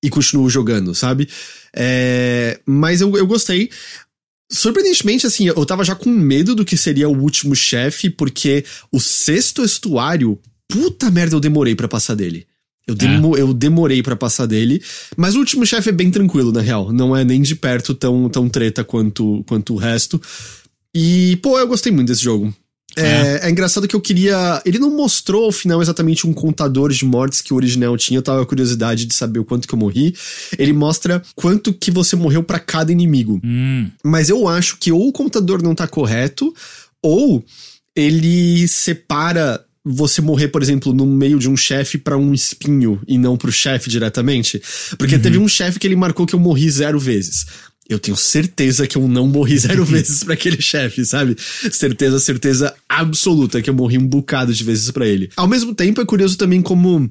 [0.05, 1.27] e continuo jogando, sabe?
[1.75, 3.71] É, mas eu, eu gostei.
[4.53, 8.99] Surpreendentemente, assim, eu tava já com medo do que seria o último chefe, porque o
[8.99, 10.39] sexto estuário,
[10.69, 12.47] puta merda, eu demorei pra passar dele.
[12.91, 14.83] Eu, demo, eu demorei pra passar dele,
[15.17, 16.93] mas o último chefe é bem tranquilo, na real.
[16.93, 20.21] Não é nem de perto tão, tão treta quanto, quanto o resto.
[20.95, 22.53] E, pô, eu gostei muito desse jogo.
[22.97, 24.61] É, é engraçado que eu queria.
[24.65, 28.19] Ele não mostrou ao final exatamente um contador de mortes que o original tinha.
[28.19, 30.15] Eu tava com curiosidade de saber o quanto que eu morri.
[30.59, 33.41] Ele mostra quanto que você morreu pra cada inimigo.
[33.45, 36.53] Hum, Mas eu acho que ou o contador não tá correto,
[37.01, 37.45] ou
[37.95, 43.17] ele separa você morrer, por exemplo, no meio de um chefe pra um espinho e
[43.17, 44.61] não pro chefe diretamente.
[44.99, 47.47] Porque teve um chefe que ele marcou que eu morri zero vezes.
[47.89, 51.37] Eu tenho certeza que eu não morri zero vezes pra aquele chefe, sabe?
[51.73, 55.31] Certeza, certeza absoluta que eu morri um bocado de vezes pra ele.
[55.37, 57.11] Ao mesmo tempo, é curioso também como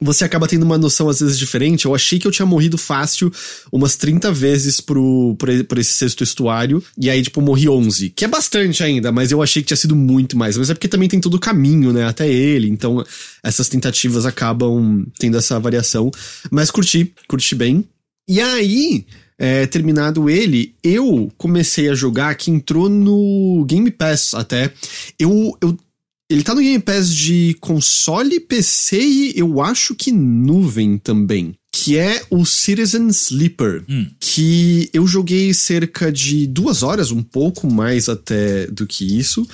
[0.00, 1.84] você acaba tendo uma noção às vezes diferente.
[1.84, 3.30] Eu achei que eu tinha morrido fácil
[3.70, 6.82] umas 30 vezes pro, por, por esse sexto estuário.
[6.96, 8.10] E aí, tipo, morri 11.
[8.10, 10.56] Que é bastante ainda, mas eu achei que tinha sido muito mais.
[10.56, 12.06] Mas é porque também tem todo o caminho, né?
[12.06, 12.68] Até ele.
[12.68, 13.04] Então,
[13.42, 16.10] essas tentativas acabam tendo essa variação.
[16.50, 17.84] Mas curti, curti bem.
[18.26, 19.04] E aí,
[19.38, 24.72] é, terminado ele, eu comecei a jogar que entrou no Game Pass até.
[25.18, 25.76] Eu, eu
[26.30, 31.56] ele tá no Game Pass de console, PC e eu acho que nuvem também.
[31.72, 33.84] Que é o Citizen Sleeper.
[33.88, 34.06] Hum.
[34.20, 39.46] Que eu joguei cerca de duas horas, um pouco mais até do que isso.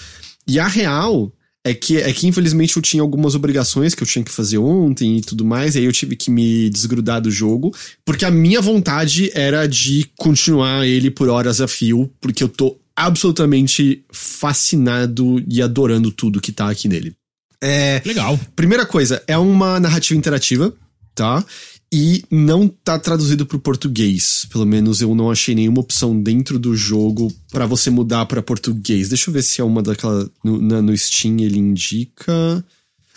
[0.47, 1.33] E a real
[1.65, 5.17] é que, é que infelizmente eu tinha algumas obrigações que eu tinha que fazer ontem
[5.17, 7.75] e tudo mais, e aí eu tive que me desgrudar do jogo,
[8.05, 12.77] porque a minha vontade era de continuar ele por horas a fio, porque eu tô
[12.97, 17.15] absolutamente fascinado e adorando tudo que tá aqui nele.
[17.63, 18.39] É, legal.
[18.55, 20.73] primeira coisa, é uma narrativa interativa,
[21.15, 21.45] tá?
[21.93, 24.47] E não tá traduzido pro português.
[24.51, 29.09] Pelo menos eu não achei nenhuma opção dentro do jogo pra você mudar pra português.
[29.09, 30.29] Deixa eu ver se é uma daquela.
[30.43, 32.65] No, na- no Steam ele indica.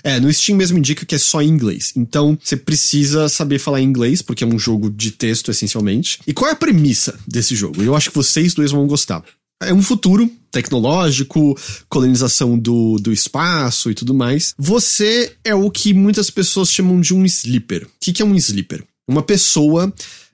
[0.04, 1.92] É, no Steam mesmo indica que é só em inglês.
[1.96, 6.20] Então, você precisa saber falar inglês, porque é um jogo de texto, essencialmente.
[6.26, 7.82] E qual é a premissa desse jogo?
[7.84, 9.24] Eu acho que vocês dois vão gostar.
[9.62, 11.58] É um futuro tecnológico,
[11.90, 14.54] colonização do, do espaço e tudo mais.
[14.58, 17.84] Você é o que muitas pessoas chamam de um sleeper.
[17.86, 18.84] O que, que é um sleeper?
[19.08, 19.94] Uma pessoa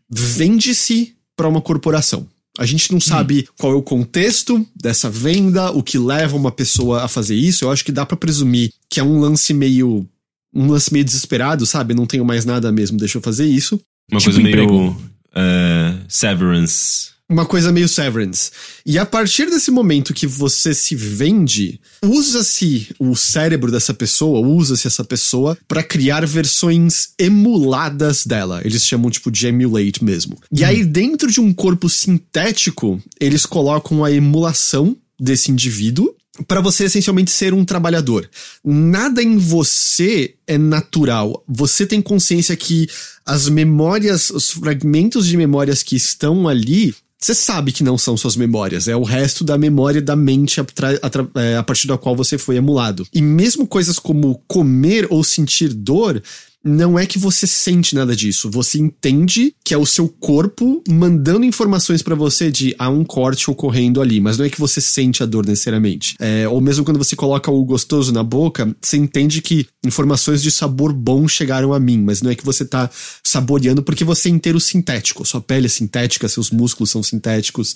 [0.09, 2.27] vende-se para uma corporação.
[2.57, 7.03] A gente não sabe qual é o contexto dessa venda, o que leva uma pessoa
[7.03, 7.65] a fazer isso.
[7.65, 10.07] Eu acho que dá pra presumir que é um lance meio.
[10.53, 11.93] Um lance meio desesperado, sabe?
[11.93, 13.75] Não tenho mais nada mesmo, deixa eu fazer isso.
[14.09, 14.97] Uma Tipo coisa meio.
[15.35, 17.09] é, severance.
[17.27, 18.51] Uma coisa meio Severance.
[18.85, 24.85] E a partir desse momento que você se vende, usa-se o cérebro dessa pessoa, usa-se
[24.85, 28.61] essa pessoa pra criar versões emuladas dela.
[28.63, 30.37] Eles chamam tipo de emulate mesmo.
[30.51, 36.13] E aí dentro de um corpo sintético, eles colocam a emulação desse indivíduo
[36.47, 38.29] para você essencialmente ser um trabalhador.
[38.63, 41.43] Nada em você é natural.
[41.47, 42.87] Você tem consciência que
[43.25, 46.93] as memórias, os fragmentos de memórias que estão ali,
[47.25, 48.87] você sabe que não são suas memórias.
[48.87, 53.07] É o resto da memória da mente é, a partir da qual você foi emulado.
[53.11, 56.21] E mesmo coisas como comer ou sentir dor.
[56.67, 61.45] Não é que você sente nada disso, você entende que é o seu corpo mandando
[61.45, 65.21] informações pra você de há um corte ocorrendo ali, mas não é que você sente
[65.21, 66.15] a dor necessariamente.
[66.19, 70.49] É, ou mesmo quando você coloca o gostoso na boca, você entende que informações de
[70.49, 72.89] sabor bom chegaram a mim, mas não é que você tá
[73.23, 77.75] saboreando porque você é inteiro sintético, sua pele é sintética, seus músculos são sintéticos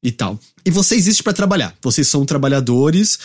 [0.00, 0.38] e tal.
[0.64, 1.74] E você existe pra trabalhar.
[1.82, 3.18] Vocês são trabalhadores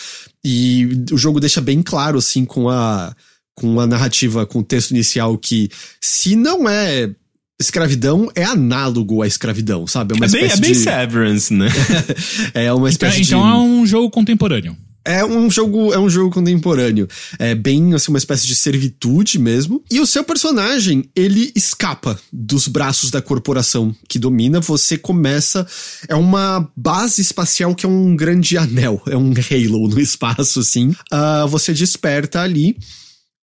[0.44, 3.14] e o jogo deixa bem claro assim com a
[3.56, 5.70] com a narrativa, com o texto inicial que
[6.00, 7.10] se não é
[7.58, 10.14] escravidão, é análogo à escravidão, sabe?
[10.14, 11.68] É uma É bem, é bem de severance, né?
[12.52, 14.76] é uma Então, espécie então de é um jogo contemporâneo.
[15.06, 17.08] É um jogo, é um jogo contemporâneo.
[17.38, 19.82] É bem assim uma espécie de servitude mesmo.
[19.90, 24.60] E o seu personagem, ele escapa dos braços da corporação que domina.
[24.60, 25.64] Você começa
[26.08, 30.88] é uma base espacial que é um grande anel, é um halo no espaço assim.
[30.88, 32.76] Uh, você desperta ali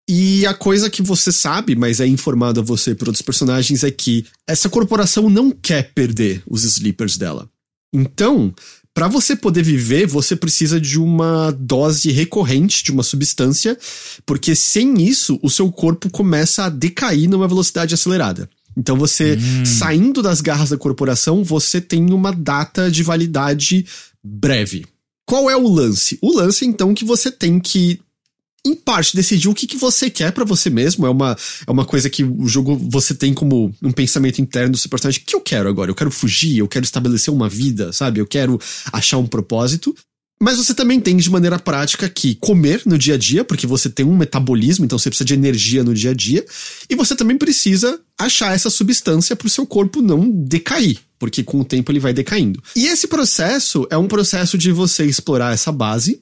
[0.09, 3.91] e a coisa que você sabe, mas é informado a você por outros personagens, é
[3.91, 7.49] que essa corporação não quer perder os sleepers dela.
[7.93, 8.53] Então,
[8.93, 13.77] para você poder viver, você precisa de uma dose recorrente de uma substância,
[14.25, 18.49] porque sem isso, o seu corpo começa a decair numa velocidade acelerada.
[18.75, 19.65] Então você, hum.
[19.65, 23.85] saindo das garras da corporação, você tem uma data de validade
[24.23, 24.85] breve.
[25.25, 26.17] Qual é o lance?
[26.21, 27.99] O lance, então, que você tem que
[28.65, 31.05] em parte, decidir o que, que você quer para você mesmo.
[31.05, 31.37] É uma,
[31.67, 35.21] é uma coisa que o jogo você tem como um pensamento interno do seu personagem.
[35.21, 35.91] O que eu quero agora?
[35.91, 38.21] Eu quero fugir, eu quero estabelecer uma vida, sabe?
[38.21, 38.59] Eu quero
[38.91, 39.93] achar um propósito.
[40.41, 43.89] Mas você também tem de maneira prática que comer no dia a dia, porque você
[43.89, 46.45] tem um metabolismo, então você precisa de energia no dia a dia.
[46.89, 51.61] E você também precisa achar essa substância para o seu corpo não decair, porque com
[51.61, 52.61] o tempo ele vai decaindo.
[52.75, 56.21] E esse processo é um processo de você explorar essa base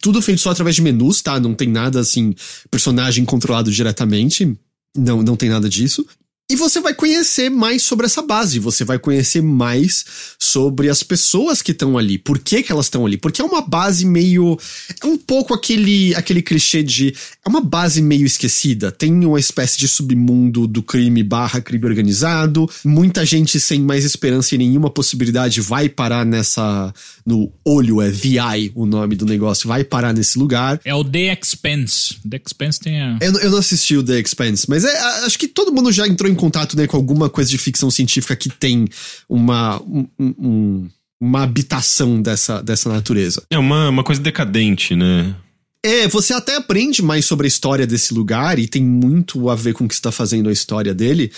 [0.00, 1.38] tudo feito só através de menus, tá?
[1.38, 2.34] Não tem nada assim,
[2.70, 4.56] personagem controlado diretamente.
[4.96, 6.06] Não, não tem nada disso.
[6.48, 10.04] E você vai conhecer mais sobre essa base, você vai conhecer mais
[10.38, 13.60] sobre as pessoas que estão ali, por que, que elas estão ali, porque é uma
[13.60, 14.56] base meio.
[15.02, 17.12] É um pouco aquele, aquele clichê de.
[17.44, 18.92] É uma base meio esquecida.
[18.92, 22.70] Tem uma espécie de submundo do crime barra crime organizado.
[22.84, 26.94] Muita gente sem mais esperança e nenhuma possibilidade vai parar nessa.
[27.26, 30.80] No olho, é VI o nome do negócio, vai parar nesse lugar.
[30.84, 32.18] É o The Expense.
[32.28, 33.18] The Expense tem a.
[33.20, 36.30] Eu, eu não assisti o The Expense, mas é, acho que todo mundo já entrou
[36.30, 38.86] em contato né, com alguma coisa de ficção científica que tem
[39.28, 40.88] uma, um, um,
[41.20, 43.42] uma habitação dessa, dessa natureza.
[43.50, 45.34] É uma, uma coisa decadente, né?
[45.82, 49.72] É, você até aprende mais sobre a história desse lugar e tem muito a ver
[49.72, 51.30] com o que está fazendo a história dele.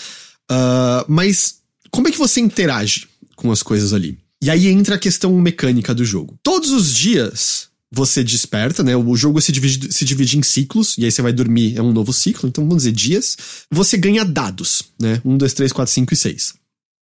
[0.51, 1.59] Uh, mas
[1.91, 4.17] como é que você interage com as coisas ali?
[4.41, 6.37] E aí entra a questão mecânica do jogo.
[6.41, 8.95] Todos os dias você desperta, né?
[8.95, 11.91] O jogo se divide, se divide em ciclos, e aí você vai dormir, é um
[11.91, 13.37] novo ciclo, então vamos dizer dias.
[13.71, 15.21] Você ganha dados, né?
[15.25, 16.53] Um, dois, três, quatro, cinco e seis.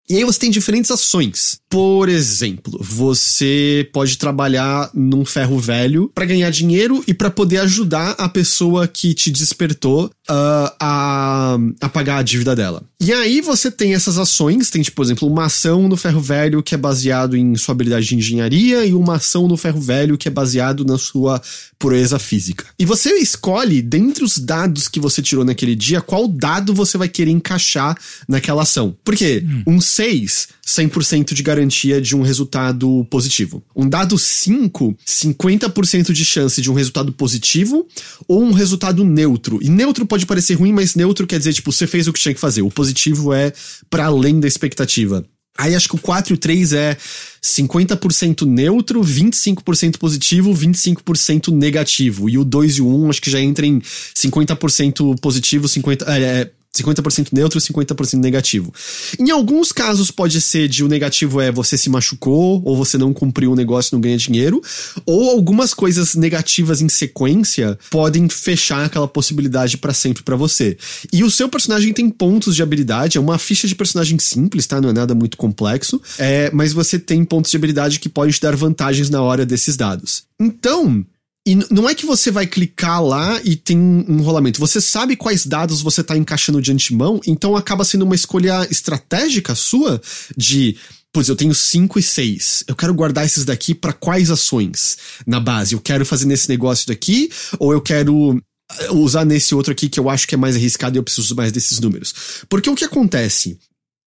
[0.09, 1.59] E aí você tem diferentes ações.
[1.69, 8.13] Por exemplo, você pode trabalhar num ferro velho para ganhar dinheiro e para poder ajudar
[8.13, 12.83] a pessoa que te despertou uh, a, a pagar a dívida dela.
[13.01, 16.63] E aí você tem essas ações, tem, tipo, por exemplo, uma ação no ferro velho
[16.63, 20.29] que é baseado em sua habilidade de engenharia e uma ação no ferro velho que
[20.29, 21.43] é baseado na sua
[21.79, 22.65] pureza física.
[22.79, 27.09] E você escolhe, dentre os dados que você tirou naquele dia, qual dado você vai
[27.09, 27.97] querer encaixar
[28.27, 28.97] naquela ação.
[29.05, 29.45] Por quê?
[29.47, 29.63] Hum.
[29.67, 33.63] Um 6, 100% de garantia de um resultado positivo.
[33.75, 37.89] Um dado 5, 50% de chance de um resultado positivo
[38.29, 39.59] ou um resultado neutro.
[39.63, 42.35] E neutro pode parecer ruim, mas neutro quer dizer, tipo, você fez o que tinha
[42.35, 42.61] que fazer.
[42.61, 43.55] O positivo é
[43.89, 45.25] para além da expectativa.
[45.59, 46.97] Aí acho que o 4 e o 3 é
[47.43, 52.29] 50% neutro, 25% positivo, 25% negativo.
[52.29, 56.05] E o 2 e o 1 acho que já entra em 50% positivo, 50%.
[56.09, 56.51] É,
[56.83, 58.73] 50% neutro e 50% negativo.
[59.19, 63.13] Em alguns casos pode ser de o negativo é você se machucou, ou você não
[63.13, 64.61] cumpriu o negócio e não ganha dinheiro,
[65.05, 70.77] ou algumas coisas negativas em sequência podem fechar aquela possibilidade para sempre para você.
[71.13, 74.81] E o seu personagem tem pontos de habilidade, é uma ficha de personagem simples, tá?
[74.81, 78.41] Não é nada muito complexo, é, mas você tem pontos de habilidade que podem te
[78.41, 80.25] dar vantagens na hora desses dados.
[80.39, 81.05] Então,
[81.47, 84.59] e não é que você vai clicar lá e tem um rolamento.
[84.59, 89.55] Você sabe quais dados você está encaixando de antemão, então acaba sendo uma escolha estratégica
[89.55, 90.03] sua
[90.37, 90.77] de.
[91.13, 92.65] Pois eu tenho 5 e 6.
[92.67, 95.75] Eu quero guardar esses daqui para quais ações na base?
[95.75, 98.43] Eu quero fazer nesse negócio daqui, ou eu quero
[98.81, 101.35] eh, usar nesse outro aqui que eu acho que é mais arriscado e eu preciso
[101.37, 102.13] mais desses números.
[102.49, 103.57] Porque o que acontece?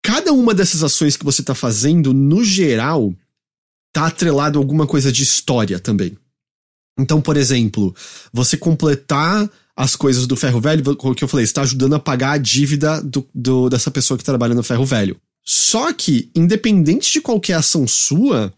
[0.04, 3.16] Cada uma dessas ações que você está fazendo, no geral,
[3.94, 6.18] tá atrelado a alguma coisa de história também.
[7.02, 7.96] Então, por exemplo,
[8.32, 12.34] você completar as coisas do ferro velho, o que eu falei, está ajudando a pagar
[12.34, 15.18] a dívida do, do, dessa pessoa que trabalha no ferro velho.
[15.44, 18.54] Só que, independente de qualquer ação sua,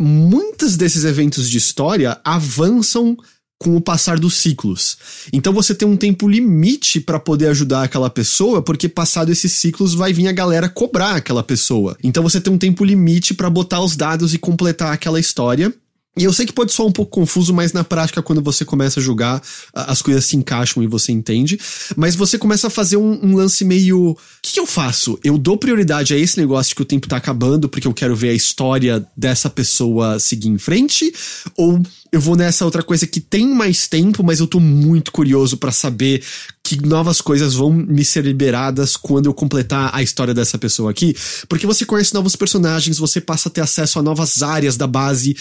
[0.00, 3.16] muitos desses eventos de história avançam
[3.58, 4.98] com o passar dos ciclos.
[5.32, 9.94] Então você tem um tempo limite para poder ajudar aquela pessoa, porque passado esses ciclos
[9.94, 11.96] vai vir a galera cobrar aquela pessoa.
[12.02, 15.74] Então você tem um tempo limite para botar os dados e completar aquela história
[16.16, 19.00] E eu sei que pode soar um pouco confuso, mas na prática, quando você começa
[19.00, 19.42] a jogar,
[19.72, 21.58] as coisas se encaixam e você entende.
[21.96, 24.10] Mas você começa a fazer um, um lance meio.
[24.10, 25.18] O que, que, eu faço?
[25.24, 28.14] Eu dou prioridade a esse negócio de que o tempo tá acabando porque eu quero
[28.14, 31.12] ver a história dessa pessoa seguir em frente?
[31.56, 31.82] Ou
[32.12, 35.72] eu vou nessa outra coisa que tem mais tempo, mas eu tô muito curioso para
[35.72, 36.22] saber
[36.62, 41.14] que novas coisas vão me ser liberadas quando eu completar a história dessa pessoa aqui.
[41.48, 45.36] Porque você conhece novos personagens, você passa a ter acesso a novas áreas da base.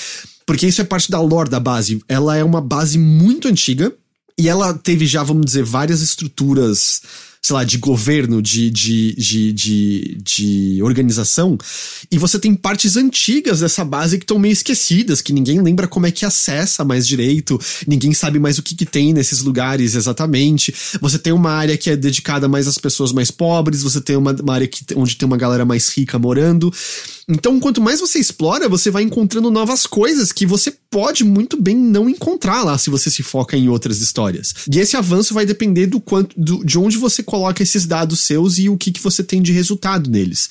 [0.45, 2.01] Porque isso é parte da lore da base.
[2.07, 3.93] Ela é uma base muito antiga
[4.37, 7.01] e ela teve já, vamos dizer, várias estruturas
[7.45, 11.57] sei lá, de governo, de, de, de, de, de organização,
[12.09, 16.05] e você tem partes antigas dessa base que estão meio esquecidas, que ninguém lembra como
[16.05, 20.73] é que acessa mais direito, ninguém sabe mais o que, que tem nesses lugares exatamente.
[21.01, 24.31] Você tem uma área que é dedicada mais às pessoas mais pobres, você tem uma,
[24.31, 26.73] uma área que, onde tem uma galera mais rica morando.
[27.27, 31.75] Então, quanto mais você explora, você vai encontrando novas coisas que você pode muito bem
[31.75, 34.53] não encontrar lá se você se foca em outras histórias.
[34.71, 38.57] E esse avanço vai depender do quanto do, de onde você coloca esses dados seus
[38.59, 40.49] e o que, que você tem de resultado neles.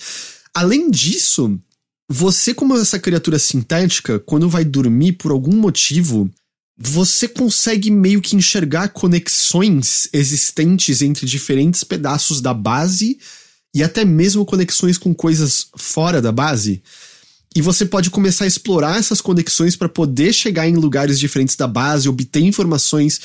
[0.55, 1.59] Além disso,
[2.09, 6.31] você, como essa criatura sintética, quando vai dormir por algum motivo,
[6.79, 13.19] você consegue meio que enxergar conexões existentes entre diferentes pedaços da base
[13.75, 16.83] e até mesmo conexões com coisas fora da base.
[17.55, 21.67] E você pode começar a explorar essas conexões para poder chegar em lugares diferentes da
[21.67, 23.21] base, obter informações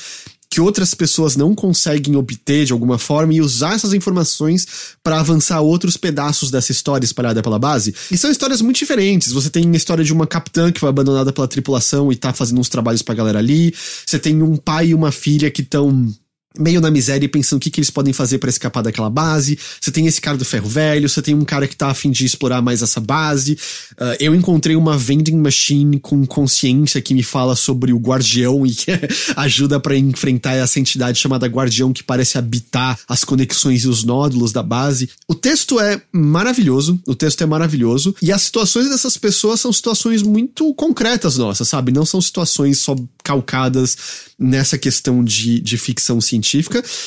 [0.50, 4.66] que outras pessoas não conseguem obter de alguma forma e usar essas informações
[5.02, 7.94] para avançar outros pedaços dessa história espalhada pela base.
[8.10, 9.30] E são histórias muito diferentes.
[9.32, 12.60] Você tem a história de uma capitã que foi abandonada pela tripulação e tá fazendo
[12.60, 13.74] uns trabalhos pra galera ali.
[14.06, 16.10] Você tem um pai e uma filha que estão
[16.56, 19.58] meio na miséria e pensando o que, que eles podem fazer para escapar daquela base.
[19.80, 22.24] Você tem esse cara do ferro velho, você tem um cara que tá afim de
[22.24, 23.52] explorar mais essa base.
[23.92, 28.74] Uh, eu encontrei uma vending machine com consciência que me fala sobre o guardião e
[28.74, 28.90] que
[29.36, 34.52] ajuda para enfrentar essa entidade chamada guardião que parece habitar as conexões e os nódulos
[34.52, 35.10] da base.
[35.28, 40.22] O texto é maravilhoso, o texto é maravilhoso e as situações dessas pessoas são situações
[40.22, 41.92] muito concretas nossas, sabe?
[41.92, 43.96] Não são situações só calcadas
[44.38, 46.37] nessa questão de, de ficção científica.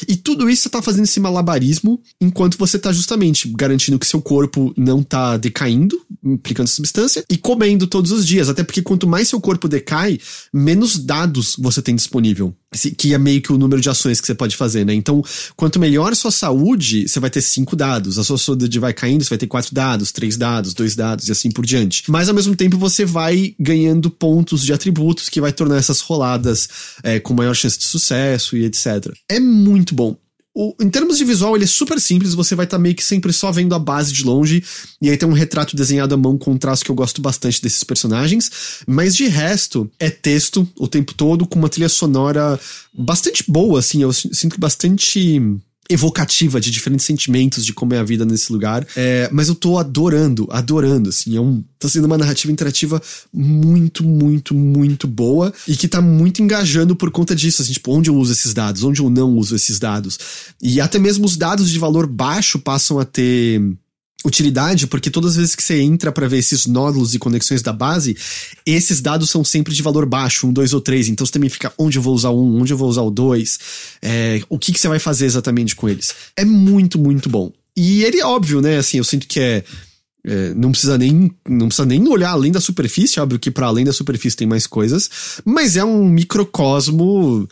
[0.08, 4.22] E tudo isso você tá fazendo esse malabarismo enquanto você tá justamente garantindo que seu
[4.22, 8.50] corpo não tá decaindo, implicando substância, e comendo todos os dias.
[8.50, 10.20] Até porque quanto mais seu corpo decai,
[10.54, 12.56] menos dados você tem disponível
[12.98, 14.94] que é meio que o número de ações que você pode fazer, né?
[14.94, 15.22] Então,
[15.58, 18.18] quanto melhor sua saúde, você vai ter cinco dados.
[18.18, 21.32] A sua saúde vai caindo, você vai ter quatro dados, três dados, dois dados e
[21.34, 22.10] assim por diante.
[22.10, 26.70] Mas ao mesmo tempo você vai ganhando pontos de atributos que vai tornar essas roladas
[27.04, 29.14] é, com maior chance de sucesso e etc.
[29.30, 30.18] É muito bom.
[30.54, 33.04] O, em termos de visual, ele é super simples, você vai estar tá meio que
[33.04, 34.62] sempre só vendo a base de longe,
[35.02, 37.62] e aí tem um retrato desenhado à mão com um traço que eu gosto bastante
[37.62, 42.60] desses personagens, mas de resto, é texto o tempo todo, com uma trilha sonora
[42.94, 45.42] bastante boa, assim, eu sinto bastante
[45.92, 48.86] evocativa de diferentes sentimentos de como é a vida nesse lugar.
[48.96, 51.36] É, mas eu tô adorando, adorando, assim.
[51.36, 53.02] É um, tá sendo uma narrativa interativa
[53.34, 58.10] muito, muito, muito boa e que tá muito engajando por conta disso, assim, tipo, onde
[58.10, 60.20] eu uso esses dados, onde eu não uso esses dados.
[60.62, 63.62] E até mesmo os dados de valor baixo passam a ter
[64.26, 67.74] utilidade, porque todas as vezes que você entra para ver esses nódulos e conexões da
[67.74, 68.16] base,
[68.66, 71.08] esses dados são sempre de valor baixo, um, dois ou três.
[71.08, 73.60] Então você também fica onde eu vou usar um, onde eu vou usar o dois,
[74.02, 76.14] é, o que, que você vai fazer exatamente com eles.
[76.36, 77.52] É muito, muito bom.
[77.76, 78.78] E ele é óbvio, né?
[78.78, 79.64] Assim, eu sinto que é.
[80.24, 83.84] É, não precisa nem não precisa nem olhar além da superfície, óbvio que para além
[83.84, 85.10] da superfície tem mais coisas,
[85.44, 87.50] mas é um microcosmo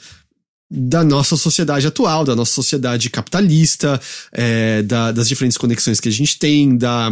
[0.69, 3.99] da nossa sociedade atual, da nossa sociedade capitalista,
[4.31, 7.09] é, da, das diferentes conexões que a gente tem, da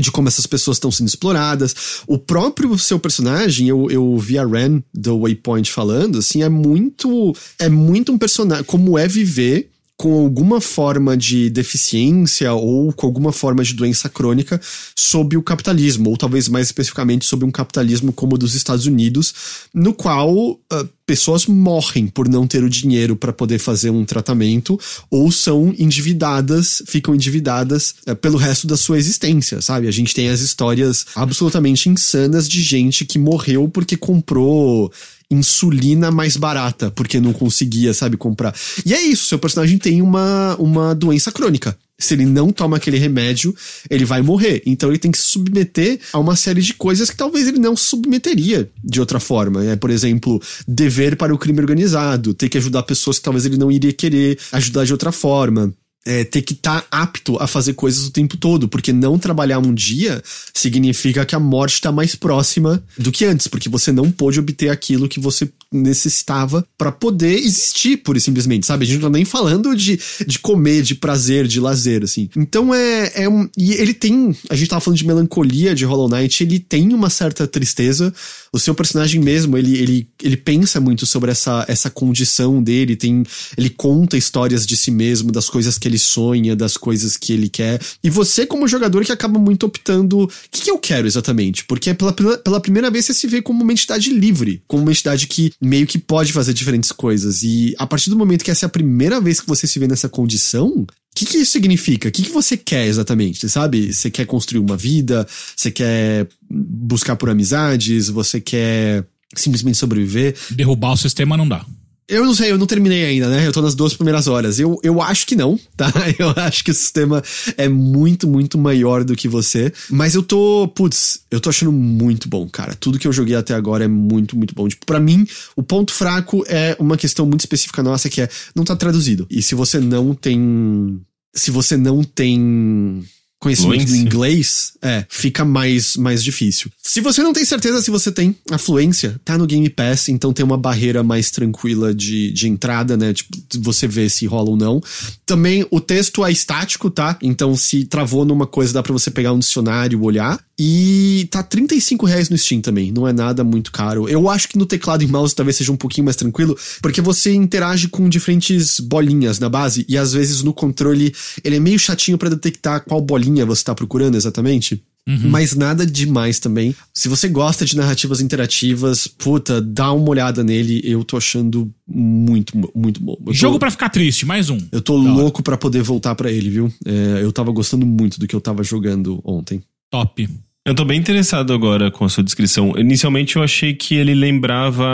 [0.00, 2.02] de como essas pessoas estão sendo exploradas.
[2.06, 7.34] O próprio seu personagem, eu, eu vi a Ren do Waypoint falando, assim, é muito.
[7.58, 8.64] É muito um personagem.
[8.64, 14.60] Como é viver com alguma forma de deficiência ou com alguma forma de doença crônica
[14.94, 19.34] sob o capitalismo, ou talvez mais especificamente sob um capitalismo como o dos Estados Unidos,
[19.72, 20.60] no qual uh,
[21.06, 24.78] pessoas morrem por não ter o dinheiro para poder fazer um tratamento
[25.10, 29.88] ou são endividadas, ficam endividadas uh, pelo resto da sua existência, sabe?
[29.88, 34.92] A gente tem as histórias absolutamente insanas de gente que morreu porque comprou
[35.30, 38.54] insulina mais barata, porque não conseguia, sabe, comprar.
[38.84, 41.76] E é isso, seu personagem tem uma, uma doença crônica.
[41.98, 43.54] Se ele não toma aquele remédio,
[43.88, 44.62] ele vai morrer.
[44.66, 47.74] Então ele tem que se submeter a uma série de coisas que talvez ele não
[47.74, 49.64] se submeteria de outra forma.
[49.64, 53.56] É, por exemplo, dever para o crime organizado, ter que ajudar pessoas que talvez ele
[53.56, 55.72] não iria querer ajudar de outra forma
[56.06, 59.58] é, ter que estar tá apto a fazer coisas o tempo todo, porque não trabalhar
[59.58, 60.22] um dia
[60.54, 64.70] significa que a morte está mais próxima do que antes, porque você não pôde obter
[64.70, 68.84] aquilo que você necessitava para poder existir, pura e simplesmente, sabe?
[68.84, 72.30] A gente não tá nem falando de, de comer, de prazer, de lazer, assim.
[72.36, 73.48] Então é, é um.
[73.58, 74.34] E ele tem.
[74.48, 78.14] A gente tava falando de melancolia de Hollow Knight, ele tem uma certa tristeza.
[78.56, 83.22] O seu personagem mesmo, ele, ele, ele pensa muito sobre essa, essa condição dele, tem.
[83.56, 87.50] Ele conta histórias de si mesmo, das coisas que ele sonha, das coisas que ele
[87.50, 87.78] quer.
[88.02, 90.24] E você, como jogador, que acaba muito optando.
[90.24, 91.64] O que, que eu quero exatamente?
[91.66, 95.26] Porque pela, pela primeira vez você se vê como uma entidade livre, como uma entidade
[95.26, 97.42] que meio que pode fazer diferentes coisas.
[97.42, 99.86] E a partir do momento que essa é a primeira vez que você se vê
[99.86, 100.86] nessa condição,
[101.16, 102.08] que, que isso significa?
[102.08, 103.40] O que, que você quer exatamente?
[103.40, 103.92] Você sabe?
[103.92, 105.26] Você quer construir uma vida?
[105.56, 108.08] Você quer buscar por amizades?
[108.08, 110.36] Você quer simplesmente sobreviver?
[110.50, 111.64] Derrubar o sistema não dá.
[112.08, 113.44] Eu não sei, eu não terminei ainda, né?
[113.46, 114.60] Eu tô nas duas primeiras horas.
[114.60, 115.92] Eu, eu acho que não, tá?
[116.18, 117.22] Eu acho que o sistema
[117.56, 119.72] é muito, muito maior do que você.
[119.90, 122.76] Mas eu tô, putz, eu tô achando muito bom, cara.
[122.76, 124.68] Tudo que eu joguei até agora é muito, muito bom.
[124.68, 125.26] Tipo, pra mim,
[125.56, 129.26] o ponto fraco é uma questão muito específica nossa, que é não tá traduzido.
[129.28, 131.00] E se você não tem.
[131.34, 133.04] Se você não tem
[133.38, 136.70] conhecimento do inglês, é, fica mais, mais difícil.
[136.82, 140.32] Se você não tem certeza se você tem a fluência, tá no Game Pass, então
[140.32, 143.12] tem uma barreira mais tranquila de, de entrada, né?
[143.12, 144.80] Tipo, você vê se rola ou não.
[145.24, 147.18] Também o texto é estático, tá?
[147.22, 150.40] Então se travou numa coisa, dá pra você pegar um dicionário, olhar.
[150.58, 154.08] E tá 35 reais no Steam também, não é nada muito caro.
[154.08, 157.34] Eu acho que no teclado e mouse talvez seja um pouquinho mais tranquilo, porque você
[157.34, 161.14] interage com diferentes bolinhas na base, e às vezes no controle
[161.44, 164.82] ele é meio chatinho para detectar qual bolinha você tá procurando exatamente.
[165.08, 165.28] Uhum.
[165.28, 166.74] Mas nada demais também.
[166.92, 170.80] Se você gosta de narrativas interativas, puta, dá uma olhada nele.
[170.82, 173.16] Eu tô achando muito, muito bom.
[173.24, 174.58] Eu Jogo para ficar triste, mais um.
[174.72, 176.72] Eu tô louco para poder voltar para ele, viu?
[176.84, 179.62] É, eu tava gostando muito do que eu tava jogando ontem.
[179.90, 180.28] Top.
[180.66, 182.74] Eu tô bem interessado agora com a sua descrição.
[182.76, 184.84] Inicialmente eu achei que ele lembrava.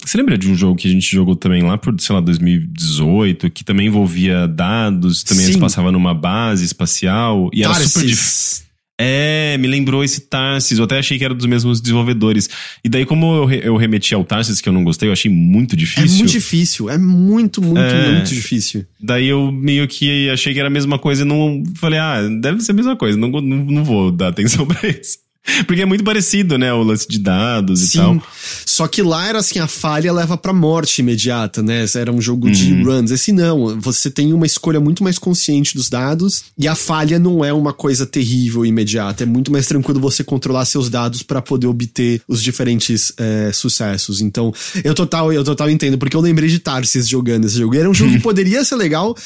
[0.00, 3.50] Você lembra de um jogo que a gente jogou também lá por, sei lá, 2018,
[3.50, 7.80] que também envolvia dados, também se passava numa base espacial e Tarsis.
[7.80, 8.65] era super difícil.
[8.98, 10.78] É, me lembrou esse Tarsis.
[10.78, 12.48] Eu até achei que era dos mesmos desenvolvedores.
[12.82, 15.76] E daí, como eu, eu remeti ao Tarsis, que eu não gostei, eu achei muito
[15.76, 16.14] difícil.
[16.14, 16.90] É muito difícil.
[16.90, 18.86] É muito, muito, é, muito difícil.
[19.00, 21.62] Daí eu meio que achei que era a mesma coisa e não.
[21.76, 23.18] Falei, ah, deve ser a mesma coisa.
[23.18, 25.25] Não, não, não vou dar atenção pra isso.
[25.66, 26.72] Porque é muito parecido, né?
[26.72, 27.86] O lance de dados Sim.
[27.86, 28.22] e tal.
[28.64, 31.84] Só que lá era assim, a falha leva pra morte imediata, né?
[31.94, 32.52] Era um jogo uhum.
[32.52, 33.10] de runs.
[33.10, 33.80] Esse não.
[33.80, 37.72] Você tem uma escolha muito mais consciente dos dados e a falha não é uma
[37.72, 39.22] coisa terrível e imediata.
[39.22, 44.20] É muito mais tranquilo você controlar seus dados para poder obter os diferentes é, sucessos.
[44.20, 44.52] Então,
[44.84, 47.74] eu total, eu total entendo, porque eu lembrei de Tarsis jogando esse jogo.
[47.74, 49.16] E era um jogo que poderia ser legal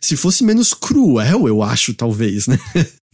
[0.00, 2.58] se fosse menos cruel, eu acho, talvez, né?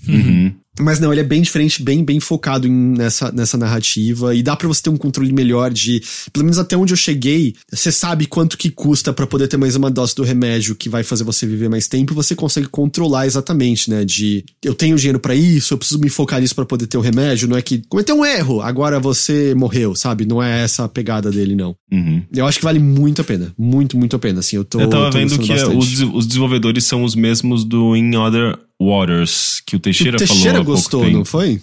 [0.07, 0.55] Uhum.
[0.81, 4.35] Mas não, ele é bem diferente, bem, bem focado em, nessa, nessa narrativa.
[4.35, 6.03] E dá para você ter um controle melhor de.
[6.33, 9.77] Pelo menos até onde eu cheguei, você sabe quanto que custa para poder ter mais
[9.77, 12.13] uma dose do remédio que vai fazer você viver mais tempo.
[12.13, 14.05] E você consegue controlar exatamente, né?
[14.05, 17.01] De eu tenho dinheiro para isso, eu preciso me focar nisso para poder ter o
[17.01, 17.49] remédio.
[17.49, 20.27] Não é que cometeu um erro, agora você morreu, sabe?
[20.27, 21.77] Não é essa a pegada dele, não.
[21.93, 22.23] Uhum.
[22.35, 23.53] Eu acho que vale muito a pena.
[23.57, 24.41] Muito, muito a pena.
[24.41, 24.81] Assim, eu tô.
[24.81, 29.77] Eu tava vendo que os, os desenvolvedores são os mesmos do In Other Waters, que
[29.77, 30.65] o Teixeira, o Teixeira falou.
[30.65, 31.61] gostou, não foi?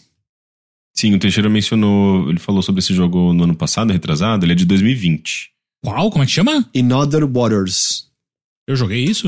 [0.94, 2.30] Sim, o Teixeira mencionou.
[2.30, 4.46] Ele falou sobre esse jogo no ano passado, retrasado.
[4.46, 5.52] Ele é de 2020.
[5.84, 6.12] Qual?
[6.12, 6.70] Como é que chama?
[6.74, 8.08] In Other Waters.
[8.68, 9.28] Eu joguei isso?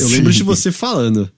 [0.00, 1.30] eu lembro de você falando.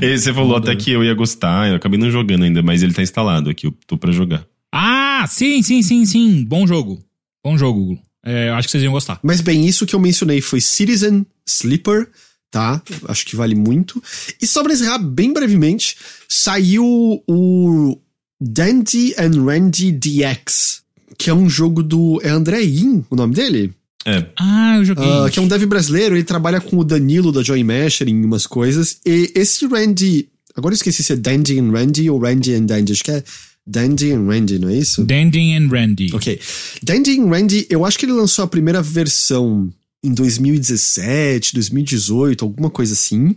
[0.00, 2.92] E você falou até que eu ia gostar, eu acabei não jogando ainda, mas ele
[2.92, 4.46] tá instalado aqui, eu tô pra jogar.
[4.70, 6.44] Ah, sim, sim, sim, sim.
[6.44, 7.02] Bom jogo.
[7.42, 7.98] Bom jogo.
[8.24, 9.18] É, acho que vocês iam gostar.
[9.22, 12.10] Mas bem, isso que eu mencionei foi Citizen Sleeper,
[12.50, 12.82] tá?
[13.08, 14.02] Acho que vale muito.
[14.40, 15.96] E só pra encerrar bem brevemente,
[16.28, 16.84] saiu
[17.28, 17.98] o
[18.40, 20.82] Dandy and Randy DX,
[21.18, 22.20] que é um jogo do.
[22.22, 23.72] É André In, o nome dele?
[24.04, 24.24] É.
[24.38, 25.04] Ah, eu joguei.
[25.04, 28.24] Uh, que é um dev brasileiro, ele trabalha com o Danilo da Joy Masher em
[28.24, 28.98] umas coisas.
[29.04, 30.28] E esse Randy.
[30.54, 32.92] Agora eu esqueci se é Dandy and Randy ou Randy and Dandy.
[32.92, 33.22] Acho que é
[33.66, 35.04] Dandy and Randy, não é isso?
[35.04, 36.14] Dandy and Randy.
[36.14, 36.40] Ok.
[36.82, 39.70] Dandy and Randy, eu acho que ele lançou a primeira versão
[40.06, 43.34] em 2017, 2018, alguma coisa assim.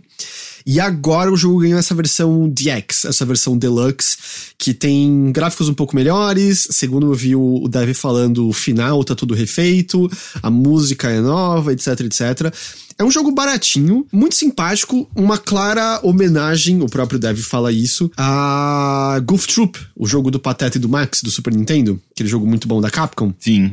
[0.64, 4.16] E agora o jogo ganhou essa versão DX, essa versão Deluxe,
[4.58, 6.68] que tem gráficos um pouco melhores.
[6.70, 10.10] Segundo eu vi o Dev falando, o final tá tudo refeito,
[10.42, 12.54] a música é nova, etc, etc.
[12.98, 19.18] É um jogo baratinho, muito simpático, uma clara homenagem, o próprio Dev fala isso, a
[19.24, 22.68] Goof Troop, o jogo do Pateta e do Max do Super Nintendo, aquele jogo muito
[22.68, 23.32] bom da Capcom.
[23.38, 23.72] Sim.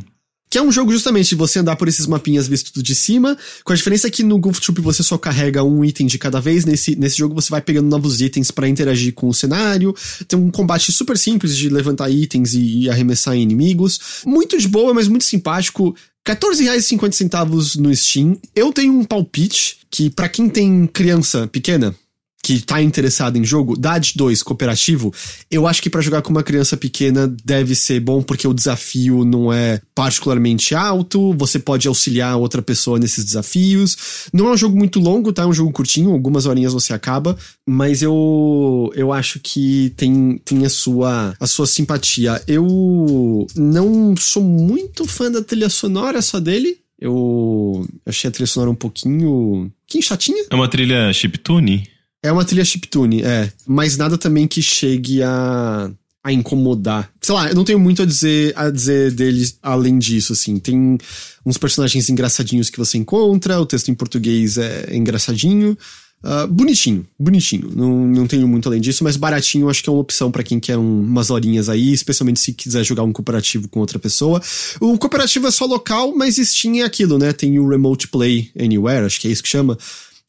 [0.50, 3.74] Que é um jogo justamente de você andar por esses mapinhas visto de cima, com
[3.74, 6.96] a diferença que no Goof Troop você só carrega um item de cada vez, nesse,
[6.96, 9.94] nesse jogo você vai pegando novos itens para interagir com o cenário,
[10.28, 14.68] tem um combate super simples de levantar itens e, e arremessar em inimigos, muito de
[14.68, 15.96] boa, mas muito simpático,
[16.28, 18.38] R$14,50 no Steam.
[18.56, 21.96] Eu tenho um palpite que, para quem tem criança pequena,
[22.44, 25.14] que tá interessado em jogo, DAD 2 cooperativo,
[25.52, 29.26] eu acho que para jogar com uma criança pequena deve ser bom porque o desafio
[29.26, 34.30] não é particularmente alto, você pode auxiliar outra pessoa nesses desafios.
[34.32, 35.44] Não é um jogo muito longo, tá?
[35.44, 40.66] É um jogo curtinho, algumas horinhas você acaba, mas eu eu acho que tem, tem
[40.66, 42.42] a sua a sua simpatia.
[42.48, 46.78] Eu não sou muito fã da trilha sonora só dele.
[47.00, 50.46] Eu achei a trilha sonora um pouquinho, pouquinho chatinha.
[50.50, 51.97] É uma trilha chiptune?
[52.28, 53.50] É uma trilha chiptune, é.
[53.66, 55.90] Mas nada também que chegue a,
[56.22, 57.10] a incomodar.
[57.22, 60.60] Sei lá, eu não tenho muito a dizer, a dizer deles além disso, assim.
[60.60, 60.98] Tem
[61.46, 65.78] uns personagens engraçadinhos que você encontra, o texto em português é engraçadinho.
[66.22, 67.72] Uh, bonitinho, bonitinho.
[67.74, 70.60] Não, não tenho muito além disso, mas baratinho acho que é uma opção para quem
[70.60, 74.42] quer um, umas horinhas aí, especialmente se quiser jogar um cooperativo com outra pessoa.
[74.82, 77.32] O cooperativo é só local, mas Steam é aquilo, né?
[77.32, 79.78] Tem o Remote Play Anywhere, acho que é isso que chama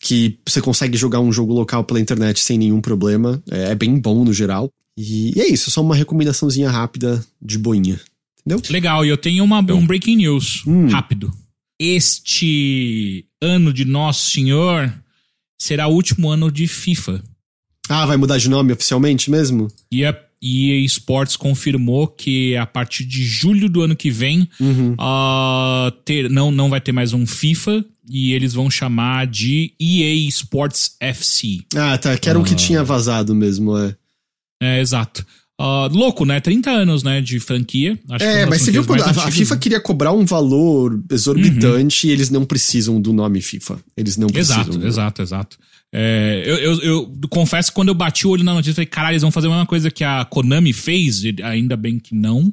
[0.01, 3.43] que você consegue jogar um jogo local pela internet sem nenhum problema.
[3.51, 4.71] É, é bem bom no geral.
[4.97, 8.01] E, e é isso, só uma recomendaçãozinha rápida de boinha.
[8.41, 8.63] Entendeu?
[8.71, 10.89] Legal, e eu tenho uma, um breaking news Hum.
[10.89, 11.33] rápido.
[11.81, 14.93] Este ano de Nosso Senhor
[15.61, 17.23] será o último ano de FIFA.
[17.89, 19.69] Ah, vai mudar de nome oficialmente mesmo?
[19.91, 24.95] E a EA Sports confirmou que a partir de julho do ano que vem Uhum.
[24.99, 30.29] ah, ter, não, não vai ter mais um FIFA e eles vão chamar de EA
[30.29, 31.61] Sports FC.
[31.77, 32.17] Ah, tá.
[32.17, 33.95] Que era o que tinha vazado mesmo, é.
[34.61, 35.25] É, exato.
[35.61, 36.41] Ah, louco, né?
[36.41, 37.99] 30 anos, né, de franquia.
[38.11, 42.07] Acho É, das mas você viu quando a, a FIFA queria cobrar um valor exorbitante
[42.07, 43.79] e eles não precisam do nome FIFA.
[43.97, 44.61] Eles não precisam.
[44.63, 45.59] Exato, exato, exato.
[45.93, 48.87] É, eu, eu, eu confesso que quando eu bati o olho na notícia, eu falei,
[48.87, 52.53] caralho, eles vão fazer a mesma coisa que a Konami fez, ainda bem que não.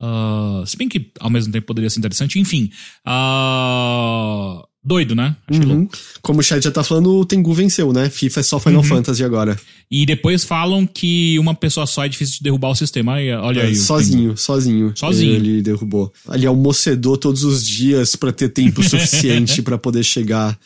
[0.00, 2.38] Ah, se bem que ao mesmo tempo poderia ser interessante.
[2.38, 2.70] Enfim.
[3.04, 5.34] ah, doido, né?
[5.50, 5.66] Louco.
[5.72, 5.88] Uhum.
[6.20, 8.10] Como o chat já tá falando, o Tengu venceu, né?
[8.10, 8.88] FIFA é só Final Uhum.
[8.88, 9.58] Fantasy agora.
[9.90, 13.14] E depois falam que uma pessoa só é difícil de derrubar o sistema.
[13.14, 13.72] Aí, olha aí.
[13.72, 14.92] o sozinho, sozinho.
[14.94, 15.34] Sozinho.
[15.34, 16.12] Ele derrubou.
[16.28, 20.58] Ali almocedou todos os dias pra ter tempo suficiente pra poder chegar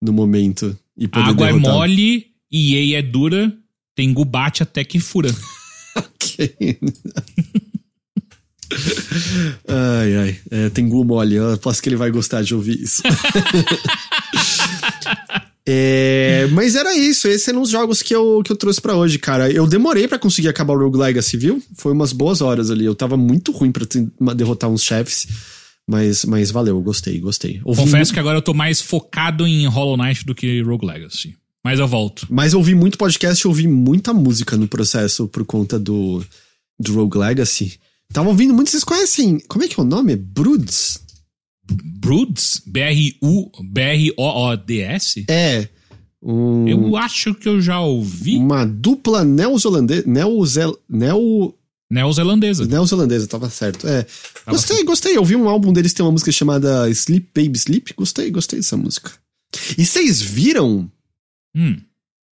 [0.00, 1.74] no momento e A poder água é derrotar.
[1.74, 3.52] mole, EA é dura,
[3.94, 5.34] tem bate até que fura.
[5.96, 6.78] Ok.
[9.68, 10.38] ai, ai.
[10.50, 11.34] É, Tengu mole.
[11.34, 13.02] Eu aposto que ele vai gostar de ouvir isso.
[15.68, 19.18] É, mas era isso, esses eram os jogos que eu, que eu trouxe pra hoje,
[19.18, 19.50] cara.
[19.50, 21.60] Eu demorei pra conseguir acabar o Rogue Legacy, viu?
[21.74, 22.84] Foi umas boas horas ali.
[22.84, 23.84] Eu tava muito ruim pra
[24.32, 25.26] derrotar uns chefes,
[25.84, 27.60] mas, mas valeu, gostei, gostei.
[27.64, 31.34] Ouvi Confesso que agora eu tô mais focado em Hollow Knight do que Rogue Legacy.
[31.64, 32.28] Mas eu volto.
[32.30, 36.24] Mas eu ouvi muito podcast e ouvi muita música no processo por conta do,
[36.78, 37.76] do Rogue Legacy.
[38.12, 39.38] Tava ouvindo muito, vocês conhecem.
[39.48, 40.16] Como é que é o nome?
[40.16, 41.00] Broods?
[41.64, 42.62] Broods?
[42.66, 45.24] B-R-U, B-R-O-O-D-S?
[45.28, 45.68] É.
[46.22, 48.36] Um, Eu acho que eu já ouvi.
[48.36, 50.04] uma dupla neozelandesa.
[50.06, 51.54] Neozel, neo,
[51.90, 52.64] Neozelandesa.
[52.66, 53.86] neozelandesa, tava certo.
[53.86, 54.02] É.
[54.44, 55.16] Tava Gostei, gostei.
[55.16, 57.94] Eu ouvi um álbum deles, tem uma música chamada Sleep Baby Sleep.
[57.96, 59.12] Gostei, gostei dessa música.
[59.76, 60.90] E vocês viram?
[61.54, 61.76] Hum.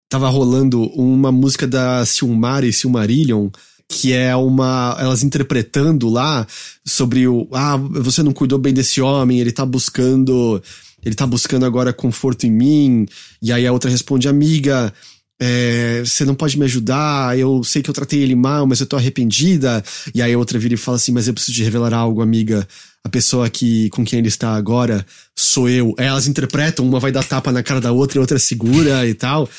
[0.09, 3.49] Tava rolando uma música da Silmar e Silmarillion,
[3.89, 4.95] que é uma.
[4.99, 6.45] Elas interpretando lá
[6.85, 7.47] sobre o.
[7.51, 10.61] Ah, você não cuidou bem desse homem, ele tá buscando.
[11.03, 13.07] Ele tá buscando agora conforto em mim.
[13.41, 14.93] E aí a outra responde, amiga.
[15.41, 18.85] é, você não pode me ajudar, eu sei que eu tratei ele mal, mas eu
[18.85, 19.83] tô arrependida.
[20.13, 22.67] E aí a outra vira e fala assim: Mas eu preciso te revelar algo, amiga.
[23.03, 25.05] A pessoa que, com quem ele está agora
[25.35, 25.95] sou eu.
[25.97, 29.07] Aí elas interpretam, uma vai dar tapa na cara da outra e a outra segura
[29.07, 29.49] e tal.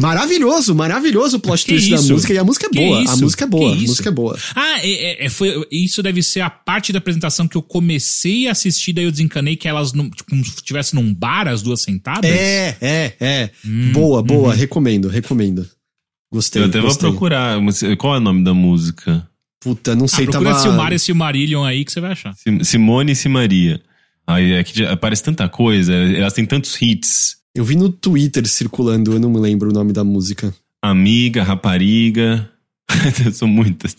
[0.00, 2.12] Maravilhoso, maravilhoso o plot Que twist da isso?
[2.12, 2.32] música.
[2.34, 2.98] E a música é Que boa.
[3.00, 3.20] A isso?
[3.22, 3.76] música é boa.
[3.76, 4.38] Que A música é boa.
[4.54, 8.46] Ah, é, é- é, foi, isso deve ser a parte da apresentação que eu comecei
[8.48, 12.30] a assistir, daí eu desencanei que elas não, tipo, estivessem num bar, as duas sentadas.
[12.30, 13.50] É, é, é.
[13.64, 14.50] Hum, boa, boa.
[14.52, 14.54] uhum.
[14.56, 15.66] Recomendo, recomendo.
[16.32, 16.62] Gostei.
[16.62, 17.08] Eu até vou gostei.
[17.10, 17.60] procurar.
[17.60, 19.26] mas Qual é o nome da música?
[19.60, 20.62] Puta, não Ah, sei, procura tava.
[20.62, 22.34] Silmar e Silmarillion aí que você vai achar.
[22.36, 23.80] Sim- Simone e Simaria.
[24.26, 27.35] Aí é que aparece tanta coisa, elas têm tantos hits.
[27.56, 30.54] Eu vi no Twitter circulando, eu não me lembro o nome da música.
[30.82, 32.50] Amiga, rapariga.
[33.32, 33.96] São muitas.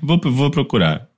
[0.00, 1.08] Vou, vou procurar.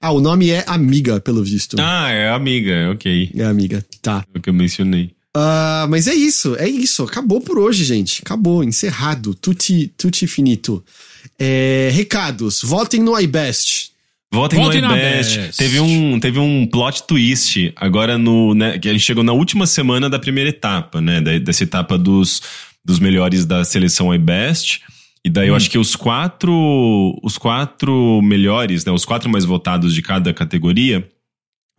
[0.00, 1.76] Ah, o nome é Amiga, pelo visto.
[1.78, 3.32] Ah, é amiga, ok.
[3.36, 4.24] É Amiga, tá.
[4.34, 5.10] É o que eu mencionei.
[5.34, 7.02] Ah, mas é isso, é isso.
[7.02, 8.22] Acabou por hoje, gente.
[8.24, 9.34] Acabou, encerrado.
[9.34, 10.82] Tutti, tutti finito.
[11.38, 12.62] É, recados.
[12.62, 13.91] Votem no iBest.
[14.32, 15.38] Votem, Votem no iBest.
[15.38, 15.58] Best.
[15.58, 18.54] Teve um, teve um plot twist agora no.
[18.54, 21.20] Né, que a gente chegou na última semana da primeira etapa, né?
[21.20, 22.40] da- dessa etapa dos,
[22.84, 24.80] dos melhores da seleção iBest.
[25.24, 26.52] E daí eu acho que os quatro.
[27.22, 28.90] Os quatro melhores, né?
[28.92, 31.06] Os quatro mais votados de cada categoria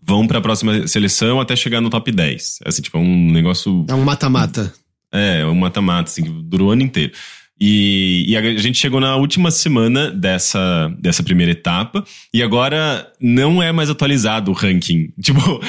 [0.01, 2.59] vão pra próxima seleção até chegar no top 10.
[2.65, 3.85] Assim, tipo, é um negócio.
[3.89, 4.71] É um mata-mata.
[5.11, 7.13] É, um mata-mata, assim, que durou o ano inteiro.
[7.59, 12.03] E, e a gente chegou na última semana dessa, dessa primeira etapa,
[12.33, 15.11] e agora não é mais atualizado o ranking.
[15.23, 15.61] Tipo,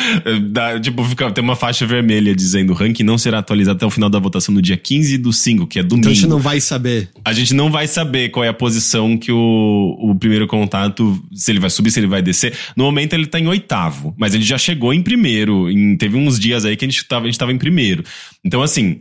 [0.50, 3.90] dá, tipo fica, tem uma faixa vermelha dizendo o ranking não será atualizado até o
[3.90, 6.00] final da votação no dia 15 do 5, que é domingo.
[6.08, 7.08] Então a gente não vai saber.
[7.24, 11.52] A gente não vai saber qual é a posição que o, o primeiro contato, se
[11.52, 12.54] ele vai subir, se ele vai descer.
[12.76, 15.70] No momento ele tá em oitavo, mas a gente já chegou em primeiro.
[15.70, 18.02] Em- teve uns dias aí que a gente tava, a gente tava em primeiro.
[18.44, 19.00] Então, assim,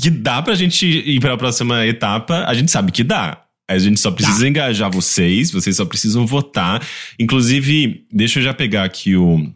[0.00, 3.40] que dá pra gente ir pra próxima etapa, a gente sabe que dá.
[3.68, 6.86] A gente só precisa engajar vocês, vocês só precisam votar.
[7.18, 9.50] Inclusive, deixa eu já pegar aqui o,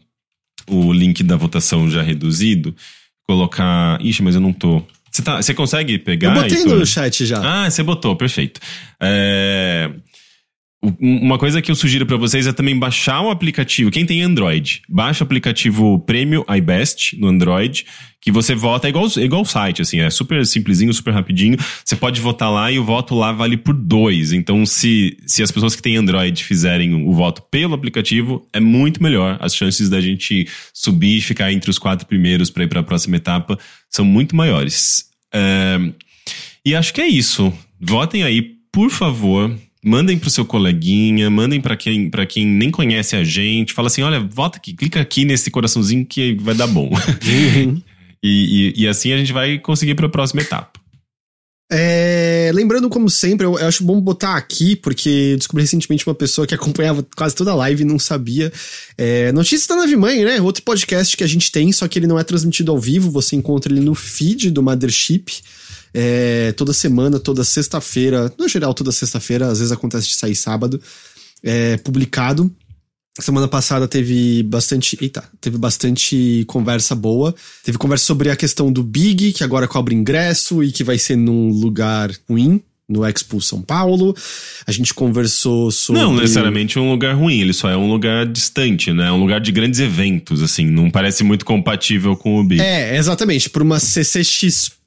[0.66, 2.74] o link da votação já reduzido.
[3.26, 4.00] Colocar.
[4.00, 4.82] Ixi, mas eu não tô.
[5.10, 6.34] Você, tá, você consegue pegar?
[6.34, 6.78] Eu botei Heitor?
[6.78, 7.64] no chat já.
[7.64, 8.60] Ah, você botou, perfeito.
[9.00, 9.90] É,
[10.80, 13.90] Uma coisa que eu sugiro pra vocês é também baixar o aplicativo.
[13.90, 17.84] Quem tem Android, baixa o aplicativo Prêmio iBest no Android,
[18.20, 21.58] que você vota é igual, é igual site, assim, é super simplesinho, super rapidinho.
[21.84, 24.32] Você pode votar lá e o voto lá vale por dois.
[24.32, 29.02] Então, se, se as pessoas que têm Android fizerem o voto pelo aplicativo, é muito
[29.02, 29.36] melhor.
[29.40, 33.16] As chances da gente subir e ficar entre os quatro primeiros pra ir pra próxima
[33.16, 33.58] etapa
[33.90, 35.06] são muito maiores.
[35.34, 35.76] É,
[36.64, 37.52] e acho que é isso.
[37.80, 38.42] Votem aí,
[38.72, 39.52] por favor.
[39.84, 43.72] Mandem pro seu coleguinha, mandem pra quem, pra quem nem conhece a gente.
[43.72, 46.90] Fala assim: olha, vota aqui, clica aqui nesse coraçãozinho que vai dar bom.
[46.90, 47.80] Uhum.
[48.22, 50.78] e, e, e assim a gente vai conseguir pra próxima etapa.
[51.70, 56.46] É, lembrando, como sempre, eu, eu acho bom botar aqui, porque descobri recentemente uma pessoa
[56.46, 58.50] que acompanhava quase toda a live e não sabia.
[58.96, 60.40] É, Notícias da Nave Mãe, né?
[60.40, 63.36] Outro podcast que a gente tem, só que ele não é transmitido ao vivo, você
[63.36, 65.42] encontra ele no feed do Mothership.
[65.92, 70.80] É, toda semana, toda sexta-feira, no geral, toda sexta-feira, às vezes acontece de sair sábado,
[71.42, 72.50] é publicado.
[73.20, 74.96] Semana passada teve bastante.
[75.00, 77.34] Eita, teve bastante conversa boa.
[77.64, 81.16] Teve conversa sobre a questão do Big, que agora cobra ingresso e que vai ser
[81.16, 84.14] num lugar ruim, no Expo São Paulo.
[84.64, 86.00] A gente conversou sobre.
[86.00, 89.10] Não necessariamente um lugar ruim, ele só é um lugar distante, né?
[89.10, 90.66] Um lugar de grandes eventos, assim.
[90.66, 92.60] Não parece muito compatível com o Big.
[92.60, 93.50] É, exatamente.
[93.50, 94.77] Por uma CCXP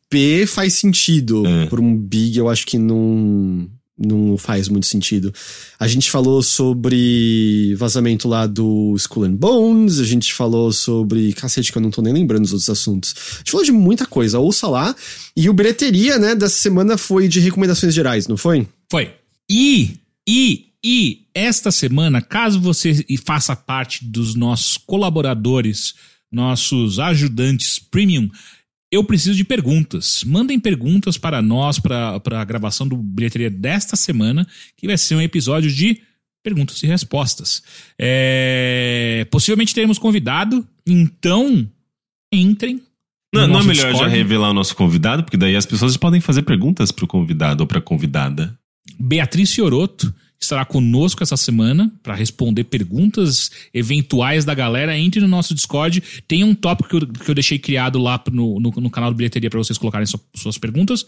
[0.47, 1.45] faz sentido.
[1.45, 1.65] É.
[1.67, 3.69] Por um Big, eu acho que não.
[4.03, 5.31] Não faz muito sentido.
[5.79, 11.33] A gente falou sobre vazamento lá do Skull and Bones, a gente falou sobre.
[11.33, 13.13] Cacete, que eu não tô nem lembrando os outros assuntos.
[13.35, 14.95] A gente falou de muita coisa, ouça lá.
[15.38, 18.67] E o bilheteria, né, dessa semana foi de recomendações gerais, não foi?
[18.89, 19.11] Foi.
[19.47, 19.97] E,
[20.27, 25.93] e, e, esta semana, caso você faça parte dos nossos colaboradores,
[26.31, 28.29] nossos ajudantes premium,
[28.91, 30.23] eu preciso de perguntas.
[30.26, 34.45] Mandem perguntas para nós, para a gravação do bilheteria desta semana,
[34.76, 36.01] que vai ser um episódio de
[36.43, 37.63] perguntas e respostas.
[37.97, 41.68] É, Possivelmente teremos convidado, então
[42.34, 42.81] entrem.
[43.34, 44.13] Não, no não é melhor já Discord.
[44.15, 47.80] revelar o nosso convidado, porque daí as pessoas podem fazer perguntas pro convidado ou pra
[47.80, 48.57] convidada.
[48.99, 54.97] Beatriz Fioroto estará conosco essa semana para responder perguntas eventuais da galera.
[54.97, 56.01] Entre no nosso Discord.
[56.27, 59.15] Tem um tópico que eu, que eu deixei criado lá no, no, no canal do
[59.18, 61.05] Bilheteria para vocês colocarem sua- suas perguntas.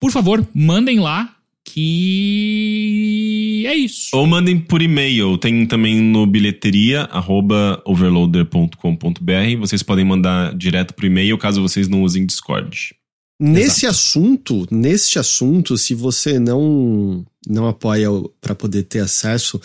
[0.00, 1.34] Por favor, mandem lá
[1.64, 4.16] que é isso.
[4.16, 5.36] Ou mandem por e-mail.
[5.38, 9.58] Tem também no bilheteria, arroba overloader.com.br.
[9.58, 12.94] Vocês podem mandar direto pro e-mail, caso vocês não usem Discord.
[13.40, 18.08] Nesse assunto, neste assunto, se você não não apoia
[18.40, 19.60] para poder ter acesso,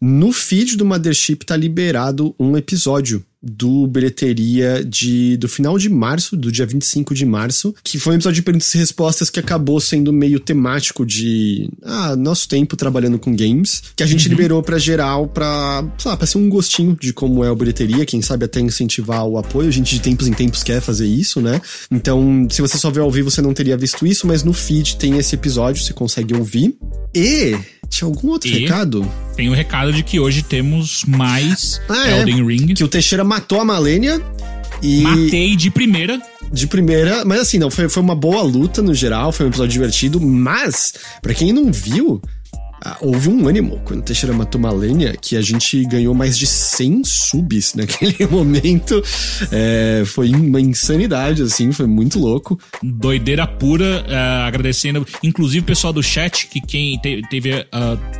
[0.00, 6.36] no feed do Mothership tá liberado um episódio do bilheteria de do final de março,
[6.36, 9.80] do dia 25 de março, que foi um episódio de perguntas e respostas que acabou
[9.80, 14.78] sendo meio temático de ah, nosso tempo trabalhando com games, que a gente liberou pra
[14.78, 18.44] geral pra, sei lá, pra ser um gostinho de como é o bilheteria, quem sabe
[18.44, 19.68] até incentivar o apoio.
[19.68, 21.60] A gente de tempos em tempos quer fazer isso, né?
[21.90, 24.96] Então, se você só vê ao vivo, você não teria visto isso, mas no feed
[24.96, 26.76] tem esse episódio, você consegue ouvir.
[27.14, 27.56] E
[27.88, 28.60] tinha algum outro E?
[28.60, 29.06] recado?
[29.36, 32.20] Tem o recado de que hoje temos mais Ah, é.
[32.20, 32.74] Elden Ring.
[32.74, 34.20] Que o Teixeira matou a Malênia
[34.82, 36.20] e Matei de primeira.
[36.52, 39.72] de primeira, mas assim, não, foi, foi uma boa luta no geral, foi um episódio
[39.72, 42.20] divertido, mas, pra quem não viu,
[42.84, 46.48] Ah, houve um ânimo quando o Teixeira matou Malenia que a gente ganhou mais de
[46.48, 49.00] 100 subs naquele momento.
[49.52, 52.58] É, foi uma insanidade, assim, foi muito louco.
[52.82, 57.66] Doideira pura, uh, agradecendo, inclusive o pessoal do chat, que quem te, teve uh,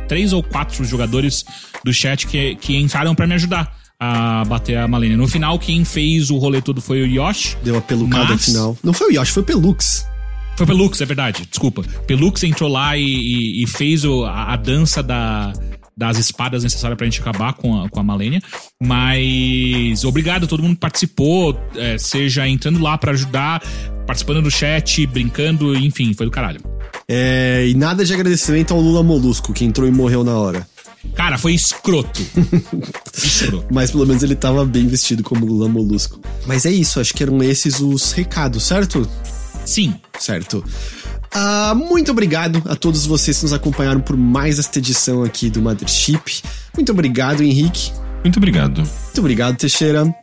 [0.07, 1.43] três ou quatro jogadores
[1.83, 5.17] do chat que, que entraram para me ajudar a bater a Malenia.
[5.17, 7.57] No final, quem fez o rolê todo foi o Yoshi.
[7.63, 8.45] Deu a pelucada mas...
[8.45, 8.77] final.
[8.81, 10.05] Não foi o Yoshi, foi o Pelux.
[10.55, 11.81] Foi Pelux, é verdade, desculpa.
[12.05, 15.51] Pelux entrou lá e, e, e fez o, a, a, dança da,
[15.97, 18.41] das espadas necessárias pra gente acabar com a, com a Malenia.
[18.81, 23.61] Mas obrigado a todo mundo que participou, é, seja entrando lá para ajudar,
[24.05, 26.61] participando do chat, brincando, enfim, foi do caralho.
[27.07, 30.67] É, e nada de agradecimento ao Lula Molusco, que entrou e morreu na hora.
[31.15, 32.21] Cara, foi escroto.
[33.13, 33.67] escroto.
[33.71, 36.19] Mas pelo menos ele tava bem vestido como Lula Molusco.
[36.47, 39.07] Mas é isso, acho que eram esses os recados, certo?
[39.65, 39.95] Sim.
[40.19, 40.63] Certo.
[41.35, 45.61] Uh, muito obrigado a todos vocês que nos acompanharam por mais esta edição aqui do
[45.61, 46.43] Mothership.
[46.75, 47.91] Muito obrigado, Henrique.
[48.23, 48.77] Muito obrigado.
[48.77, 50.13] Muito obrigado, Teixeira.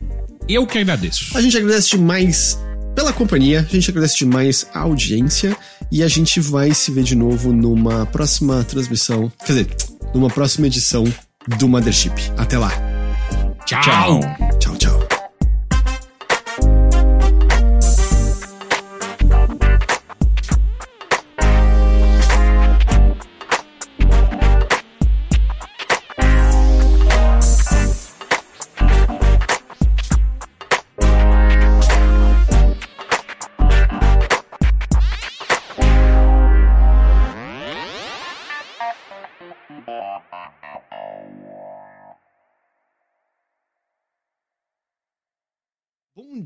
[0.49, 1.37] Eu que agradeço.
[1.37, 2.59] A gente agradece demais
[2.95, 5.57] pela companhia, a gente agradece demais a audiência
[5.91, 9.77] e a gente vai se ver de novo numa próxima transmissão, quer dizer,
[10.15, 11.05] numa próxima edição
[11.59, 12.13] do Mothership.
[12.37, 12.73] Até lá.
[13.65, 13.81] Tchau.
[13.81, 14.21] Tchau,
[14.59, 14.77] tchau.
[14.77, 15.00] tchau.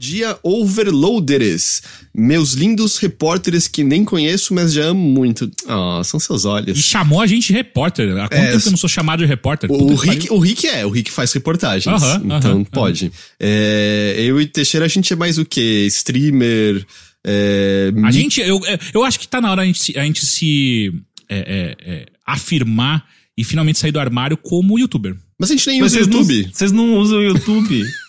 [0.05, 1.83] Dia, overloaders!
[2.15, 5.51] Meus lindos repórteres que nem conheço, mas já amo muito.
[5.67, 6.79] Ah, oh, são seus olhos.
[6.79, 8.11] E chamou a gente de repórter.
[8.17, 9.71] Há quanto é, tempo eu não sou chamado de repórter?
[9.71, 11.87] O, o Rick, o Rick é, o Rick faz reportagens.
[11.87, 13.07] Uh -huh, então uh -huh, pode.
[13.07, 13.13] Uh -huh.
[13.41, 15.87] é, eu e Teixeira, a gente é mais o quê?
[15.89, 16.87] Streamer.
[17.27, 18.61] É, a gente, eu,
[18.93, 20.93] eu acho que tá na hora a gente, a gente se
[21.29, 23.07] é, é, é, afirmar
[23.37, 25.17] e finalmente sair do armário como youtuber.
[25.39, 26.51] Mas a gente nem mas usa o YouTube.
[26.53, 27.85] Vocês não usam o YouTube.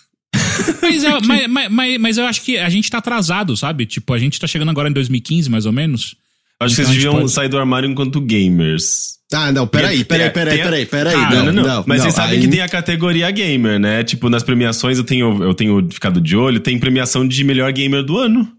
[0.82, 3.86] mas, eu, mas, mas, mas, eu acho que a gente tá atrasado, sabe?
[3.86, 6.16] Tipo, a gente tá chegando agora em 2015, mais ou menos.
[6.58, 7.30] Acho então que vocês deviam pode...
[7.30, 9.16] sair do armário enquanto gamers.
[9.32, 11.14] Ah, não, peraí, peraí, peraí, peraí, peraí.
[11.14, 14.04] Ah, não, não, não, Mas vocês sabem que tem a categoria gamer, né?
[14.04, 18.04] Tipo, nas premiações eu tenho, eu tenho ficado de olho, tem premiação de melhor gamer
[18.04, 18.55] do ano.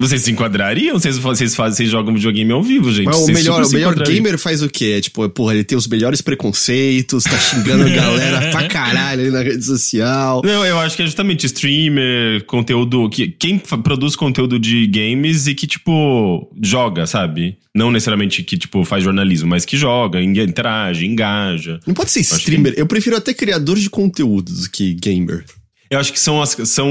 [0.00, 0.98] Vocês se enquadrariam?
[0.98, 3.04] Vocês, vocês, fazem, vocês jogam videogame ao vivo, gente?
[3.04, 4.94] Mas o melhor, o melhor gamer faz o quê?
[4.96, 9.30] É, tipo, porra, ele tem os melhores preconceitos, tá xingando a galera pra caralho ali
[9.30, 10.40] na rede social.
[10.42, 13.10] Não, eu acho que é justamente streamer, conteúdo.
[13.10, 17.58] Que, quem produz conteúdo de games e que, tipo, joga, sabe?
[17.74, 21.78] Não necessariamente que, tipo, faz jornalismo, mas que joga, interage, engaja.
[21.86, 22.72] Não pode ser streamer.
[22.72, 22.80] Que...
[22.80, 25.44] Eu prefiro até criador de conteúdo do que gamer.
[25.90, 26.88] Eu acho que são, as, são.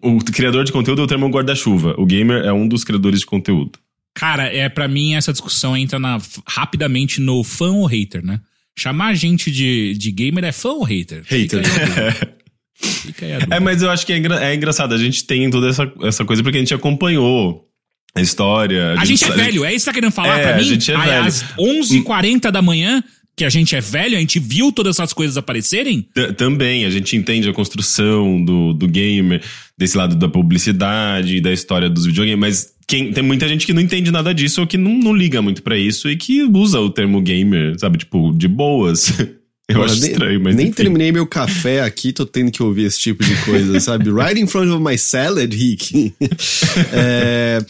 [0.00, 1.94] O criador de conteúdo é o termo guarda-chuva.
[1.98, 3.78] O gamer é um dos criadores de conteúdo.
[4.14, 8.40] Cara, é para mim essa discussão entra na, rapidamente no fã ou hater, né?
[8.76, 11.22] Chamar a gente de, de gamer é fã ou hater?
[11.26, 11.62] Hater.
[13.50, 14.94] é, mas eu acho que é, engra, é, engraçado.
[14.94, 17.66] A gente tem toda essa, essa coisa porque a gente acompanhou
[18.14, 18.94] a história.
[18.94, 20.60] A, a gente, gente, é velho, é isso que tá querendo falar é, pra mim?
[20.60, 21.26] A gente é velho.
[21.26, 23.04] Às 11h40 da manhã,
[23.36, 26.06] que a gente é velho, a gente viu todas essas coisas aparecerem?
[26.14, 29.42] T também, a gente entende a construção do, do gamer,
[29.76, 33.80] desse lado da publicidade, da história dos videogames, mas quem, tem muita gente que não
[33.80, 36.90] entende nada disso ou que não, não liga muito para isso e que usa o
[36.90, 39.12] termo gamer, sabe, tipo, de boas.
[39.68, 40.56] Eu Mano, acho nem, estranho, mas.
[40.56, 40.74] Nem enfim.
[40.74, 44.10] terminei meu café aqui, tô tendo que ouvir esse tipo de coisa, sabe?
[44.10, 46.12] Right in front of my salad, Rick.
[46.92, 47.64] é,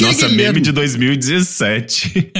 [0.00, 2.32] Nossa, meme de 2017.